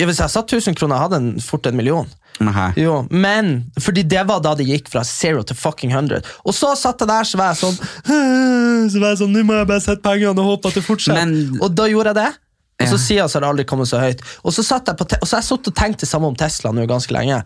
Hvis 0.00 0.24
jeg 0.24 0.32
satt 0.32 0.56
1000 0.56 0.80
kroner, 0.80 1.04
hadde 1.04 1.20
jeg 1.20 1.44
fort 1.44 1.68
en 1.68 1.78
million. 1.78 2.08
Nei. 2.40 2.70
Jo, 2.80 3.02
men 3.12 3.70
fordi 3.78 4.02
det 4.08 4.22
var 4.28 4.40
da 4.40 4.54
det 4.56 4.64
gikk 4.64 4.86
fra 4.88 5.02
zero 5.04 5.42
til 5.44 5.56
fucking 5.60 5.90
100. 5.92 6.22
Og 6.48 6.54
så 6.56 6.70
satt 6.78 7.02
jeg 7.04 7.08
der, 7.10 7.26
så 7.28 7.36
var 7.36 7.50
jeg 7.52 7.60
sånn 7.60 7.76
Så 8.90 9.00
var 9.02 9.10
jeg 9.12 9.18
sånn, 9.20 9.34
nå 9.34 9.42
må 9.44 9.58
jeg 9.58 9.68
bare 9.68 9.82
sette 9.84 10.00
pengene 10.04 10.32
og 10.40 10.54
håpe 10.54 10.70
at 10.72 10.78
det 10.80 10.84
fortsetter. 10.86 11.20
Men- 11.20 11.60
og 11.60 11.74
da 11.76 11.84
gjorde 11.90 12.14
jeg 12.14 12.20
det. 12.20 12.30
Og 12.80 12.88
så 12.88 13.14
Ja. 13.14 13.26
så 13.28 13.34
har 13.36 13.40
det 13.44 13.50
aldri 13.50 13.64
kommet 13.68 13.88
så 13.90 14.00
høyt. 14.00 14.22
Og 14.42 14.52
så 14.56 14.64
satt 14.64 14.86
jeg 14.88 14.96
på 14.96 15.04
og 15.04 15.28
så 15.28 15.36
har 15.36 15.42
jeg 15.42 15.48
satt 15.50 15.68
og 15.68 15.74
tenkt 15.74 16.00
det 16.00 16.08
samme 16.08 16.26
om 16.26 16.34
Tesla 16.34 16.72
nå 16.72 16.86
ganske 16.88 17.12
lenge. 17.12 17.42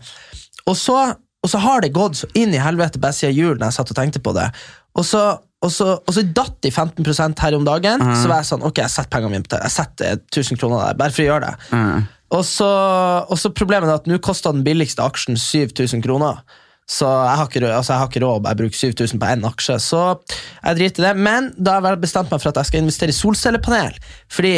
Og 0.65 0.75
så, 0.79 0.95
og 1.43 1.49
så 1.51 1.59
har 1.59 1.81
det 1.81 1.91
gått 1.93 2.15
så 2.15 2.29
inn 2.33 2.53
i 2.55 2.57
helvete 2.63 2.97
bare 3.03 3.11
siden 3.11 3.35
jul 3.35 3.55
når 3.57 3.67
jeg 3.67 3.73
satt 3.73 3.91
og 3.91 3.97
tenkte 3.99 4.23
på 4.23 4.33
det. 4.33 4.47
Og 4.95 5.03
så, 5.03 5.39
og 5.61 5.71
så, 5.71 5.99
og 6.07 6.13
så 6.15 6.23
datt 6.33 6.61
de 6.61 6.71
15% 6.71 7.37
her 7.39 7.53
om 7.57 7.65
dagen. 7.65 7.99
Så 7.99 8.29
var 8.31 8.37
jeg 8.39 8.47
sånn, 8.47 8.63
ok, 8.63 8.77
jeg 8.79 8.89
setter 8.89 9.09
pengene 9.11 9.31
mine 9.35 9.43
på 9.43 9.49
det. 9.57 9.61
Jeg 9.67 9.71
setter 9.75 10.15
1000 10.31 10.57
kroner 10.57 10.85
der, 10.87 10.93
bare 11.03 11.11
for 11.11 11.21
å 11.21 11.27
gjøre 11.27 11.49
det. 11.49 11.55
Mm. 11.71 12.07
Og 12.33 12.45
så, 12.47 12.67
og 13.29 13.37
så 13.37 13.51
problemet 13.53 13.89
er 13.89 13.99
at 13.99 14.07
nå 14.09 14.17
koster 14.23 14.55
den 14.55 14.65
billigste 14.65 15.03
aksjen 15.05 15.37
7000 15.37 16.01
kroner. 16.05 16.41
Så 16.89 17.07
jeg 17.09 17.37
har 17.37 17.47
ikke, 17.49 17.61
altså 17.73 17.93
jeg 17.93 17.99
har 17.99 18.09
ikke 18.09 18.21
råd 18.21 18.39
å 18.39 18.43
bare 18.45 18.59
bruke 18.59 18.77
7000 18.77 19.21
på 19.21 19.29
én 19.33 19.45
aksje. 19.47 19.77
Så 19.81 20.01
jeg 20.61 20.77
driter 20.79 21.03
i 21.03 21.07
det. 21.07 21.13
Men 21.27 21.51
da 21.57 21.79
har 21.79 21.95
jeg 21.95 22.03
bestemt 22.05 22.33
meg 22.33 22.41
for 22.41 22.51
at 22.51 22.61
jeg 22.61 22.71
skal 22.71 22.83
investere 22.83 23.13
i 23.13 23.17
solcellepanel. 23.17 23.97
Fordi 24.33 24.53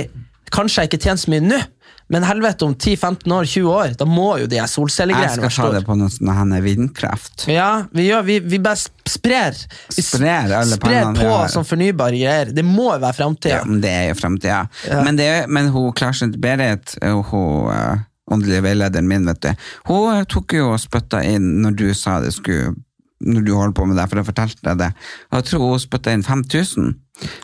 kanskje 0.52 0.84
jeg 0.84 0.92
ikke 0.92 1.04
tjener 1.06 1.22
så 1.24 1.32
mye 1.32 1.46
nå, 1.46 1.62
Men 2.10 2.24
helvete, 2.24 2.66
om 2.66 2.76
10-15 2.76 3.34
år, 3.34 3.46
20 3.46 3.72
år, 3.72 3.96
da 4.00 4.06
må 4.08 4.30
jo 4.40 4.48
de 4.48 4.62
her 4.62 4.70
Jeg 4.70 5.32
skal 5.36 5.52
ta 5.52 5.72
det 5.74 5.84
på 5.88 5.96
noe 6.00 6.12
sånn 6.12 6.32
her 6.32 6.64
vindkraft. 6.64 7.48
Ja, 7.52 7.88
vi, 7.92 8.08
gjør, 8.08 8.24
vi, 8.24 8.38
vi 8.40 8.60
bare 8.64 8.80
sprer. 8.80 9.58
Vi 9.96 10.06
Sprer 10.06 10.54
alle 10.62 10.80
sprer 10.80 11.12
på 11.18 11.34
som 11.52 11.68
fornybare 11.68 12.16
greier. 12.16 12.54
Det 12.56 12.64
må 12.64 12.94
jo 12.94 13.02
være 13.04 13.12
Ja, 13.12 13.18
framtida. 13.20 13.62
men 13.68 13.84
det 13.84 13.92
er 13.92 14.08
jo 14.14 14.20
framtida. 14.22 14.62
Ja. 14.88 15.02
Men, 15.04 15.20
det, 15.20 15.30
men 15.52 15.72
hun 15.76 15.92
Klarsen 15.98 16.32
Berit, 16.40 16.96
eh, 17.02 17.12
hun 17.32 17.72
uh, 17.76 18.06
åndelige 18.32 18.64
veilederen 18.64 19.08
min, 19.08 19.28
vet 19.28 19.44
du, 19.44 19.52
hun 19.92 20.16
eh, 20.16 20.24
tok 20.32 20.56
jo 20.56 20.72
og 20.74 20.82
spytta 20.84 21.24
inn 21.28 21.58
når 21.64 21.80
du 21.80 21.88
sa 21.96 22.22
det 22.24 22.36
skulle 22.36 22.76
når 23.18 23.42
du 23.48 23.54
holdt 23.58 23.74
på 23.76 23.86
med 23.90 23.98
det, 23.98 24.06
for 24.10 24.20
jeg 24.20 24.28
fortalte 24.28 24.62
deg 24.62 24.78
det. 24.78 24.88
Jeg 25.34 25.46
tror 25.50 25.64
hun 25.72 25.80
spytta 25.82 26.14
inn 26.14 26.24
5000, 26.26 26.92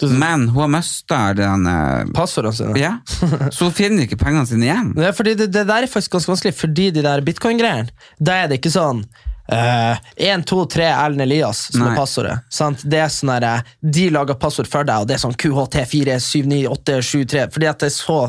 men 0.02 0.50
hun 0.50 0.62
har 0.62 0.68
mista 0.68 1.34
den 1.38 1.68
eh, 1.68 2.06
Passordene 2.14 2.54
sine. 2.54 2.80
Ja, 2.80 2.98
så 3.52 3.70
hun 3.70 3.76
finner 3.76 4.04
ikke 4.06 4.20
pengene 4.22 4.46
sine 4.50 4.66
igjen. 4.68 4.94
Det, 4.98 5.14
det, 5.34 5.50
det 5.50 5.66
der 5.66 5.84
er 5.84 5.88
faktisk 5.90 6.12
ganske 6.18 6.32
vanskelig, 6.34 6.56
fordi 6.58 6.90
de 6.94 7.02
der 7.06 7.22
bitcoin-greiene, 7.26 7.90
da 8.20 8.32
er 8.44 8.48
det 8.52 8.58
ikke 8.62 8.74
sånn 8.74 9.04
uh, 9.52 9.96
1, 10.16 10.46
2, 10.50 10.66
3 10.76 10.84
Ellen 11.06 11.22
Elias 11.26 11.60
som 11.72 11.82
Nei. 11.82 11.90
er 11.92 11.96
passordet. 11.98 12.38
Sant? 12.54 12.80
Det 12.86 13.00
er 13.02 13.10
sånn 13.12 13.32
der, 13.36 13.44
eh, 13.50 13.62
De 13.82 14.10
lager 14.14 14.36
passord 14.40 14.68
for 14.70 14.84
deg, 14.88 14.98
og 15.04 15.08
det 15.10 15.16
er 15.18 15.24
sånn 15.24 15.40
QHT4798873, 15.42 17.38
fordi 17.54 17.68
at 17.70 17.80
det 17.84 17.90
er 17.92 17.98
så 17.98 18.20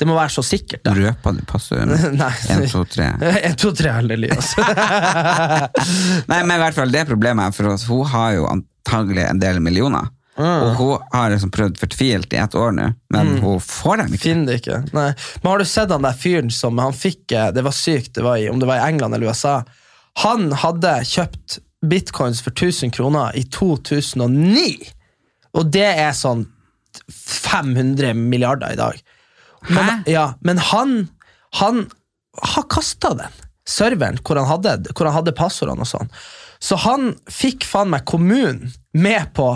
Det 0.00 0.06
må 0.08 0.14
være 0.16 0.32
så 0.32 0.40
sikkert. 0.40 0.80
Da. 0.86 0.94
Røpa 0.96 1.28
du 1.36 1.42
passordet? 1.44 1.92
1, 1.92 2.72
2, 2.72 2.80
3. 2.94 3.08
1, 3.50 3.56
2, 3.60 3.68
3 3.82 3.90
Ellen 3.98 4.12
Elias. 4.16 4.48
Nei, 6.30 6.40
men 6.40 6.54
i 6.54 6.62
hvert 6.62 6.78
fall 6.78 6.90
det 6.94 7.02
problemet 7.10 7.42
er 7.44 7.52
for 7.52 7.64
oss, 7.74 7.84
hun 7.84 8.08
har 8.08 8.30
jo 8.38 8.44
antagelig 8.48 9.24
en 9.28 9.40
del 9.42 9.56
millioner. 9.60 10.08
Og 10.40 10.76
hun 10.78 11.06
har 11.12 11.32
liksom 11.32 11.52
prøvd 11.54 11.80
fortvilt 11.80 12.34
i 12.34 12.40
et 12.40 12.54
år 12.56 12.72
nå, 12.76 12.86
men 13.14 13.32
hun 13.42 13.60
får 13.64 14.02
dem 14.02 14.14
ikke. 14.14 14.24
Finner 14.24 14.50
det 14.50 14.60
ikke. 14.62 14.78
Nei. 14.96 15.08
Men 15.42 15.50
har 15.52 15.62
du 15.62 15.68
sett 15.68 15.92
han 15.94 16.06
der 16.06 16.16
fyren 16.16 16.52
som 16.54 16.78
han 16.80 16.96
fikk 16.96 17.34
eh, 17.36 17.50
Det 17.56 17.64
var 17.66 17.76
sykt, 17.76 18.14
det 18.16 18.24
var 18.26 18.40
i, 18.40 18.48
om 18.52 18.60
det 18.62 18.68
var 18.70 18.80
i 18.80 18.86
England 18.92 19.16
eller 19.16 19.32
USA. 19.32 19.60
Han 20.24 20.50
hadde 20.62 20.94
kjøpt 21.08 21.60
bitcoins 21.86 22.42
for 22.44 22.52
1000 22.56 22.94
kroner 22.96 23.36
i 23.38 23.44
2009! 23.48 24.90
Og 25.58 25.70
det 25.74 25.88
er 25.88 26.12
sånn 26.14 26.44
500 27.10 28.14
milliarder 28.14 28.74
i 28.74 28.78
dag. 28.78 29.00
Men, 29.68 29.84
Hæ? 29.84 29.96
ja, 30.10 30.26
men 30.46 30.60
han, 30.70 31.08
han 31.58 31.84
har 32.54 32.66
kasta 32.70 33.14
den 33.18 33.40
serveren 33.68 34.20
hvor 34.24 34.40
han 34.40 34.48
hadde, 34.48 34.92
hvor 34.94 35.08
han 35.08 35.18
hadde 35.18 35.36
passordene 35.36 35.84
og 35.84 35.90
sånn. 35.90 36.12
Så 36.60 36.78
han 36.84 37.14
fikk 37.30 37.64
faen 37.68 37.92
meg 37.92 38.06
kommunen 38.08 38.72
med 38.92 39.32
på 39.36 39.52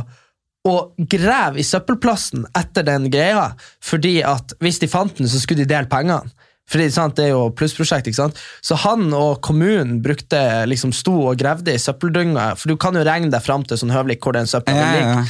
å 0.64 0.74
grev 0.96 1.58
i 1.60 1.66
søppelplassen 1.66 2.46
etter 2.56 2.86
den 2.86 3.10
greia, 3.12 3.50
fordi 3.84 4.18
at 4.24 4.56
hvis 4.64 4.80
de 4.80 4.88
fant 4.88 5.12
den, 5.18 5.28
så 5.28 5.40
skulle 5.42 5.64
de 5.64 5.70
dele 5.74 5.90
pengene. 5.90 6.32
Fordi 6.70 6.86
sant, 6.90 7.12
Det 7.16 7.26
er 7.26 7.32
jo 7.34 7.50
plussprosjekt. 7.52 8.06
ikke 8.08 8.16
sant? 8.16 8.38
Så 8.64 8.74
han 8.80 9.12
og 9.12 9.42
kommunen 9.44 9.98
brukte 10.02 10.38
liksom 10.66 10.94
sto 10.96 11.12
og 11.28 11.36
gravde 11.38 11.74
i 11.74 11.78
søppeldynga, 11.78 12.54
for 12.56 12.72
du 12.72 12.76
kan 12.80 12.94
jo 12.96 13.02
regne 13.04 13.28
deg 13.30 13.42
fram 13.44 13.62
til 13.68 13.76
sånn 13.76 13.92
høvelig 13.92 14.16
hvor 14.24 14.32
den 14.32 14.46
søpla 14.48 14.72
Ja, 14.74 14.86
ja, 14.94 15.02
ja. 15.10 15.24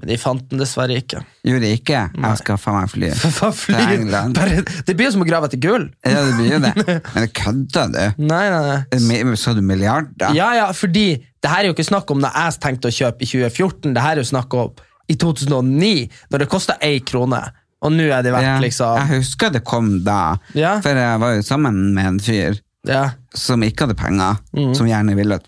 Men 0.00 0.08
de 0.08 0.16
fant 0.16 0.48
den 0.48 0.58
dessverre 0.62 0.96
ikke. 0.96 1.20
Gjorde 1.44 1.60
det 1.66 1.74
ikke. 1.82 2.00
Jeg 2.16 2.40
skal 2.40 2.56
faen 2.62 2.80
meg 2.80 2.90
fly 2.94 3.10
til? 3.12 3.94
England. 3.98 4.34
Bare, 4.38 4.62
det 4.88 4.96
blir 4.96 5.10
jo 5.10 5.12
som 5.18 5.22
å 5.26 5.28
grave 5.28 5.50
etter 5.50 5.60
gull. 5.60 5.88
Ja, 6.08 6.24
det 6.24 6.34
blir 6.40 6.52
jo 6.56 6.60
det. 6.64 6.72
Men 7.14 7.26
det 7.26 7.30
kødder 7.36 7.92
du? 7.92 8.24
Nei, 8.24 8.42
nei, 8.48 8.62
nei. 8.72 9.00
Mi- 9.26 9.36
Sa 9.38 9.52
du 9.54 9.60
milliarder? 9.62 10.32
Ja, 10.34 10.52
ja, 10.56 10.66
fordi 10.72 11.06
det 11.20 11.50
her 11.52 11.60
er 11.66 11.68
jo 11.70 11.76
ikke 11.76 11.84
snakk 11.92 12.10
om 12.10 12.20
når 12.24 12.32
jeg 12.34 12.60
tenkte 12.64 12.88
å 12.88 12.94
kjøpe 12.96 13.22
i 13.22 13.28
2014, 13.28 13.92
det 13.94 14.02
her 14.02 14.16
er 14.16 14.24
jo 14.24 14.30
snakk 14.32 14.54
om 14.58 14.72
i 15.08 15.14
2009, 15.20 16.08
når 16.32 16.42
det 16.42 16.48
kosta 16.52 16.74
én 16.84 17.04
krone. 17.06 17.44
Og 17.84 17.94
nå 17.94 18.08
er 18.10 18.24
det 18.26 18.32
vekk, 18.34 18.42
Ja, 18.46 18.58
liksom 18.62 18.96
Jeg 18.98 19.20
husker 19.20 19.52
det 19.54 19.62
kom 19.66 19.90
da, 20.04 20.38
Ja. 20.54 20.78
for 20.82 20.98
jeg 20.98 21.20
var 21.22 21.34
jo 21.36 21.42
sammen 21.46 21.94
med 21.94 22.06
en 22.06 22.20
fyr 22.20 22.58
ja. 22.88 23.10
som 23.34 23.62
ikke 23.62 23.86
hadde 23.86 23.98
penger, 23.98 24.38
mm. 24.56 24.74
som 24.74 24.88
gjerne 24.88 25.14
ville 25.18 25.38
at 25.38 25.46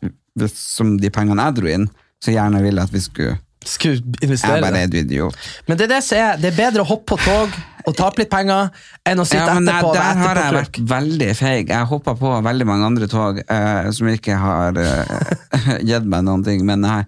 som 0.55 0.97
de 1.01 1.11
pengene 1.11 1.49
jeg 1.49 1.59
dro 1.59 1.71
inn, 1.71 1.89
så 2.23 2.35
gjerne 2.35 2.63
ville 2.63 2.83
at 2.83 2.93
vi 2.93 3.03
skulle 3.05 3.39
Skulle 3.61 3.99
Jeg 4.01 4.25
investere 4.25 4.63
bare 4.63 4.87
er 4.87 4.95
idiot. 4.97 5.37
Men 5.69 5.77
det 5.77 5.85
er 5.85 5.91
det 5.99 6.05
som 6.07 6.17
er 6.17 6.39
Det 6.41 6.49
er 6.49 6.57
bedre 6.57 6.81
å 6.81 6.89
hoppe 6.89 7.13
på 7.13 7.19
tog 7.21 7.59
og 7.89 7.97
tape 7.97 8.23
litt 8.23 8.31
penger 8.33 8.71
enn 9.09 9.21
å 9.21 9.25
sitte 9.29 9.43
Ja, 9.43 9.57
etterpå 9.57 9.93
der 9.95 10.01
være 10.01 10.21
har 10.21 10.41
jeg 10.41 10.55
vært 10.57 10.79
veldig 10.91 11.29
feig. 11.37 11.73
Jeg 11.73 11.89
hoppa 11.91 12.15
på 12.17 12.33
veldig 12.45 12.67
mange 12.69 12.89
andre 12.89 13.09
tog 13.11 13.41
uh, 13.41 13.91
som 13.97 14.09
ikke 14.09 14.37
har 14.41 14.81
uh, 14.81 15.21
gitt 15.91 16.09
meg 16.09 16.25
noen 16.25 16.45
ting. 16.47 16.65
Men 16.69 16.85
uh, 16.85 17.03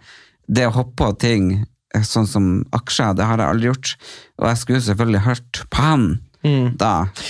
det 0.48 0.68
å 0.68 0.74
hoppe 0.76 0.96
på 1.00 1.10
ting 1.20 1.50
sånn 2.08 2.26
som 2.28 2.50
aksjer, 2.72 3.14
det 3.18 3.26
har 3.28 3.38
jeg 3.42 3.52
aldri 3.54 3.68
gjort. 3.70 3.94
Og 4.40 4.46
jeg 4.48 4.60
skulle 4.62 4.84
selvfølgelig 4.88 5.24
hørt 5.28 5.62
på 5.70 5.82
han 5.84 6.06
da. 6.42 6.48
Mm. 6.48 6.68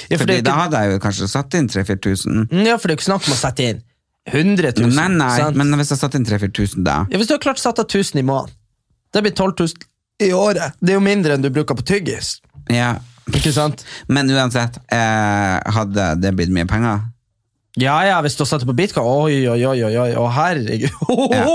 Ja, 0.09 0.17
for 0.17 0.23
Fordi 0.23 0.37
er 0.39 0.45
da 0.47 0.53
hadde 0.57 0.79
jeg 0.81 0.93
jo 0.95 1.01
kanskje 1.05 1.27
satt 1.29 1.55
inn 1.59 1.67
3000-4000. 1.69 2.47
Mm, 2.49 2.63
Ja, 2.65 2.77
for 2.81 2.89
det 2.89 2.95
er 2.95 2.97
jo 2.97 3.01
ikke 3.03 3.09
snakk 3.11 3.27
om 3.29 3.35
å 3.35 3.41
sette 3.43 3.67
inn 3.69 3.83
100 4.33 4.73
000. 4.79 4.95
Nei, 4.97 5.09
nei, 5.19 5.31
sant? 5.37 5.59
men 5.59 5.75
hvis 5.77 5.91
jeg 5.93 6.01
satte 6.01 6.17
inn 6.17 6.25
3000-4000 6.25 6.87
da 6.87 6.95
ja, 7.11 7.19
hvis 7.21 7.29
du 7.29 7.35
har 7.35 7.43
klart 7.43 7.61
satt 7.61 7.83
av 7.83 7.91
1000 7.91 8.23
i 8.23 8.25
måneden, 8.25 8.55
det 9.13 9.21
blir 9.27 9.35
12 9.37 9.53
000 9.61 9.69
i 10.25 10.31
året. 10.33 10.79
Det 10.81 10.95
er 10.95 10.97
jo 10.97 11.05
mindre 11.05 11.35
enn 11.37 11.45
du 11.45 11.51
bruker 11.53 11.77
på 11.77 11.85
tyggis. 11.93 12.39
ja. 12.73 12.95
Ikke 13.31 13.53
sant? 13.55 13.85
Men 14.11 14.27
uansett, 14.35 14.81
eh, 14.91 15.59
hadde 15.77 16.07
det 16.19 16.33
blitt 16.35 16.51
mye 16.51 16.67
penger? 16.67 17.05
Ja, 17.81 17.95
ja, 18.05 18.19
hvis 18.21 18.35
du 18.37 18.43
har 18.45 18.51
satt 18.51 18.67
på 18.69 18.75
bitcoin. 18.77 19.07
Oi, 19.09 19.47
oi, 19.49 19.63
oi, 19.65 19.79
oi, 19.89 20.11
oi, 20.21 20.27
herregud. 20.37 20.91
Ja. 21.33 21.47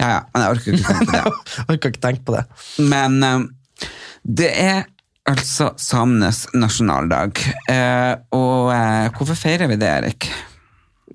Ja, 0.00 0.08
ja, 0.14 0.20
men 0.32 0.44
jeg 0.44 0.54
orker 0.54 0.72
ikke 0.72 0.86
tenke 0.86 1.10
på 1.10 1.12
det. 1.12 1.34
Jeg 1.58 1.66
orker 1.74 1.92
ikke 1.92 2.04
tenke 2.06 2.24
på 2.24 2.36
det. 2.38 2.44
Men 2.80 3.18
um, 3.26 3.44
det 4.24 4.48
er 4.56 4.86
altså 5.28 5.70
samenes 5.80 6.46
nasjonaldag. 6.56 7.42
Uh, 7.68 8.14
og 8.36 8.70
uh, 8.72 9.10
hvorfor 9.18 9.36
feirer 9.36 9.68
vi 9.68 9.76
det, 9.80 9.90
Erik? 9.98 10.29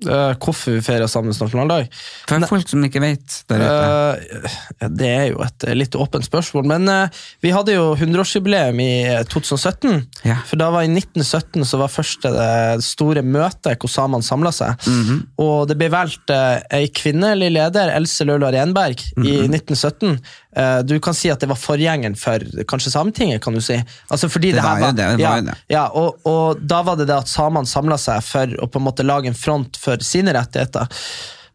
Eh, 0.04 0.32
hvorfor 0.36 0.74
vi 0.76 0.82
feirer 0.84 1.08
samenes 1.08 1.38
nasjonaldag? 1.40 1.86
For 2.28 2.44
folk 2.50 2.68
som 2.68 2.82
ikke 2.84 3.00
vet 3.00 3.38
der 3.48 3.62
ute. 3.64 4.48
Uh, 4.84 4.88
det 4.92 5.08
er 5.08 5.24
jo 5.30 5.40
et 5.40 5.64
litt 5.72 5.96
åpent 5.96 6.26
spørsmål, 6.26 6.66
men 6.68 6.84
uh, 6.90 7.22
vi 7.44 7.52
hadde 7.54 7.72
jo 7.78 7.86
100-årsjubileum 7.96 8.82
i 8.84 8.90
eh, 9.08 9.22
2017. 9.32 10.02
Ja. 10.28 10.36
For 10.50 10.60
da 10.60 10.68
var 10.74 10.84
i 10.84 10.90
1917 10.92 11.64
så 11.70 11.80
var 11.80 11.92
første 11.94 12.32
det 12.34 12.84
store 12.84 13.24
møtet 13.24 13.80
hvor 13.80 13.92
samene 13.92 14.26
samla 14.26 14.52
seg. 14.52 14.76
Mhm. 14.84 15.22
Og 15.46 15.64
det 15.70 15.78
ble 15.80 15.88
valgt 15.94 16.34
uh, 16.34 16.60
ei 16.76 16.90
kvinnelig 16.92 17.54
leder, 17.56 17.94
Else 17.96 18.28
Løla 18.28 18.52
Renberg, 18.52 19.00
i 19.16 19.38
Mhm. 19.46 19.56
1917. 19.56 20.18
Eh, 20.56 20.78
du 20.88 20.96
kan 21.04 21.14
si 21.16 21.30
at 21.32 21.42
det 21.42 21.50
var 21.50 21.60
forgjengeren 21.60 22.16
for 22.16 22.42
kanskje 22.68 22.94
Sametinget, 22.94 23.42
kan 23.44 23.56
du 23.56 23.60
si. 23.60 23.76
Altså 24.08 24.30
fordi 24.32 24.54
Det 24.54 24.62
det, 24.62 24.64
var 24.64 24.80
jo 24.80 24.90
det, 24.90 24.96
det 24.96 25.28
var 25.28 25.40
ja, 25.40 25.46
det. 25.50 25.56
ja, 25.68 25.86
og, 25.92 26.20
og 26.24 26.60
da 26.64 26.82
var 26.86 26.96
det 26.96 27.08
det 27.10 27.18
at 27.20 27.28
samene 27.30 27.68
samla 27.68 27.98
seg 28.00 28.24
for 28.24 28.58
å 28.64 28.68
på 28.70 28.80
en 28.80 28.86
måte 28.88 29.04
lage 29.06 29.28
en 29.28 29.36
front 29.36 29.76
for 29.80 30.00
sine 30.04 30.32
rettigheter. 30.36 30.88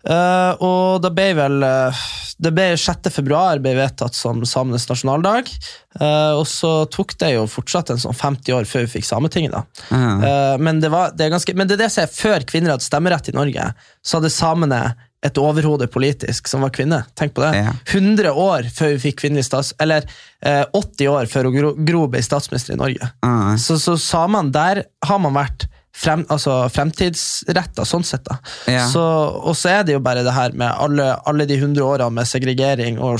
Uh, 0.01 0.57
og 0.65 1.03
da 1.03 1.11
ble 1.13 1.27
vel 1.37 1.61
eh, 1.61 1.99
Det 2.41 2.49
ble 2.57 2.71
6. 2.73 3.05
februar 3.13 3.59
ble 3.61 3.75
vedtatt 3.77 4.15
som 4.17 4.39
samenes 4.49 4.87
nasjonaldag. 4.89 5.51
Uh, 5.99 6.39
og 6.39 6.47
så 6.49 6.71
tok 6.89 7.13
det 7.21 7.35
jo 7.35 7.43
fortsatt 7.45 7.91
en 7.93 8.01
sånn 8.01 8.17
50 8.17 8.55
år 8.57 8.65
før 8.65 8.87
vi 8.87 8.95
fikk 8.95 9.05
Sametinget. 9.05 9.53
da. 9.53 9.85
Ah. 9.93 10.25
Eh, 10.25 10.55
men, 10.57 10.81
det 10.81 10.89
var, 10.89 11.13
det 11.13 11.29
ganske, 11.29 11.53
men 11.53 11.69
det 11.69 11.77
er 11.77 11.83
det 11.83 11.91
som 11.93 12.07
er 12.07 12.15
før 12.15 12.47
kvinner 12.49 12.73
hadde 12.73 12.87
stemmerett 12.87 13.29
i 13.29 13.37
Norge, 13.37 13.67
så 14.01 14.17
hadde 14.17 14.33
samene 14.33 14.81
et 15.25 15.37
overhode 15.37 15.85
politisk 15.93 16.49
som 16.49 16.63
var 16.65 16.73
kvinne. 16.73 17.03
Tenk 17.17 17.35
på 17.37 17.43
det. 17.45 17.51
Ja. 17.59 17.73
100 17.93 18.31
år 18.33 18.69
før 18.73 18.95
vi 18.95 19.01
fikk 19.05 19.21
kvinnelig 19.21 19.45
stats... 19.47 19.73
Eller 19.81 20.07
eh, 20.41 20.63
80 20.73 21.11
år 21.11 21.29
før 21.29 21.51
Gro, 21.53 21.73
Gro 21.77 22.07
ble 22.09 22.23
statsminister 22.25 22.75
i 22.75 22.81
Norge. 22.81 23.11
Ah. 23.25 23.53
Så, 23.61 23.77
så 23.81 23.97
samene, 24.01 24.53
der 24.53 24.85
har 25.05 25.21
man 25.21 25.37
vært 25.37 25.67
frem, 25.93 26.23
altså 26.31 26.69
fremtidsretta, 26.71 27.85
sånn 27.85 28.03
sett. 28.07 28.23
da. 28.27 28.37
Ja. 28.71 28.85
Så, 28.89 29.01
og 29.01 29.55
så 29.59 29.69
er 29.73 29.83
det 29.87 29.95
jo 29.97 30.01
bare 30.03 30.23
det 30.25 30.33
her 30.35 30.53
med 30.57 30.71
alle, 30.71 31.09
alle 31.27 31.45
de 31.49 31.57
100 31.59 31.83
årene 31.83 32.11
med 32.15 32.27
segregering 32.29 32.99
og 33.03 33.19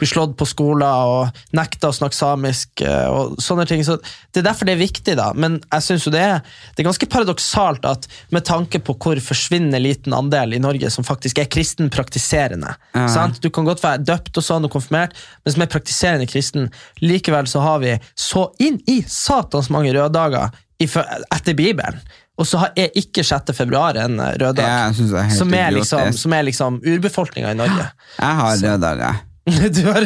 bli 0.00 0.08
slått 0.08 0.32
på 0.40 0.46
skoler 0.48 1.10
og 1.10 1.40
nekta 1.56 1.90
å 1.90 1.94
snakke 1.96 2.16
samisk 2.16 2.80
eh, 2.86 3.06
og 3.12 3.36
sånne 3.42 3.66
ting. 3.68 3.82
Så 3.86 3.98
det 4.32 4.40
er 4.42 4.46
derfor 4.48 4.66
det 4.68 4.74
er 4.76 4.80
viktig, 4.82 5.16
da. 5.20 5.30
Men 5.36 5.58
jeg 5.66 5.86
synes 5.86 6.06
jo 6.08 6.12
det 6.14 6.22
er, 6.24 6.40
det 6.74 6.82
er 6.84 6.88
ganske 6.88 7.08
paradoksalt 7.12 7.84
at 7.88 8.08
med 8.34 8.46
tanke 8.48 8.80
på 8.84 8.96
hvor 9.00 9.20
forsvinnende 9.24 9.80
liten 9.82 10.16
andel 10.16 10.56
i 10.56 10.62
Norge 10.62 10.90
som 10.90 11.04
faktisk 11.06 11.38
er 11.42 11.50
kristen 11.52 11.92
praktiserende. 11.92 12.74
Ja. 12.96 13.06
sant? 13.12 13.42
Du 13.44 13.50
kan 13.54 13.68
godt 13.68 13.84
være 13.84 14.02
døpt 14.08 14.40
og 14.40 14.46
sånn 14.46 14.66
og 14.66 14.72
konfirmert, 14.74 15.14
men 15.44 15.54
som 15.54 15.62
er 15.66 15.70
praktiserende 15.72 16.26
kristen. 16.30 16.70
Likevel 17.04 17.46
så 17.50 17.62
har 17.64 17.78
vi 17.84 17.94
så 18.18 18.48
inn 18.60 18.80
i 18.90 19.00
satans 19.06 19.70
mange 19.70 19.92
røddager 19.94 20.50
i 20.50 20.50
fø- 20.50 20.66
etter 20.80 21.56
Bibelen. 21.58 22.00
Og 22.40 22.46
så 22.48 22.70
er 22.72 22.94
ikke 22.96 23.24
6. 23.26 23.52
februar 23.56 23.98
en 24.00 24.16
rød 24.20 24.40
røddag. 24.40 24.64
Jeg 24.64 25.34
som, 25.36 25.50
liksom, 25.76 26.12
som 26.16 26.32
er 26.32 26.46
liksom 26.48 26.78
urbefolkninga 26.80 27.52
i 27.52 27.58
Norge. 27.58 27.90
Jeg 28.16 28.38
har 28.40 28.54
røde 28.62 28.78
dager. 28.80 29.20
Har, 29.50 30.00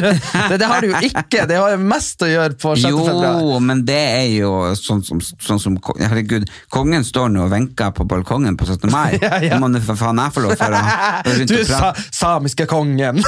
det, 0.49 0.57
det 0.57 0.65
har 0.65 0.81
du 0.81 0.87
jo 0.87 0.99
ikke. 1.03 1.43
Det 1.49 1.57
har 1.59 1.73
jo 1.75 1.79
mest 1.83 2.21
å 2.23 2.27
gjøre 2.29 2.55
på 2.57 2.71
6. 2.79 2.85
februar. 2.87 3.41
Jo, 3.43 3.57
men 3.61 3.81
det 3.85 3.97
er 3.99 4.29
jo 4.31 4.51
sånn 4.79 5.03
som, 5.05 5.19
sånn 5.21 5.59
som 5.61 5.75
Herregud, 5.99 6.47
kongen 6.73 7.03
står 7.05 7.29
nå 7.33 7.43
og 7.43 7.51
venker 7.51 7.91
på 7.97 8.07
balkongen 8.09 8.55
på 8.57 8.65
17. 8.69 8.89
mai. 8.93 9.17
Ja, 9.25 9.37
ja. 9.43 9.57
Må 9.61 9.67
for 9.83 9.97
faen 9.99 10.19
jeg 10.21 10.33
få 10.35 10.43
lov 10.45 10.55
for 10.59 10.75
å 10.75 10.81
Du 11.49 11.55
er 11.59 11.67
sa, 11.67 11.91
samiske 12.15 12.65
kongen. 12.69 13.19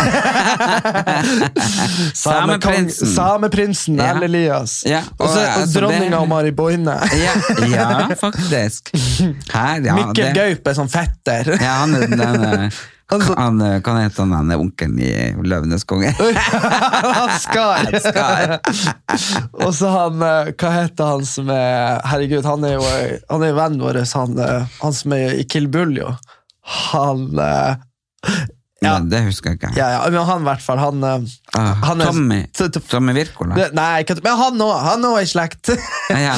Sameprinsen. 2.18 3.08
Sameprinsen 3.14 3.98
Ja. 4.02 4.12
Elias. 4.24 4.84
Ja, 4.88 5.02
og, 5.18 5.28
så, 5.30 5.40
og, 5.40 5.46
og 5.46 5.62
altså, 5.62 5.80
dronninga 5.80 6.20
det- 6.20 6.30
Mari 6.32 6.52
Boine. 6.52 6.98
Ja, 7.18 7.34
ja, 7.68 7.88
faktisk. 8.20 8.92
Her, 9.54 9.82
ja, 9.86 9.96
Mikkel 9.96 10.24
det- 10.24 10.36
Gaup 10.38 10.68
er 10.72 10.78
sånn 10.78 10.92
fetter. 10.92 11.54
Ja, 11.58 11.80
han 11.84 11.96
er 11.98 12.08
den 12.08 12.18
den, 12.18 12.72
han, 13.10 13.22
kan 13.86 13.96
Hva 13.98 14.04
heter 14.04 14.24
han, 14.26 14.34
er 14.52 14.60
onkelen 14.60 14.98
i 15.00 15.12
Løvenes 15.48 15.86
konge? 15.88 16.10
han 16.18 17.32
skar. 17.46 17.88
Og 19.64 19.72
så 19.76 19.92
han 19.94 20.22
eh, 20.28 20.52
Hva 20.60 20.72
heter 20.76 21.14
han 21.14 21.24
som 21.30 21.50
er 21.54 22.02
Herregud, 22.12 22.44
han 22.46 22.66
er 22.68 22.76
jo 22.76 22.84
Han 23.32 23.46
er 23.48 23.56
vennen 23.58 23.80
vår, 23.86 24.02
han, 24.12 24.36
eh, 24.44 24.68
han 24.82 24.98
som 24.98 25.16
er 25.16 25.38
i 25.40 25.46
Kill 25.48 25.70
Bull, 25.72 25.96
jo. 26.02 26.12
Han 26.92 27.30
eh, 27.40 27.76
Ja. 28.84 28.92
Men 29.00 29.08
det 29.10 29.24
husker 29.26 29.50
jeg 29.56 29.58
ikke. 29.58 29.72
Ja, 29.80 29.88
ja, 29.96 30.02
men 30.14 30.22
han 30.28 30.44
i 30.44 30.50
hvert 30.52 30.62
fall. 30.62 30.78
Han, 30.78 31.00
eh, 31.04 31.24
Ah, 31.58 31.72
han 31.88 32.02
er- 32.04 32.12
Tommy. 32.12 32.42
Tommy 32.92 33.14
Wirkola. 33.18 33.56
Nei, 33.74 34.04
men. 34.06 34.22
Han 34.28 34.62
òg 35.08 35.16
er 35.18 35.26
i 35.26 35.30
slekt. 35.32 35.72
Ja. 36.12 36.20
ja, 36.28 36.36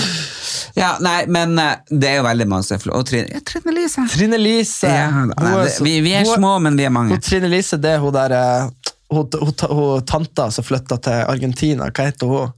nei, 1.05 1.17
men 1.27 1.57
eh, 1.59 1.75
det 1.89 2.09
er 2.11 2.15
jo 2.19 2.23
veldig 2.27 2.47
masse 2.51 2.77
fl- 2.81 2.93
Og 2.97 3.05
Trine, 3.09 3.27
ja, 3.33 3.41
Trine 3.45 3.73
Lise. 3.75 4.05
Trine 4.13 4.39
Lise. 4.41 4.87
Ja, 4.91 5.09
nei, 5.29 5.51
er 5.53 5.65
det, 5.67 5.75
vi, 5.85 5.97
vi 6.05 6.13
er 6.19 6.25
små, 6.29 6.55
men 6.63 6.77
vi 6.79 6.87
er 6.87 6.93
mange. 6.95 7.15
Hun 7.17 7.21
Trine 7.25 7.49
Lise, 7.51 7.77
det 7.81 7.95
er 7.97 8.03
hun 8.03 8.13
der 8.15 8.35
eh, 8.37 8.93
hun, 9.13 9.27
hun, 9.41 9.53
hun 9.73 10.05
tanta 10.05 10.49
som 10.53 10.65
flytta 10.67 10.99
til 11.05 11.23
Argentina. 11.31 11.89
Hva 11.89 12.09
heter 12.11 12.29
hun? 12.29 12.55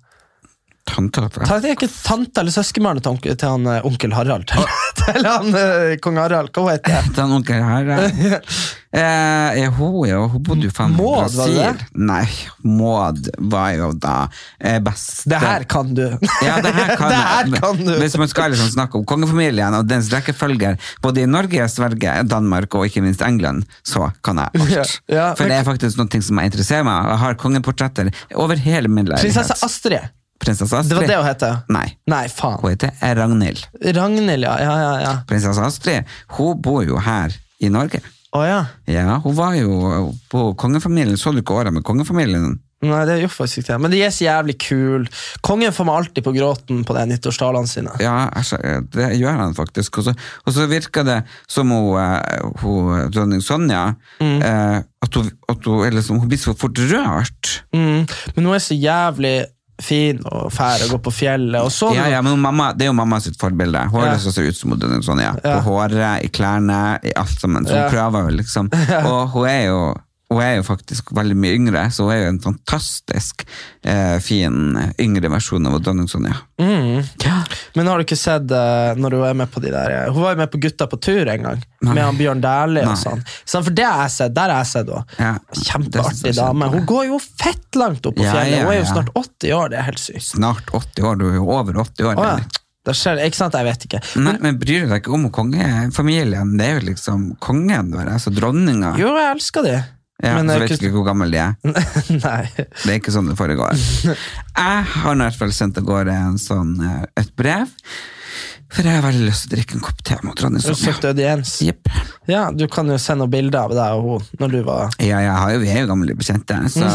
Tante, 0.90 1.22
Ta, 1.46 1.60
det 1.62 1.70
er 1.70 1.76
ikke 1.78 1.88
tante 1.94 2.42
eller 2.42 2.54
søskenbarnet 2.54 3.06
til, 3.06 3.36
til 3.38 3.48
han 3.48 3.68
eh, 3.70 3.86
onkel 3.86 4.14
Harald. 4.18 4.48
Til, 4.50 4.66
til 5.00 5.28
han 5.28 5.54
eh, 5.56 5.96
kong 6.02 6.18
Harald. 6.18 6.50
Hva 6.56 6.74
heter 6.74 6.96
det? 7.06 7.20
han 7.22 7.34
onkel 7.36 7.62
Harald? 7.62 8.24
eh, 8.98 9.62
hun, 9.78 10.00
ja, 10.10 10.18
hun 10.26 10.44
bodde 10.48 10.66
jo 10.66 10.74
faen 10.74 10.96
i 10.96 10.98
Maud, 10.98 11.36
var 11.38 11.54
det 11.54 11.88
Nei, 12.02 12.24
Maud 12.66 13.30
var 13.54 13.76
jo 13.78 13.92
da 13.94 14.16
eh, 14.58 14.80
best 14.84 15.28
Det 15.30 15.40
her 15.44 15.68
kan 15.70 15.94
du. 15.96 16.04
Ja, 16.44 16.58
det 16.66 16.74
her 16.76 16.96
kan, 16.98 17.14
Det 17.14 17.20
her 17.30 17.52
kan 17.62 17.84
du. 17.86 17.92
Hvis 18.02 18.18
man 18.20 18.32
skal 18.34 18.56
liksom 18.56 18.72
snakke 18.74 18.98
om 19.00 19.06
kongefamilien 19.08 19.78
og 19.78 19.86
dens 19.90 20.10
rekkefølger, 20.12 20.80
både 21.06 21.24
i 21.24 21.30
Norge, 21.30 21.68
Sverige, 21.72 22.18
Danmark 22.28 22.74
og 22.80 22.90
ikke 22.90 23.06
minst 23.06 23.22
England, 23.26 23.68
så 23.86 24.10
kan 24.26 24.42
jeg 24.42 24.66
alt. 24.66 24.74
Ja, 24.74 24.88
ja, 25.14 25.28
For 25.38 25.46
det 25.46 25.62
er 25.62 25.70
faktisk 25.70 26.02
noe 26.02 26.26
som 26.26 26.42
jeg 26.42 26.52
interesserer 26.52 26.90
meg. 26.90 27.14
Jeg 27.14 27.24
har 27.28 27.40
kongeportretter 27.46 28.12
over 28.34 28.60
hele 28.60 28.90
min 28.92 29.06
leilighet. 29.06 29.30
Prinsesse 29.30 29.62
Astrid. 29.64 30.10
Prinsesse 30.42 30.82
Det 30.88 30.98
var 30.98 31.08
det 31.08 31.20
hun 31.20 31.28
het? 31.28 31.46
Nei, 31.70 31.86
Nei, 32.10 32.24
faen. 32.34 32.58
hun 32.64 32.74
heter 32.74 32.96
Ragnhild. 33.20 33.68
Ragnhild, 33.98 34.48
ja. 34.48 34.56
ja, 34.62 34.74
ja, 34.82 34.96
ja. 35.04 35.14
Prinsesse 35.30 35.62
Astrid 35.62 36.10
hun 36.38 36.60
bor 36.62 36.82
jo 36.86 36.98
her 37.02 37.36
i 37.62 37.70
Norge. 37.70 38.02
Å 38.32 38.42
ja. 38.48 38.60
Ja, 38.88 39.20
hun 39.24 39.36
var 39.36 39.56
jo 39.60 40.12
på 40.32 40.52
kongefamilien. 40.60 41.20
Så 41.20 41.34
du 41.36 41.42
ikke 41.42 41.58
året 41.60 41.76
med 41.76 41.84
kongefamilien? 41.88 42.56
Nei, 42.82 43.02
det 43.06 43.20
gjør 43.20 43.34
faktisk 43.36 43.62
ikke 43.62 43.76
det. 43.76 43.80
Men 43.84 43.94
de 43.94 44.00
er 44.02 44.14
så 44.14 44.24
jævlig 44.26 44.56
kule. 44.64 45.12
Kongen 45.46 45.74
får 45.76 45.86
meg 45.86 46.00
alltid 46.00 46.26
på 46.26 46.34
gråten 46.34 46.80
på 46.88 46.96
de 46.98 47.04
nyttårstalene 47.12 47.70
sine. 47.70 47.94
Ja, 48.02 48.16
altså, 48.34 48.58
det 48.96 49.12
gjør 49.20 49.38
han 49.44 49.54
faktisk. 49.58 50.00
Og 50.02 50.08
så, 50.08 50.16
og 50.48 50.56
så 50.56 50.66
virker 50.72 51.06
det 51.06 51.20
som 51.52 51.70
hun, 51.76 52.00
eh, 52.02 52.42
hun 52.64 53.12
dronning 53.14 53.44
Sonja 53.46 53.84
eh, 54.24 54.80
at, 54.82 55.20
hun, 55.20 55.30
at 55.52 55.70
hun, 55.70 55.84
liksom, 55.94 56.24
hun 56.24 56.32
blir 56.32 56.42
så 56.42 56.56
fort 56.58 56.82
rørt. 56.90 57.52
Mm. 57.76 58.08
Men 58.08 58.50
hun 58.50 58.56
er 58.58 58.66
så 58.66 58.78
jævlig 58.80 59.36
fin 59.82 60.20
og 60.26 60.52
fær 60.54 60.84
og 60.86 60.94
går 60.96 61.02
på 61.08 61.14
fjellet. 61.20 61.60
Og 61.62 61.72
så 61.74 61.94
Ja, 61.96 62.08
ja, 62.10 62.22
men 62.22 62.40
mamma, 62.40 62.72
Det 62.74 62.86
er 62.86 62.92
jo 62.92 62.94
mamma 62.98 63.20
sitt 63.20 63.38
forbilde. 63.42 63.82
Hun 63.90 64.02
har 64.02 64.08
Ja. 64.08 64.14
lyst 64.14 64.24
til 64.30 64.32
å 64.32 64.36
se 64.36 64.48
ut 64.48 64.56
som 64.58 64.72
hun 64.72 65.02
sånn. 65.04 65.22
Ja. 65.22 65.34
På 65.34 65.62
håret, 65.70 66.24
i 66.26 66.30
klærne, 66.30 67.00
i 67.04 67.12
alt 67.16 67.40
sammen. 67.40 67.66
Så 67.66 67.74
hun 67.76 67.92
prøver 67.92 68.30
jo 68.30 68.38
liksom. 68.38 68.70
Og 69.12 69.30
hun 69.36 69.48
er 69.48 69.66
jo 69.68 69.96
hun 70.32 70.42
er 70.44 70.54
jo 70.58 70.64
faktisk 70.64 71.12
veldig 71.16 71.36
mye 71.38 71.56
yngre, 71.58 71.84
så 71.92 72.06
hun 72.08 72.14
er 72.14 72.22
jo 72.24 72.30
en 72.32 72.40
fantastisk 72.44 73.44
eh, 73.84 74.18
fin 74.24 74.78
yngre 75.02 75.32
versjon 75.34 75.68
av 75.68 75.76
dronning 75.84 76.08
Sonja. 76.12 76.38
Mm. 76.62 77.04
Men 77.76 77.90
har 77.90 78.00
du 78.00 78.06
ikke 78.06 78.18
sett 78.20 78.52
uh, 78.54 78.94
når 78.96 79.18
hun 79.18 79.26
er 79.28 79.38
med 79.42 79.52
på 79.52 79.62
de 79.64 79.72
der 79.74 79.96
eh, 79.96 80.10
Hun 80.14 80.22
var 80.22 80.36
jo 80.36 80.40
med 80.44 80.52
på 80.54 80.60
Gutta 80.62 80.86
på 80.92 81.00
tur 81.02 81.28
en 81.32 81.48
gang, 81.48 81.64
Nei. 81.82 81.96
med 81.96 82.04
han 82.06 82.20
Bjørn 82.20 82.44
Dæhlie 82.44 82.86
og 82.88 82.98
sånn. 83.02 83.24
Så 83.44 83.64
For 83.66 83.76
det 83.76 83.88
har 83.88 84.06
jeg 84.06 84.16
sett, 84.18 84.36
der 84.38 84.54
har 84.54 84.64
jeg 84.64 84.72
sett 84.72 84.92
henne. 84.94 85.20
Ja, 85.20 85.34
jeg 85.56 85.68
Kjempeartig 85.72 86.36
dame. 86.38 86.72
Hun 86.76 86.88
går 86.90 87.06
jo 87.12 87.22
fett 87.22 87.80
langt 87.80 88.06
opp 88.08 88.18
på 88.20 88.26
Ja, 88.26 88.36
fjellet. 88.40 88.58
ja, 88.58 88.66
Hun 88.66 88.74
er 88.76 88.82
jo 88.82 88.90
snart 88.92 89.14
80 89.18 89.56
år, 89.58 89.72
det 89.74 89.80
er 89.82 89.88
helt 89.90 90.04
sykt. 90.04 90.28
Snart 90.32 90.74
80 90.74 91.08
år, 91.12 91.22
du 91.22 91.30
er 91.32 91.40
jo 91.40 91.48
over 91.52 91.82
80 91.84 92.12
år. 92.12 92.20
Oh, 92.22 92.34
ja. 92.36 92.62
Det 92.82 92.96
skjer, 92.98 93.20
ikke 93.28 93.38
sant? 93.38 93.54
Jeg 93.54 93.68
vet 93.68 93.84
ikke. 93.86 94.00
Nei, 94.26 94.38
men 94.42 94.58
bryr 94.62 94.86
du 94.88 94.90
deg 94.90 95.04
ikke 95.04 95.14
om 95.14 95.28
kongefamilien? 95.34 96.56
Det 96.58 96.66
er 96.66 96.80
jo 96.80 96.86
liksom 96.88 97.28
kongen 97.44 97.92
vår, 97.94 98.10
altså 98.16 98.34
dronninga. 98.34 98.96
Jo, 99.02 99.12
jeg 99.20 99.36
elsker 99.36 99.68
de. 99.68 99.76
Ja, 100.22 100.36
men 100.38 100.50
så 100.50 100.60
vet 100.62 100.74
du 100.76 100.86
ikke 100.86 100.94
hvor 100.94 101.08
gammel 101.08 101.34
de 101.34 101.40
er. 101.42 101.56
Nei. 102.26 102.44
Det 102.56 102.88
er 102.88 102.98
ikke 103.00 103.14
sånn 103.14 103.32
det 103.32 103.38
foregår. 103.40 103.74
Jeg 104.62 104.84
har 104.94 105.16
i 105.16 105.24
hvert 105.24 105.40
fall 105.40 105.54
sendt 105.56 105.80
av 105.82 105.88
gårde 105.88 106.16
en 106.30 106.38
sånn, 106.42 106.76
eh, 106.86 107.06
et 107.24 107.32
brev, 107.40 107.72
for 108.72 108.88
jeg 108.88 108.96
har 108.98 109.04
veldig 109.04 109.26
lyst 109.28 109.46
til 109.46 109.52
å 109.52 109.56
drikke 109.58 109.78
en 109.78 109.84
kopp 109.86 110.02
te 110.08 110.18
med 110.24 110.36
Du 110.64 110.76
Sonja. 110.76 110.94
Jepp. 111.68 111.92
Ja, 112.32 112.44
du 112.56 112.68
kan 112.72 112.88
jo 112.88 112.98
sende 113.02 113.26
noen 113.26 113.34
bilder 113.34 113.66
av 113.66 113.74
deg 113.76 113.98
og 113.98 114.04
hun 114.22 114.42
når 114.42 114.52
du 114.54 114.60
var 114.68 114.94
Ja, 115.04 115.20
jo, 115.52 115.60
vi 115.64 115.70
er 115.74 115.82
jo 115.84 115.90
gamle 115.92 116.16
bekjente, 116.16 116.58
så, 116.74 116.88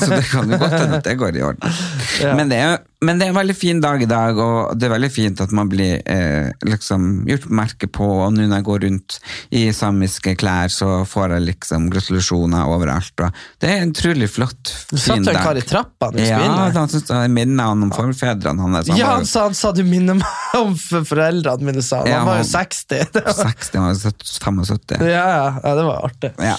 så 0.00 0.12
det 0.14 0.22
kan 0.30 0.48
jo 0.48 0.58
godt 0.60 0.76
hende 0.78 1.00
at 1.02 1.04
det 1.08 1.16
går 1.20 1.36
i 1.36 1.42
orden. 1.44 1.80
Ja. 2.22 2.32
Men, 2.38 2.48
det 2.52 2.60
er, 2.64 2.78
men 3.04 3.18
det 3.20 3.26
er 3.28 3.32
en 3.34 3.38
veldig 3.40 3.56
fin 3.58 3.80
dag 3.84 4.02
i 4.02 4.08
dag, 4.10 4.38
og 4.40 4.72
det 4.78 4.88
er 4.88 4.94
veldig 4.94 5.10
fint 5.12 5.42
at 5.44 5.52
man 5.54 5.68
blir 5.70 6.00
eh, 6.08 6.48
liksom 6.66 7.26
gjort 7.28 7.48
merke 7.60 7.90
på, 7.92 8.06
og 8.24 8.32
nå 8.34 8.46
når 8.48 8.60
jeg 8.62 8.66
går 8.70 8.82
rundt 8.86 9.18
i 9.54 9.66
samiske 9.76 10.34
klær, 10.40 10.72
så 10.72 11.02
får 11.08 11.36
jeg 11.36 11.46
liksom 11.50 11.90
gratulasjoner 11.92 12.72
overalt. 12.72 13.12
Og 13.26 13.44
det 13.62 13.70
er 13.74 13.82
en 13.84 13.92
utrolig 13.94 14.30
flott, 14.32 14.72
Du 14.90 14.96
satt 14.96 15.18
fin 15.18 15.26
jo 15.28 15.34
en 15.34 15.42
kar 15.44 15.60
i 15.60 15.66
trappa 15.66 16.10
du 16.14 16.22
Ja, 16.24 16.40
han 16.78 16.88
syntes 16.90 17.12
jeg 17.12 17.34
minnet 17.36 17.64
han 17.66 17.84
om 17.86 17.92
forfedrene 17.94 18.64
hans. 18.64 18.88
Han 18.88 18.98
Ja, 19.00 19.12
han 19.18 19.28
sa, 19.28 19.46
han 19.50 19.58
sa 19.58 19.74
du 19.76 19.82
minner 19.86 20.18
meg 20.22 20.58
om 20.58 20.74
f- 20.78 21.04
foreldrene 21.18 21.66
mine, 21.68 21.82
sa. 21.84 22.04
Ja, 22.06 22.18
Han 22.22 22.30
var 22.30 22.38
jo 22.42 22.46
60. 22.48 23.10
Det 23.12 23.24
var, 23.26 23.34
60, 23.42 23.78
han 23.78 24.60
var 24.62 24.68
75. 24.68 25.02
ja, 25.10 25.26
ja, 25.64 25.74
det 25.74 25.84
var 25.88 26.06
artig. 26.08 26.30
Ja. 26.38 26.54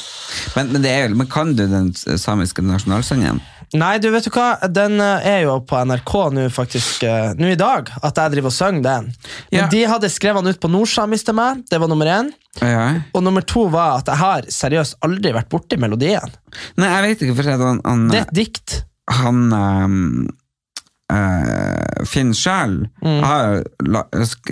Men, 0.57 0.73
men, 0.75 0.83
det 0.83 0.91
er 0.91 1.15
men 1.15 1.29
kan 1.31 1.55
du 1.55 1.63
den 1.71 1.93
samiske 1.95 2.61
nasjonalsangen? 2.65 3.39
Nei, 3.77 3.99
du 4.01 4.07
vet 4.09 4.25
du 4.25 4.31
hva, 4.33 4.55
den 4.73 4.95
eh, 4.97 5.27
er 5.29 5.43
jo 5.45 5.59
på 5.69 5.77
NRK 5.85 6.13
nå 6.33 6.47
faktisk, 6.49 7.03
eh, 7.05 7.35
nå 7.37 7.51
i 7.51 7.57
dag, 7.59 7.91
at 8.01 8.17
jeg 8.17 8.33
driver 8.33 8.49
og 8.49 8.55
synger 8.55 8.81
den. 8.87 9.09
Men 9.51 9.59
Ja. 9.59 9.67
de 9.69 9.83
hadde 9.91 10.09
skrevet 10.09 10.41
den 10.41 10.55
ut 10.57 10.61
på 10.63 10.71
nordsamisk 10.73 11.27
til 11.29 11.37
meg, 11.37 11.61
det 11.69 11.77
var 11.81 11.91
nummer 11.91 12.09
én. 12.09 12.31
Ja. 12.65 12.87
Og 13.13 13.21
nummer 13.21 13.45
to 13.45 13.67
var 13.69 13.99
at 14.01 14.09
jeg 14.09 14.17
har 14.23 14.49
seriøst 14.49 14.97
aldri 15.05 15.35
vært 15.37 15.51
borti 15.53 15.77
melodien. 15.77 16.33
Nei, 16.81 16.89
jeg 16.89 17.05
vet 17.05 17.21
ikke, 17.27 17.37
for 17.43 17.51
han, 17.53 17.81
han, 17.85 18.07
Det 18.09 18.23
er 18.23 18.25
et 18.25 18.33
dikt. 18.41 18.79
han 19.19 19.45
ehm, 19.53 20.09
eh, 21.09 22.05
Finn 22.09 22.33
sjøl 22.33 22.77
Mm. 23.01 23.19
Jeg, 23.23 23.63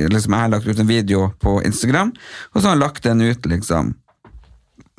liksom, 0.10 0.34
Jeg 0.34 0.42
har 0.42 0.50
lagt 0.50 0.68
ut 0.68 0.80
en 0.80 0.88
video 0.90 1.32
på 1.44 1.62
Instagram, 1.66 2.14
og 2.54 2.62
så 2.62 2.68
har 2.68 2.76
han 2.76 2.84
lagt 2.84 3.04
den 3.04 3.22
ut, 3.22 3.46
liksom. 3.46 3.96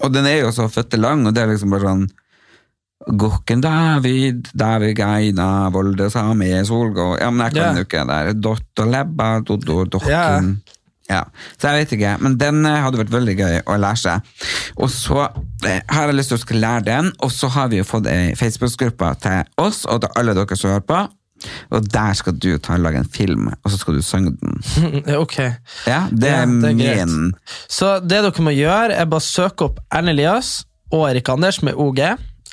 Og 0.02 0.12
den 0.14 0.26
er 0.26 0.42
jo 0.44 0.52
så 0.54 0.68
fødte 0.70 0.96
lang, 1.00 1.26
og 1.26 1.34
det 1.34 1.42
er 1.42 1.52
liksom 1.52 1.70
bare 1.74 1.88
sånn 1.88 2.08
Gokken 3.18 3.60
David, 3.62 4.48
David 4.58 4.98
Geina, 4.98 5.68
Volde 5.72 6.10
Sami, 6.10 6.50
Solgård 6.66 7.20
Ja, 7.22 7.30
men 7.30 7.46
jeg 7.46 7.54
kan 7.54 7.76
jo 7.78 7.84
ikke 7.86 8.02
det 8.04 8.08
der. 8.10 8.32
Dott 8.34 8.82
og 8.82 8.90
Lebba, 8.92 9.28
Doddo, 9.46 9.84
Dokken 9.84 10.10
Ja. 10.10 10.40
ja. 11.08 11.20
Så 11.56 11.70
jeg 11.70 11.84
vet 11.86 11.94
ikke, 11.96 12.16
men 12.20 12.36
den 12.40 12.66
eh, 12.66 12.80
hadde 12.84 12.98
vært 13.00 13.14
veldig 13.14 13.36
gøy 13.38 13.60
å 13.64 13.78
lære 13.80 14.02
seg. 14.02 14.32
Og 14.76 14.90
så 14.92 15.22
eh, 15.64 15.80
har 15.88 16.10
jeg 16.10 16.18
lyst 16.18 16.34
til 16.34 16.42
å 16.58 16.60
lære 16.60 16.84
den, 16.90 17.12
og 17.22 17.32
så 17.32 17.48
har 17.54 17.70
vi 17.72 17.80
jo 17.80 17.86
fått 17.86 18.10
ei 18.10 18.34
Facebook-gruppe 18.38 19.14
til 19.22 19.46
oss 19.62 19.84
og 19.86 20.02
til 20.04 20.18
alle 20.18 20.34
dere 20.36 20.58
som 20.58 20.74
hører 20.74 20.86
på. 20.90 21.00
Og 21.70 21.86
der 21.94 22.12
skal 22.18 22.36
du 22.38 22.48
ta 22.58 22.72
og 22.76 22.80
lage 22.80 22.98
en 22.98 23.10
film, 23.14 23.48
og 23.64 23.70
så 23.70 23.76
skal 23.78 23.94
du 23.98 24.02
synge 24.02 24.32
den. 24.40 24.58
ok. 25.24 25.36
Ja, 25.86 26.02
det 26.10 26.26
Ja, 26.30 26.42
er 26.42 26.46
det 26.46 26.70
er 26.70 26.78
greit. 26.78 27.08
min 27.08 27.32
Så 27.68 27.98
det 28.00 28.22
dere 28.24 28.42
må 28.42 28.50
gjøre, 28.56 28.92
er 28.94 29.04
bare 29.04 29.20
søke 29.24 29.68
opp 29.68 29.78
Erlend 29.92 30.16
Elias 30.16 30.64
og 30.92 31.10
Erik 31.10 31.28
Anders 31.28 31.62
med 31.62 31.76
OG. 31.76 32.00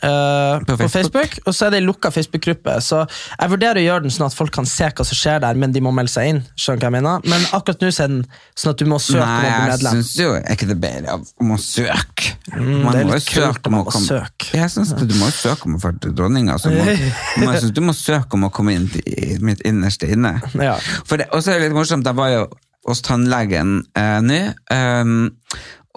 Eh, 0.04 0.60
på, 0.66 0.76
På 0.76 0.88
Facebook. 0.88 1.14
Facebook. 1.14 1.48
Og 1.48 1.56
så 1.56 1.68
er 1.68 1.74
det 1.76 1.80
ei 1.82 1.86
lukka 1.86 2.12
Facebook-gruppe. 2.12 2.76
Så 2.84 3.04
Jeg 3.40 3.52
vurderer 3.52 3.80
å 3.82 3.86
gjøre 3.86 4.06
den 4.06 4.14
sånn 4.16 4.28
at 4.28 4.36
folk 4.38 4.54
kan 4.56 4.68
se 4.70 4.90
hva 4.90 5.06
som 5.08 5.20
skjer 5.20 5.42
der, 5.44 5.60
men 5.60 5.72
de 5.76 5.82
må 5.84 5.94
melde 5.96 6.12
seg 6.14 6.32
inn. 6.34 6.42
Skjønner 6.60 6.82
hva 6.84 6.90
jeg 6.90 6.96
mener 6.98 7.30
Men 7.32 7.48
akkurat 7.56 7.82
nå 7.84 7.92
er 7.92 8.12
den 8.12 8.22
sånn 8.56 8.74
at 8.76 8.82
du 8.82 8.86
må 8.90 9.00
søke 9.04 9.24
Nei, 9.24 9.30
om 9.30 9.38
å 9.38 9.42
bli 9.42 9.52
jeg 9.54 9.72
medlem. 9.72 10.00
syns 10.00 10.14
jo 10.20 10.34
Er 10.36 10.52
ikke 10.56 10.70
det 10.72 10.80
bedre 10.82 11.16
av- 11.16 11.32
om 11.42 11.56
å 11.56 11.60
søke? 11.62 12.36
Mm, 12.56 12.74
er 12.94 13.06
må 13.06 13.18
jo 13.18 13.24
søke 13.26 13.72
om 13.72 13.80
å 13.80 13.86
komme 13.90 14.06
søke. 14.06 14.52
Jeg 14.54 14.70
syns 14.74 14.94
du 14.96 15.16
må 15.20 15.32
søke 15.34 15.66
om 15.70 15.78
å 15.78 15.82
få 15.82 15.94
til 16.02 16.14
dronninga. 16.18 16.58
Så 16.62 16.70
men 16.76 17.50
jeg 17.50 17.64
synes 17.64 17.74
du 17.76 17.82
må 17.86 17.96
søke 17.98 18.38
om 18.38 18.46
å 18.48 18.52
komme 18.54 18.76
inn 18.78 18.88
til 18.94 19.42
mitt 19.46 19.62
innerste 19.66 20.10
inne. 20.12 20.38
Ja. 20.60 20.78
For 21.06 21.18
det, 21.22 21.30
også 21.36 21.54
er 21.56 21.60
det 21.60 21.70
litt 21.70 21.78
morsomt, 21.78 22.06
jeg 22.06 22.18
var 22.18 22.32
jo 22.34 22.46
hos 22.86 23.02
tannlegen 23.02 23.80
eh, 23.98 24.20
nå, 24.22 24.40
um, 24.70 25.32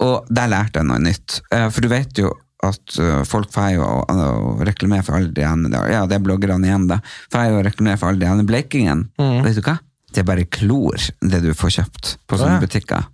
og 0.01 0.29
der 0.33 0.49
lærte 0.49 0.81
jeg 0.81 0.87
noe 0.89 1.01
nytt. 1.03 1.41
Uh, 1.53 1.67
for 1.69 1.85
du 1.85 1.89
vet 1.91 2.17
jo 2.17 2.31
at 2.65 2.97
øh, 2.99 3.21
folk 3.27 3.51
får 3.53 3.75
jo 3.77 3.85
å, 3.85 4.23
reklamere 4.67 5.05
for 5.07 5.19
alle 5.19 5.31
de 5.35 5.45
ene 5.47 5.83
Ja, 5.91 6.03
det 6.09 6.17
er 6.17 6.25
bloggerne 6.25 6.67
igjen, 6.67 6.89
da. 6.91 6.99
Får 7.31 7.45
jo 7.47 7.61
å 7.61 7.67
reklamere 7.67 7.99
for 8.01 8.11
alle 8.11 8.23
de 8.23 8.27
ene 8.27 8.47
blekingen. 8.47 9.05
Vet 9.45 9.59
du 9.59 9.63
hva? 9.63 9.77
Det 10.09 10.23
er 10.23 10.27
bare 10.27 10.47
klor, 10.49 10.97
det 11.21 11.43
du 11.45 11.53
får 11.55 11.77
kjøpt 11.77 12.15
på 12.27 12.39
sånne 12.39 12.57
ja. 12.57 12.63
butikker. 12.63 13.07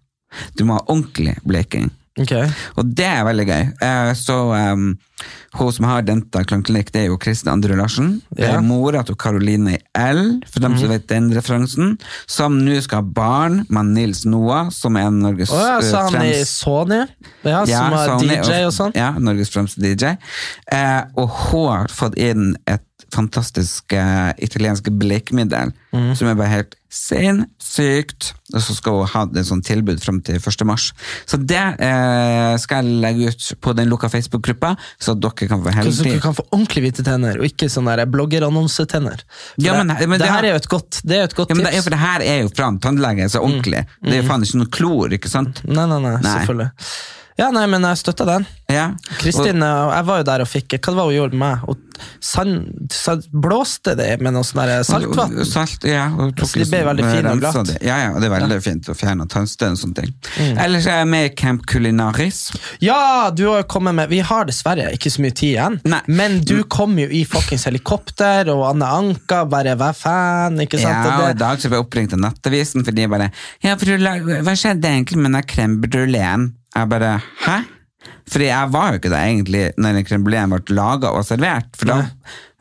Du 0.56 0.66
må 0.68 0.80
ha 0.80 0.86
ordentlig 0.88 1.36
bleking. 1.48 1.92
Ok. 2.16 2.32
Og 2.80 2.92
det 2.96 3.06
er 3.10 3.26
veldig 3.28 3.46
gøy. 3.50 3.64
Eh, 3.84 4.14
Så 4.16 4.36
um, 4.56 4.86
hun 5.60 5.72
som 5.76 5.88
har 5.90 6.04
Denta 6.08 6.44
Klangklinikk, 6.48 6.94
det 6.94 7.02
er 7.02 7.10
jo 7.10 7.18
Kristin 7.20 7.52
Andre 7.52 7.76
Larsen. 7.76 8.22
Det 8.32 8.46
Ja. 8.48 8.56
er 8.58 8.62
mora 8.64 9.04
til 9.04 9.16
Caroline 9.20 9.78
L, 9.96 10.22
for 10.48 10.64
dem 10.64 10.78
som 10.80 10.90
vet 10.90 11.08
den 11.12 11.30
referansen. 11.36 11.98
Som 12.28 12.62
nå 12.64 12.80
skal 12.84 13.02
ha 13.04 13.10
barn 13.20 13.66
med 13.70 13.92
Nils 13.98 14.24
Noah, 14.26 14.70
som 14.72 14.96
er 14.96 15.12
Norges 15.12 15.52
Å 15.52 15.60
ja, 15.60 15.78
eh, 15.78 15.92
så 15.92 16.06
han 16.10 16.22
i 16.24 16.44
Sony, 16.46 17.02
ja, 17.44 17.66
som 17.66 17.94
er 17.94 18.10
er- 18.10 18.44
DJ 18.44 18.64
og 18.66 18.74
sånn? 18.74 18.96
Ja, 18.96 19.12
Norges 19.20 19.52
fremste 19.52 19.82
DJ. 19.84 20.16
Uh, 20.72 21.04
og 21.18 21.30
hun 21.30 21.68
har 21.70 21.88
fått 21.88 22.16
inn 22.16 22.56
et 22.66 22.82
fantastisk 23.14 23.94
eh, 23.94 24.34
italiensk 24.44 24.88
blekemiddel, 25.00 25.72
mm. 25.94 26.16
som 26.16 26.28
er 26.28 26.36
bare 26.36 26.52
helt 26.52 26.76
sinnssykt. 26.96 28.32
Og 28.54 28.62
så 28.64 28.76
skal 28.78 29.00
hun 29.02 29.10
ha 29.12 29.24
et 29.26 29.48
sånt 29.48 29.66
tilbud 29.68 30.00
frem 30.04 30.20
til 30.26 30.38
1. 30.40 30.66
mars. 30.70 30.90
Så 31.28 31.38
det 31.42 31.60
eh, 31.60 32.54
skal 32.62 32.86
jeg 32.86 33.00
legge 33.04 33.32
ut 33.34 33.48
på 33.66 33.74
den 33.78 33.90
lukka 33.92 34.10
Facebook-gruppa, 34.14 34.76
så 35.02 35.16
dere 35.18 35.50
kan 35.50 35.64
få 35.66 35.74
Så 35.90 36.06
dere 36.06 36.22
kan 36.24 36.36
få 36.38 36.46
ordentlig 36.52 36.86
hvite 36.88 37.06
tenner, 37.08 37.40
og 37.42 37.48
ikke 37.50 37.70
sånne 37.72 38.06
bloggerannonsetenner. 38.14 39.26
Ja, 39.58 39.74
det, 39.74 39.86
men- 39.86 40.10
men 40.10 40.20
det 40.20 40.26
det 40.26 40.32
her 40.34 40.44
er 40.44 40.56
jo 40.56 40.62
et 40.64 40.70
godt, 40.70 41.02
det 41.04 41.18
er 41.20 41.24
et 41.30 41.36
godt 41.36 41.50
Ja, 41.50 41.56
men 41.56 41.66
det 41.66 41.74
er, 41.76 41.82
for 41.82 41.90
det 41.96 42.00
her 42.00 42.22
er 42.22 42.42
jo 42.44 42.50
fra 42.56 42.68
en 42.72 42.80
tannlege, 42.80 43.30
så 43.30 43.42
ordentlig. 43.44 43.86
Det 44.04 44.14
er 44.14 44.22
jo 44.24 44.30
faen 44.30 44.44
ikke 44.44 44.62
noe 44.64 44.72
klor, 44.72 45.14
ikke 45.14 45.30
sant? 45.30 45.62
Nei, 45.68 45.86
nei, 45.86 46.00
nei, 46.00 46.16
Nei. 46.22 46.32
selvfølgelig. 46.40 46.72
Ja, 47.38 47.50
nei, 47.52 47.66
men 47.68 47.84
jeg 47.84 47.98
støtter 48.00 48.26
den. 48.30 48.46
Ja. 48.72 48.86
Kristin, 49.20 49.60
og, 49.62 49.92
jeg 49.92 50.06
var 50.08 50.22
jo 50.22 50.24
der 50.24 50.42
og 50.46 50.48
fikk 50.48 50.78
Hva 50.80 50.94
det 50.94 50.96
var 50.96 51.10
hun 51.10 51.16
gjorde 51.18 51.36
med 51.36 51.44
meg? 51.44 51.66
Hun 51.68 51.82
sand, 52.24 52.92
sand, 52.94 53.28
blåste 53.32 53.96
det 53.98 54.18
med 54.24 54.36
noe 54.36 54.46
sånn 54.48 54.72
saltvann? 54.88 55.38
Salt, 55.48 55.86
ja, 55.90 56.08
og 56.14 56.36
tok 56.38 56.50
Så 56.52 56.64
det 56.64 56.68
ble 56.70 56.82
liksom, 56.82 56.90
veldig 56.92 57.08
fint 57.12 57.30
og 57.32 57.42
glatt. 57.44 57.74
Ja, 57.86 58.00
ja, 58.04 58.10
og 58.14 58.22
det 58.24 58.30
er 58.30 58.36
veldig 58.36 58.60
fint 58.66 58.90
å 58.92 58.96
fjerne 58.98 59.28
tannstøv 59.32 59.76
og 59.76 59.82
sånne 59.82 60.02
ting. 60.02 60.14
Mm. 60.40 60.62
Ellers 60.66 60.90
er 60.92 61.02
jeg 61.02 61.10
med 61.12 61.28
i 61.30 61.34
Camp 61.38 61.66
Culinaris. 61.70 62.42
Ja, 62.84 63.30
du 63.36 63.46
har 63.52 63.68
kommet 63.72 63.98
med 63.98 64.10
Vi 64.12 64.22
har 64.26 64.48
dessverre 64.48 64.92
ikke 64.96 65.12
så 65.14 65.24
mye 65.26 65.36
tid 65.36 65.56
igjen, 65.56 65.80
Nei. 65.88 66.02
men 66.08 66.40
du 66.46 66.58
kom 66.72 66.98
jo 67.00 67.08
i 67.10 67.24
fuckings 67.30 67.68
helikopter, 67.70 68.50
og 68.54 68.66
Anne 68.72 68.90
Anka 69.00 69.44
bare 69.50 69.76
vær 69.80 69.96
fan, 69.98 70.60
ikke 70.64 70.80
sant? 70.82 71.08
Ja, 71.08 71.20
og 71.24 71.32
i 71.32 71.40
dag 71.40 71.62
så 71.62 71.72
ble 71.72 71.80
jeg 71.80 71.88
oppringt 71.88 72.16
av 72.16 72.22
Nattavisen, 72.24 72.86
for 72.86 72.96
de 72.96 73.08
bare 73.12 73.32
Ja, 73.64 73.76
for 73.76 73.90
du 73.90 74.06
hva 74.46 74.56
skjedde 74.58 74.90
egentlig 74.90 75.22
med 75.22 75.36
den 75.36 75.48
crème 75.50 75.80
bruléen? 75.84 76.52
Jeg 76.76 76.92
bare 76.92 77.22
Hæ? 77.46 77.62
Fordi 78.32 78.48
jeg 78.50 78.72
var 78.74 78.92
jo 78.92 79.00
ikke 79.00 79.12
det 79.14 79.22
egentlig 79.22 79.64
når 79.78 80.00
en 80.00 80.08
crème 80.08 80.26
bruléen 80.26 80.54
ble 80.54 80.76
laga 80.78 81.12
og 81.14 81.26
servert, 81.28 81.70
for 81.78 81.92
da 81.92 81.98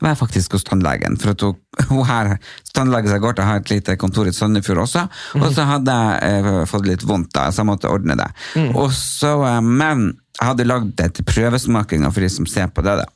var 0.03 0.11
jeg 0.11 0.19
faktisk 0.19 0.57
hos 0.57 0.65
tannlegen. 0.67 1.17
For 1.21 1.33
at 1.33 1.45
hun, 1.45 1.57
hun 1.91 2.05
her, 2.05 2.35
tannlegen 2.77 3.09
som 3.09 3.17
jeg 3.17 3.25
går 3.25 3.37
til, 3.37 3.47
har 3.49 3.63
et 3.63 3.73
lite 3.73 3.97
kontor 4.01 4.29
i 4.29 4.35
Sandefjord 4.35 4.83
også, 4.85 5.07
og 5.41 5.47
så 5.55 5.65
hadde 5.71 5.97
jeg 5.97 6.45
eh, 6.45 6.61
fått 6.69 6.89
litt 6.89 7.05
vondt, 7.07 7.31
da, 7.35 7.47
så 7.49 7.63
jeg 7.63 7.71
måtte 7.71 7.91
ordne 7.91 8.17
det. 8.19 8.29
Og 8.75 8.93
så, 8.93 9.37
eh, 9.47 9.61
men 9.65 10.11
jeg 10.35 10.51
hadde 10.51 10.69
lagd 10.69 10.95
det 10.99 11.13
til 11.17 11.27
prøvesmakinga 11.27 12.11
for 12.11 12.25
de 12.25 12.31
som 12.31 12.49
ser 12.49 12.69
på 12.75 12.85
det. 12.85 12.99
da. 13.01 13.09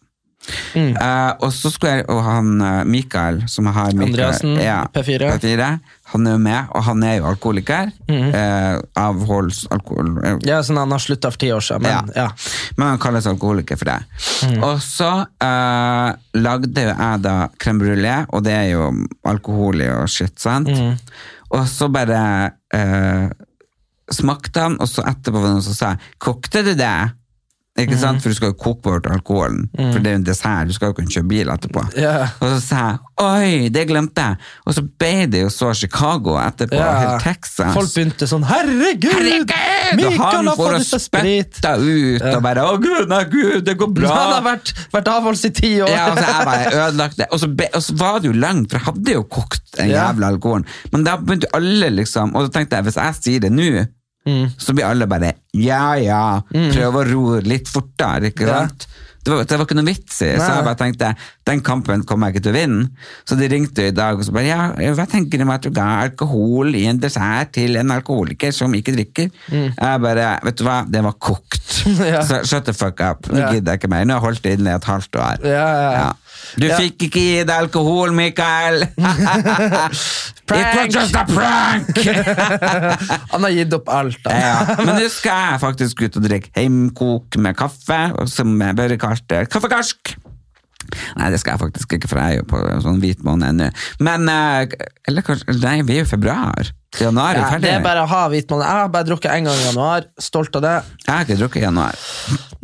Eh, 0.73 1.31
og 1.43 1.51
så 1.53 1.69
skulle 1.71 1.99
jeg, 1.99 2.05
og 2.11 2.21
han 2.23 2.51
eh, 2.63 2.83
Mikael, 2.87 3.41
som 3.51 3.67
har 3.69 3.91
Mikael, 3.93 4.09
Andreassen, 4.09 4.55
P4. 4.95 5.31
P4, 5.35 5.67
han 6.13 6.27
er 6.27 6.35
jo 6.37 6.41
med, 6.41 6.69
og 6.73 6.85
han 6.87 7.03
er 7.05 7.17
jo 7.19 7.27
alkoholiker. 7.29 7.91
eh, 8.09 8.77
avholds 8.97 9.65
alkohol... 9.73 10.13
Uh, 10.23 10.37
ja, 10.47 10.61
sånn 10.65 10.79
Han 10.81 10.95
har 10.95 11.03
slutta 11.03 11.29
for 11.33 11.41
ti 11.41 11.51
år 11.53 11.65
siden, 11.65 11.85
men 11.85 11.93
ja. 12.15 12.23
ja. 12.23 12.71
Men 12.77 12.93
han 12.93 13.03
kalles 13.03 13.27
alkoholiker 13.29 13.79
for 13.79 13.91
det. 13.91 13.99
Og 14.63 14.79
så 14.83 15.11
lagde 16.39 16.87
jo 16.87 16.95
jeg 16.95 17.21
da 17.25 17.35
crème 17.61 17.83
brulé, 17.83 18.15
og 18.33 18.43
det 18.47 18.55
er 18.55 18.67
jo 18.71 18.89
alkohol 19.29 19.83
i 19.85 19.91
og 19.91 20.09
shit, 20.09 20.33
sant? 20.41 20.71
Og 21.49 21.63
så 21.69 21.89
bare 21.93 22.23
smakte 24.09 24.63
han, 24.65 24.79
og 24.81 24.89
så 24.89 25.03
etterpå 25.05 25.37
var 25.37 25.49
det 25.51 25.55
noen 25.59 25.65
som 25.65 25.77
sa 25.77 25.95
'kokte 26.17 26.63
du 26.65 26.73
det?' 26.73 27.18
Ikke 27.79 27.97
sant? 27.99 28.21
For 28.23 28.29
du 28.29 28.35
skal 28.37 28.51
jo 28.53 28.57
koke 28.59 28.81
bort 28.85 29.07
alkoholen, 29.09 29.69
for 29.75 29.99
det 29.99 30.11
er 30.11 30.17
jo 30.17 30.21
en 30.21 30.27
dessert. 30.27 30.67
Du 30.69 30.73
skal 30.75 30.91
jo 30.91 30.97
kunne 30.97 31.11
kjøre 31.13 31.27
bil 31.29 31.51
etterpå. 31.53 31.85
Yeah. 31.97 32.33
Og 32.39 32.53
så 32.55 32.59
sa 32.65 32.75
jeg 32.89 32.97
'oi, 33.19 33.69
det 33.69 33.87
glemte 33.89 34.21
jeg'. 34.21 34.37
Og 34.65 34.73
så 34.77 34.83
ble 34.99 35.25
det 35.27 35.41
jo 35.41 35.49
så 35.51 35.73
Chicago 35.75 36.37
etterpå, 36.39 36.75
Yeah. 36.75 36.99
helt 36.99 37.23
Texas. 37.23 37.73
Folk 37.73 37.93
begynte 37.93 38.27
sånn 38.27 38.45
Herregud! 38.47 39.11
Herregud! 39.11 39.53
Og 39.89 39.97
Mikael 39.99 40.35
han 40.35 40.47
har 40.47 40.55
fått 40.55 40.73
og 40.73 40.79
i 40.79 40.87
seg 40.87 41.01
sprit! 41.03 41.55
spytta 41.59 41.75
ut 41.77 42.35
og 42.35 42.41
bare 42.43 42.63
'Å, 42.63 42.77
gud, 42.81 43.09
nei, 43.09 43.23
gud, 43.31 43.65
det 43.65 43.77
går 43.77 43.93
bra'. 43.93 44.13
Han 44.19 44.33
har 44.33 44.43
vært, 44.43 44.73
vært 44.93 45.07
avholds 45.07 45.45
i 45.45 45.49
ti 45.49 45.73
år! 45.81 45.89
Ja, 45.89 46.09
altså, 46.11 46.25
jeg 46.25 46.45
bare 46.45 46.87
ødelagt 46.87 47.17
det. 47.17 47.27
Og 47.31 47.39
så, 47.39 47.47
be, 47.47 47.67
og 47.73 47.81
så 47.83 47.95
var 47.99 48.19
det 48.19 48.31
jo 48.31 48.33
langt, 48.39 48.71
for 48.71 48.79
jeg 48.79 48.85
hadde 48.85 49.13
jo 49.13 49.23
kokt 49.23 49.63
den 49.77 49.89
jævla 49.93 50.27
alkoholen. 50.33 50.65
Men 50.91 51.03
da 51.03 51.17
begynte 51.17 51.47
alle 51.53 51.89
liksom 51.89 52.35
Og 52.35 52.47
så 52.47 52.51
tenkte 52.53 52.75
jeg, 52.75 52.83
hvis 52.83 52.95
jeg 52.99 53.15
sier 53.21 53.39
det 53.39 53.51
nå, 53.51 53.85
Mm. 54.29 54.47
så 54.61 54.77
blir 54.77 54.85
alle 54.85 55.07
bare 55.09 55.33
ja, 55.57 55.95
ja, 55.97 56.23
prøv 56.53 57.01
å 57.01 57.05
ro 57.09 57.21
litt 57.41 57.69
fortere, 57.71 58.29
ikke 58.33 58.45
Ja. 58.49 58.63
Det 59.19 59.33
var, 59.35 59.43
det 59.43 59.57
var 59.59 59.65
ikke 59.67 59.75
noe 59.75 59.85
vits 59.89 60.21
i, 60.23 60.29
så 60.39 60.45
jeg 60.47 60.63
bare 60.63 60.77
tenkte 60.79 61.09
den 61.45 61.59
kampen 61.61 62.05
kommer 62.07 62.29
jeg 62.29 62.37
ikke 62.37 62.43
til 62.45 62.53
å 62.53 62.55
vinne. 62.55 62.85
Så 63.27 63.35
de 63.37 63.49
ringte 63.51 63.83
i 63.89 63.91
dag 63.93 64.15
og 64.17 64.23
så 64.25 64.31
bare 64.33 64.47
ja, 64.47 64.93
hva 64.95 65.05
tenker 65.11 65.37
du 65.37 65.43
om 65.43 65.51
at 65.53 65.65
du 65.67 65.73
ga 65.75 65.87
alkohol 66.05 66.71
i 66.79 66.85
en 66.89 67.01
dessert 67.03 67.51
til 67.57 67.75
en 67.77 67.91
alkoholiker 67.97 68.55
som 68.55 68.73
ikke 68.79 68.95
drikker? 68.95 69.27
Jeg 69.51 70.01
bare, 70.05 70.29
vet 70.47 70.57
du 70.57 70.63
hva, 70.65 70.77
det 70.87 71.03
var 71.05 71.17
kokt. 71.19 71.59
Mm. 71.85 71.99
Ja. 72.13 72.23
Så 72.25 72.39
shut 72.47 72.65
the 72.71 72.73
fuck 72.73 73.03
up, 73.03 73.27
nå 73.29 73.43
Ja. 73.43 73.51
gidder 73.53 73.75
jeg 73.75 73.83
ikke 73.83 73.91
mer. 73.91 74.07
Nå 74.07 74.15
har 74.15 74.23
jeg 74.23 74.27
holdt 74.29 74.43
det 74.47 74.55
inne 74.57 74.71
i 74.71 74.79
et 74.79 74.87
halvt 74.87 75.19
år. 75.19 75.45
Ja, 75.51 75.67
ja, 75.83 75.91
ja. 75.99 76.09
Du 76.59 76.65
Ja. 76.67 76.77
fikk 76.79 77.03
ikke 77.09 77.19
gi 77.21 77.43
deg 77.43 77.55
alkohol, 77.55 78.11
Mikael! 78.15 78.83
It 80.49 80.65
was 80.75 80.93
just 80.95 81.15
a 81.15 81.25
prank! 81.29 81.93
Han 83.33 83.43
har 83.45 83.53
gitt 83.53 83.73
opp 83.77 83.89
alt. 83.93 84.17
Ja, 84.25 84.63
men 84.81 84.95
nå 84.97 85.05
skal 85.13 85.43
jeg 85.51 85.59
faktisk 85.61 86.01
ut 86.07 86.17
og 86.17 86.25
drikke 86.25 86.49
heimkok 86.57 87.37
med 87.37 87.57
kaffe, 87.59 87.99
som 88.31 88.55
bare 88.57 88.97
kalte 89.01 89.43
kaffekarsk. 89.51 90.15
Nei, 91.19 91.29
det 91.33 91.39
skal 91.43 91.57
jeg 91.57 91.63
faktisk 91.67 91.93
ikke, 91.99 92.07
for 92.11 92.19
jeg 92.23 92.39
er 92.39 92.41
jo 92.41 92.49
på 92.49 92.59
sånn 92.85 92.99
hvit 93.03 93.23
måned 93.27 93.51
ennå. 93.53 93.69
Men 94.07 94.29
eh, 94.31 94.75
Eller 95.09 95.25
kanskje 95.27 95.57
Nei, 95.59 95.81
vi 95.83 95.97
er 95.97 96.03
jo 96.05 96.07
i 96.07 96.13
februar. 96.15 96.69
Januar 96.99 97.35
er 97.35 97.41
Ja, 97.43 97.49
ferdig. 97.51 97.67
det 97.67 97.73
er 97.75 97.83
bare 97.85 98.01
å 98.01 98.07
ha 98.09 98.21
hvitmåne. 98.31 98.65
Jeg 98.65 98.79
har 98.79 98.87
bare 98.89 99.05
drukket 99.05 99.29
én 99.35 99.45
gang 99.45 99.59
i 99.59 99.65
januar. 99.67 100.07
Stolt 100.17 100.55
av 100.57 100.63
det. 100.65 100.71
Jeg 101.05 101.11
har 101.13 101.27
ikke 101.27 101.37
drukket 101.37 101.61
i 101.61 101.65
januar. 101.67 101.99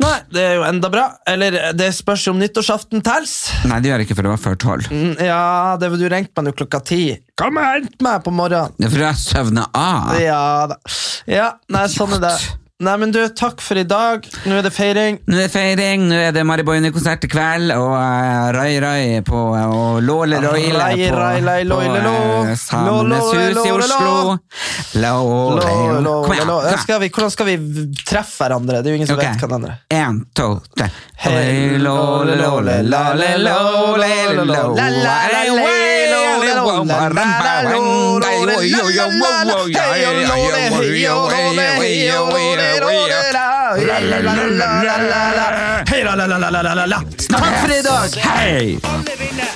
Nei, 0.02 0.16
det 0.34 0.42
er 0.48 0.54
jo 0.58 0.64
enda 0.66 0.90
bra. 0.90 1.04
Eller 1.30 1.58
det 1.78 1.92
spørs 1.94 2.24
jo 2.26 2.34
om 2.34 2.40
nyttårsaften 2.42 3.04
teller. 3.06 3.30
Nei, 3.70 3.78
det 3.84 3.92
gjør 3.92 4.02
ikke, 4.06 4.16
for 4.18 4.26
det 4.26 4.32
var 4.34 4.42
før 4.42 4.58
tolv. 4.66 4.90
Mm, 4.90 5.14
Ja, 5.28 5.76
det 5.78 5.92
var 5.92 6.02
du 6.02 6.08
ringte 6.10 6.42
meg 6.42 6.48
nå 6.50 6.56
klokka 6.58 6.82
ti. 6.90 7.00
Kom 7.38 7.60
og 7.62 7.68
hent 7.70 8.02
meg 8.02 8.24
på 8.26 8.34
morgenen! 8.34 8.74
Det 8.80 8.88
er 8.88 8.94
fordi 8.96 9.06
jeg 9.06 9.22
søvner 9.28 9.70
av. 9.78 10.14
Ja 10.24 10.42
da. 10.74 10.80
Ja, 11.30 11.48
nei, 11.70 11.86
sånn 11.92 12.18
er 12.18 12.24
det. 12.26 12.34
Nei, 12.76 12.92
men 13.00 13.08
du, 13.08 13.22
takk 13.32 13.62
for 13.64 13.78
i 13.80 13.86
dag. 13.88 14.26
Nå 14.44 14.58
er 14.58 14.66
det 14.66 14.70
feiring. 14.76 15.16
Nå 15.24 15.38
er 15.38 15.46
det 15.46 15.52
feiring, 15.54 16.02
nå 16.10 16.16
er 16.26 16.34
det 16.36 16.42
Mariboine-konsert 16.44 17.22
i 17.24 17.30
kveld, 17.32 17.70
og 17.72 17.94
uh, 17.96 18.50
Rai 18.52 18.74
Rai 18.84 19.22
på 19.24 19.38
og 19.56 20.02
Låle 20.04 20.36
Roile 20.44 20.76
Rai, 20.76 21.06
på, 21.08 21.16
rai, 21.16 21.38
på 21.40 21.70
loile, 21.70 22.02
lo. 22.04 22.12
eh, 22.42 22.52
Samenes 22.60 23.00
Lo, 23.00 23.00
lo, 23.08 23.30
hus 23.32 23.48
i 23.48 23.72
lo, 23.72 23.78
lo, 23.80 23.86
Oslo. 26.20 26.58
Hvordan 27.08 27.32
skal 27.32 27.48
vi 27.48 27.56
treffe 28.04 28.44
hverandre? 28.44 28.82
Det 28.84 28.92
er 28.92 28.92
jo 28.92 29.00
ingen 29.00 29.08
som 29.08 29.16
Ok. 29.16 29.24
vet 29.24 29.56
andre 29.56 29.78
En, 29.96 30.20
to, 30.36 30.50
tre. 30.76 30.90
Hei, 31.24 31.78
låle, 31.80 32.36
låle, 32.36 32.82
la, 32.84 33.02
Låle 33.16 33.32
låle, 33.40 34.44
låle. 34.44 34.86
La, 44.06 44.20
la, 44.20 44.34
la, 44.34 44.46
la, 44.46 44.82
la, 44.82 44.96
la, 44.98 45.30
la. 45.34 45.82
Hei, 45.90 46.04
la, 46.04 46.14
la, 46.14 46.26
la, 46.26 46.38
la, 46.38 46.62
la, 46.62 46.74
la, 46.74 46.86
la. 46.86 47.02
Takk 47.26 47.58
for 47.58 47.72
i 47.72 47.82
dag! 47.82 48.18
Hei! 48.22 49.55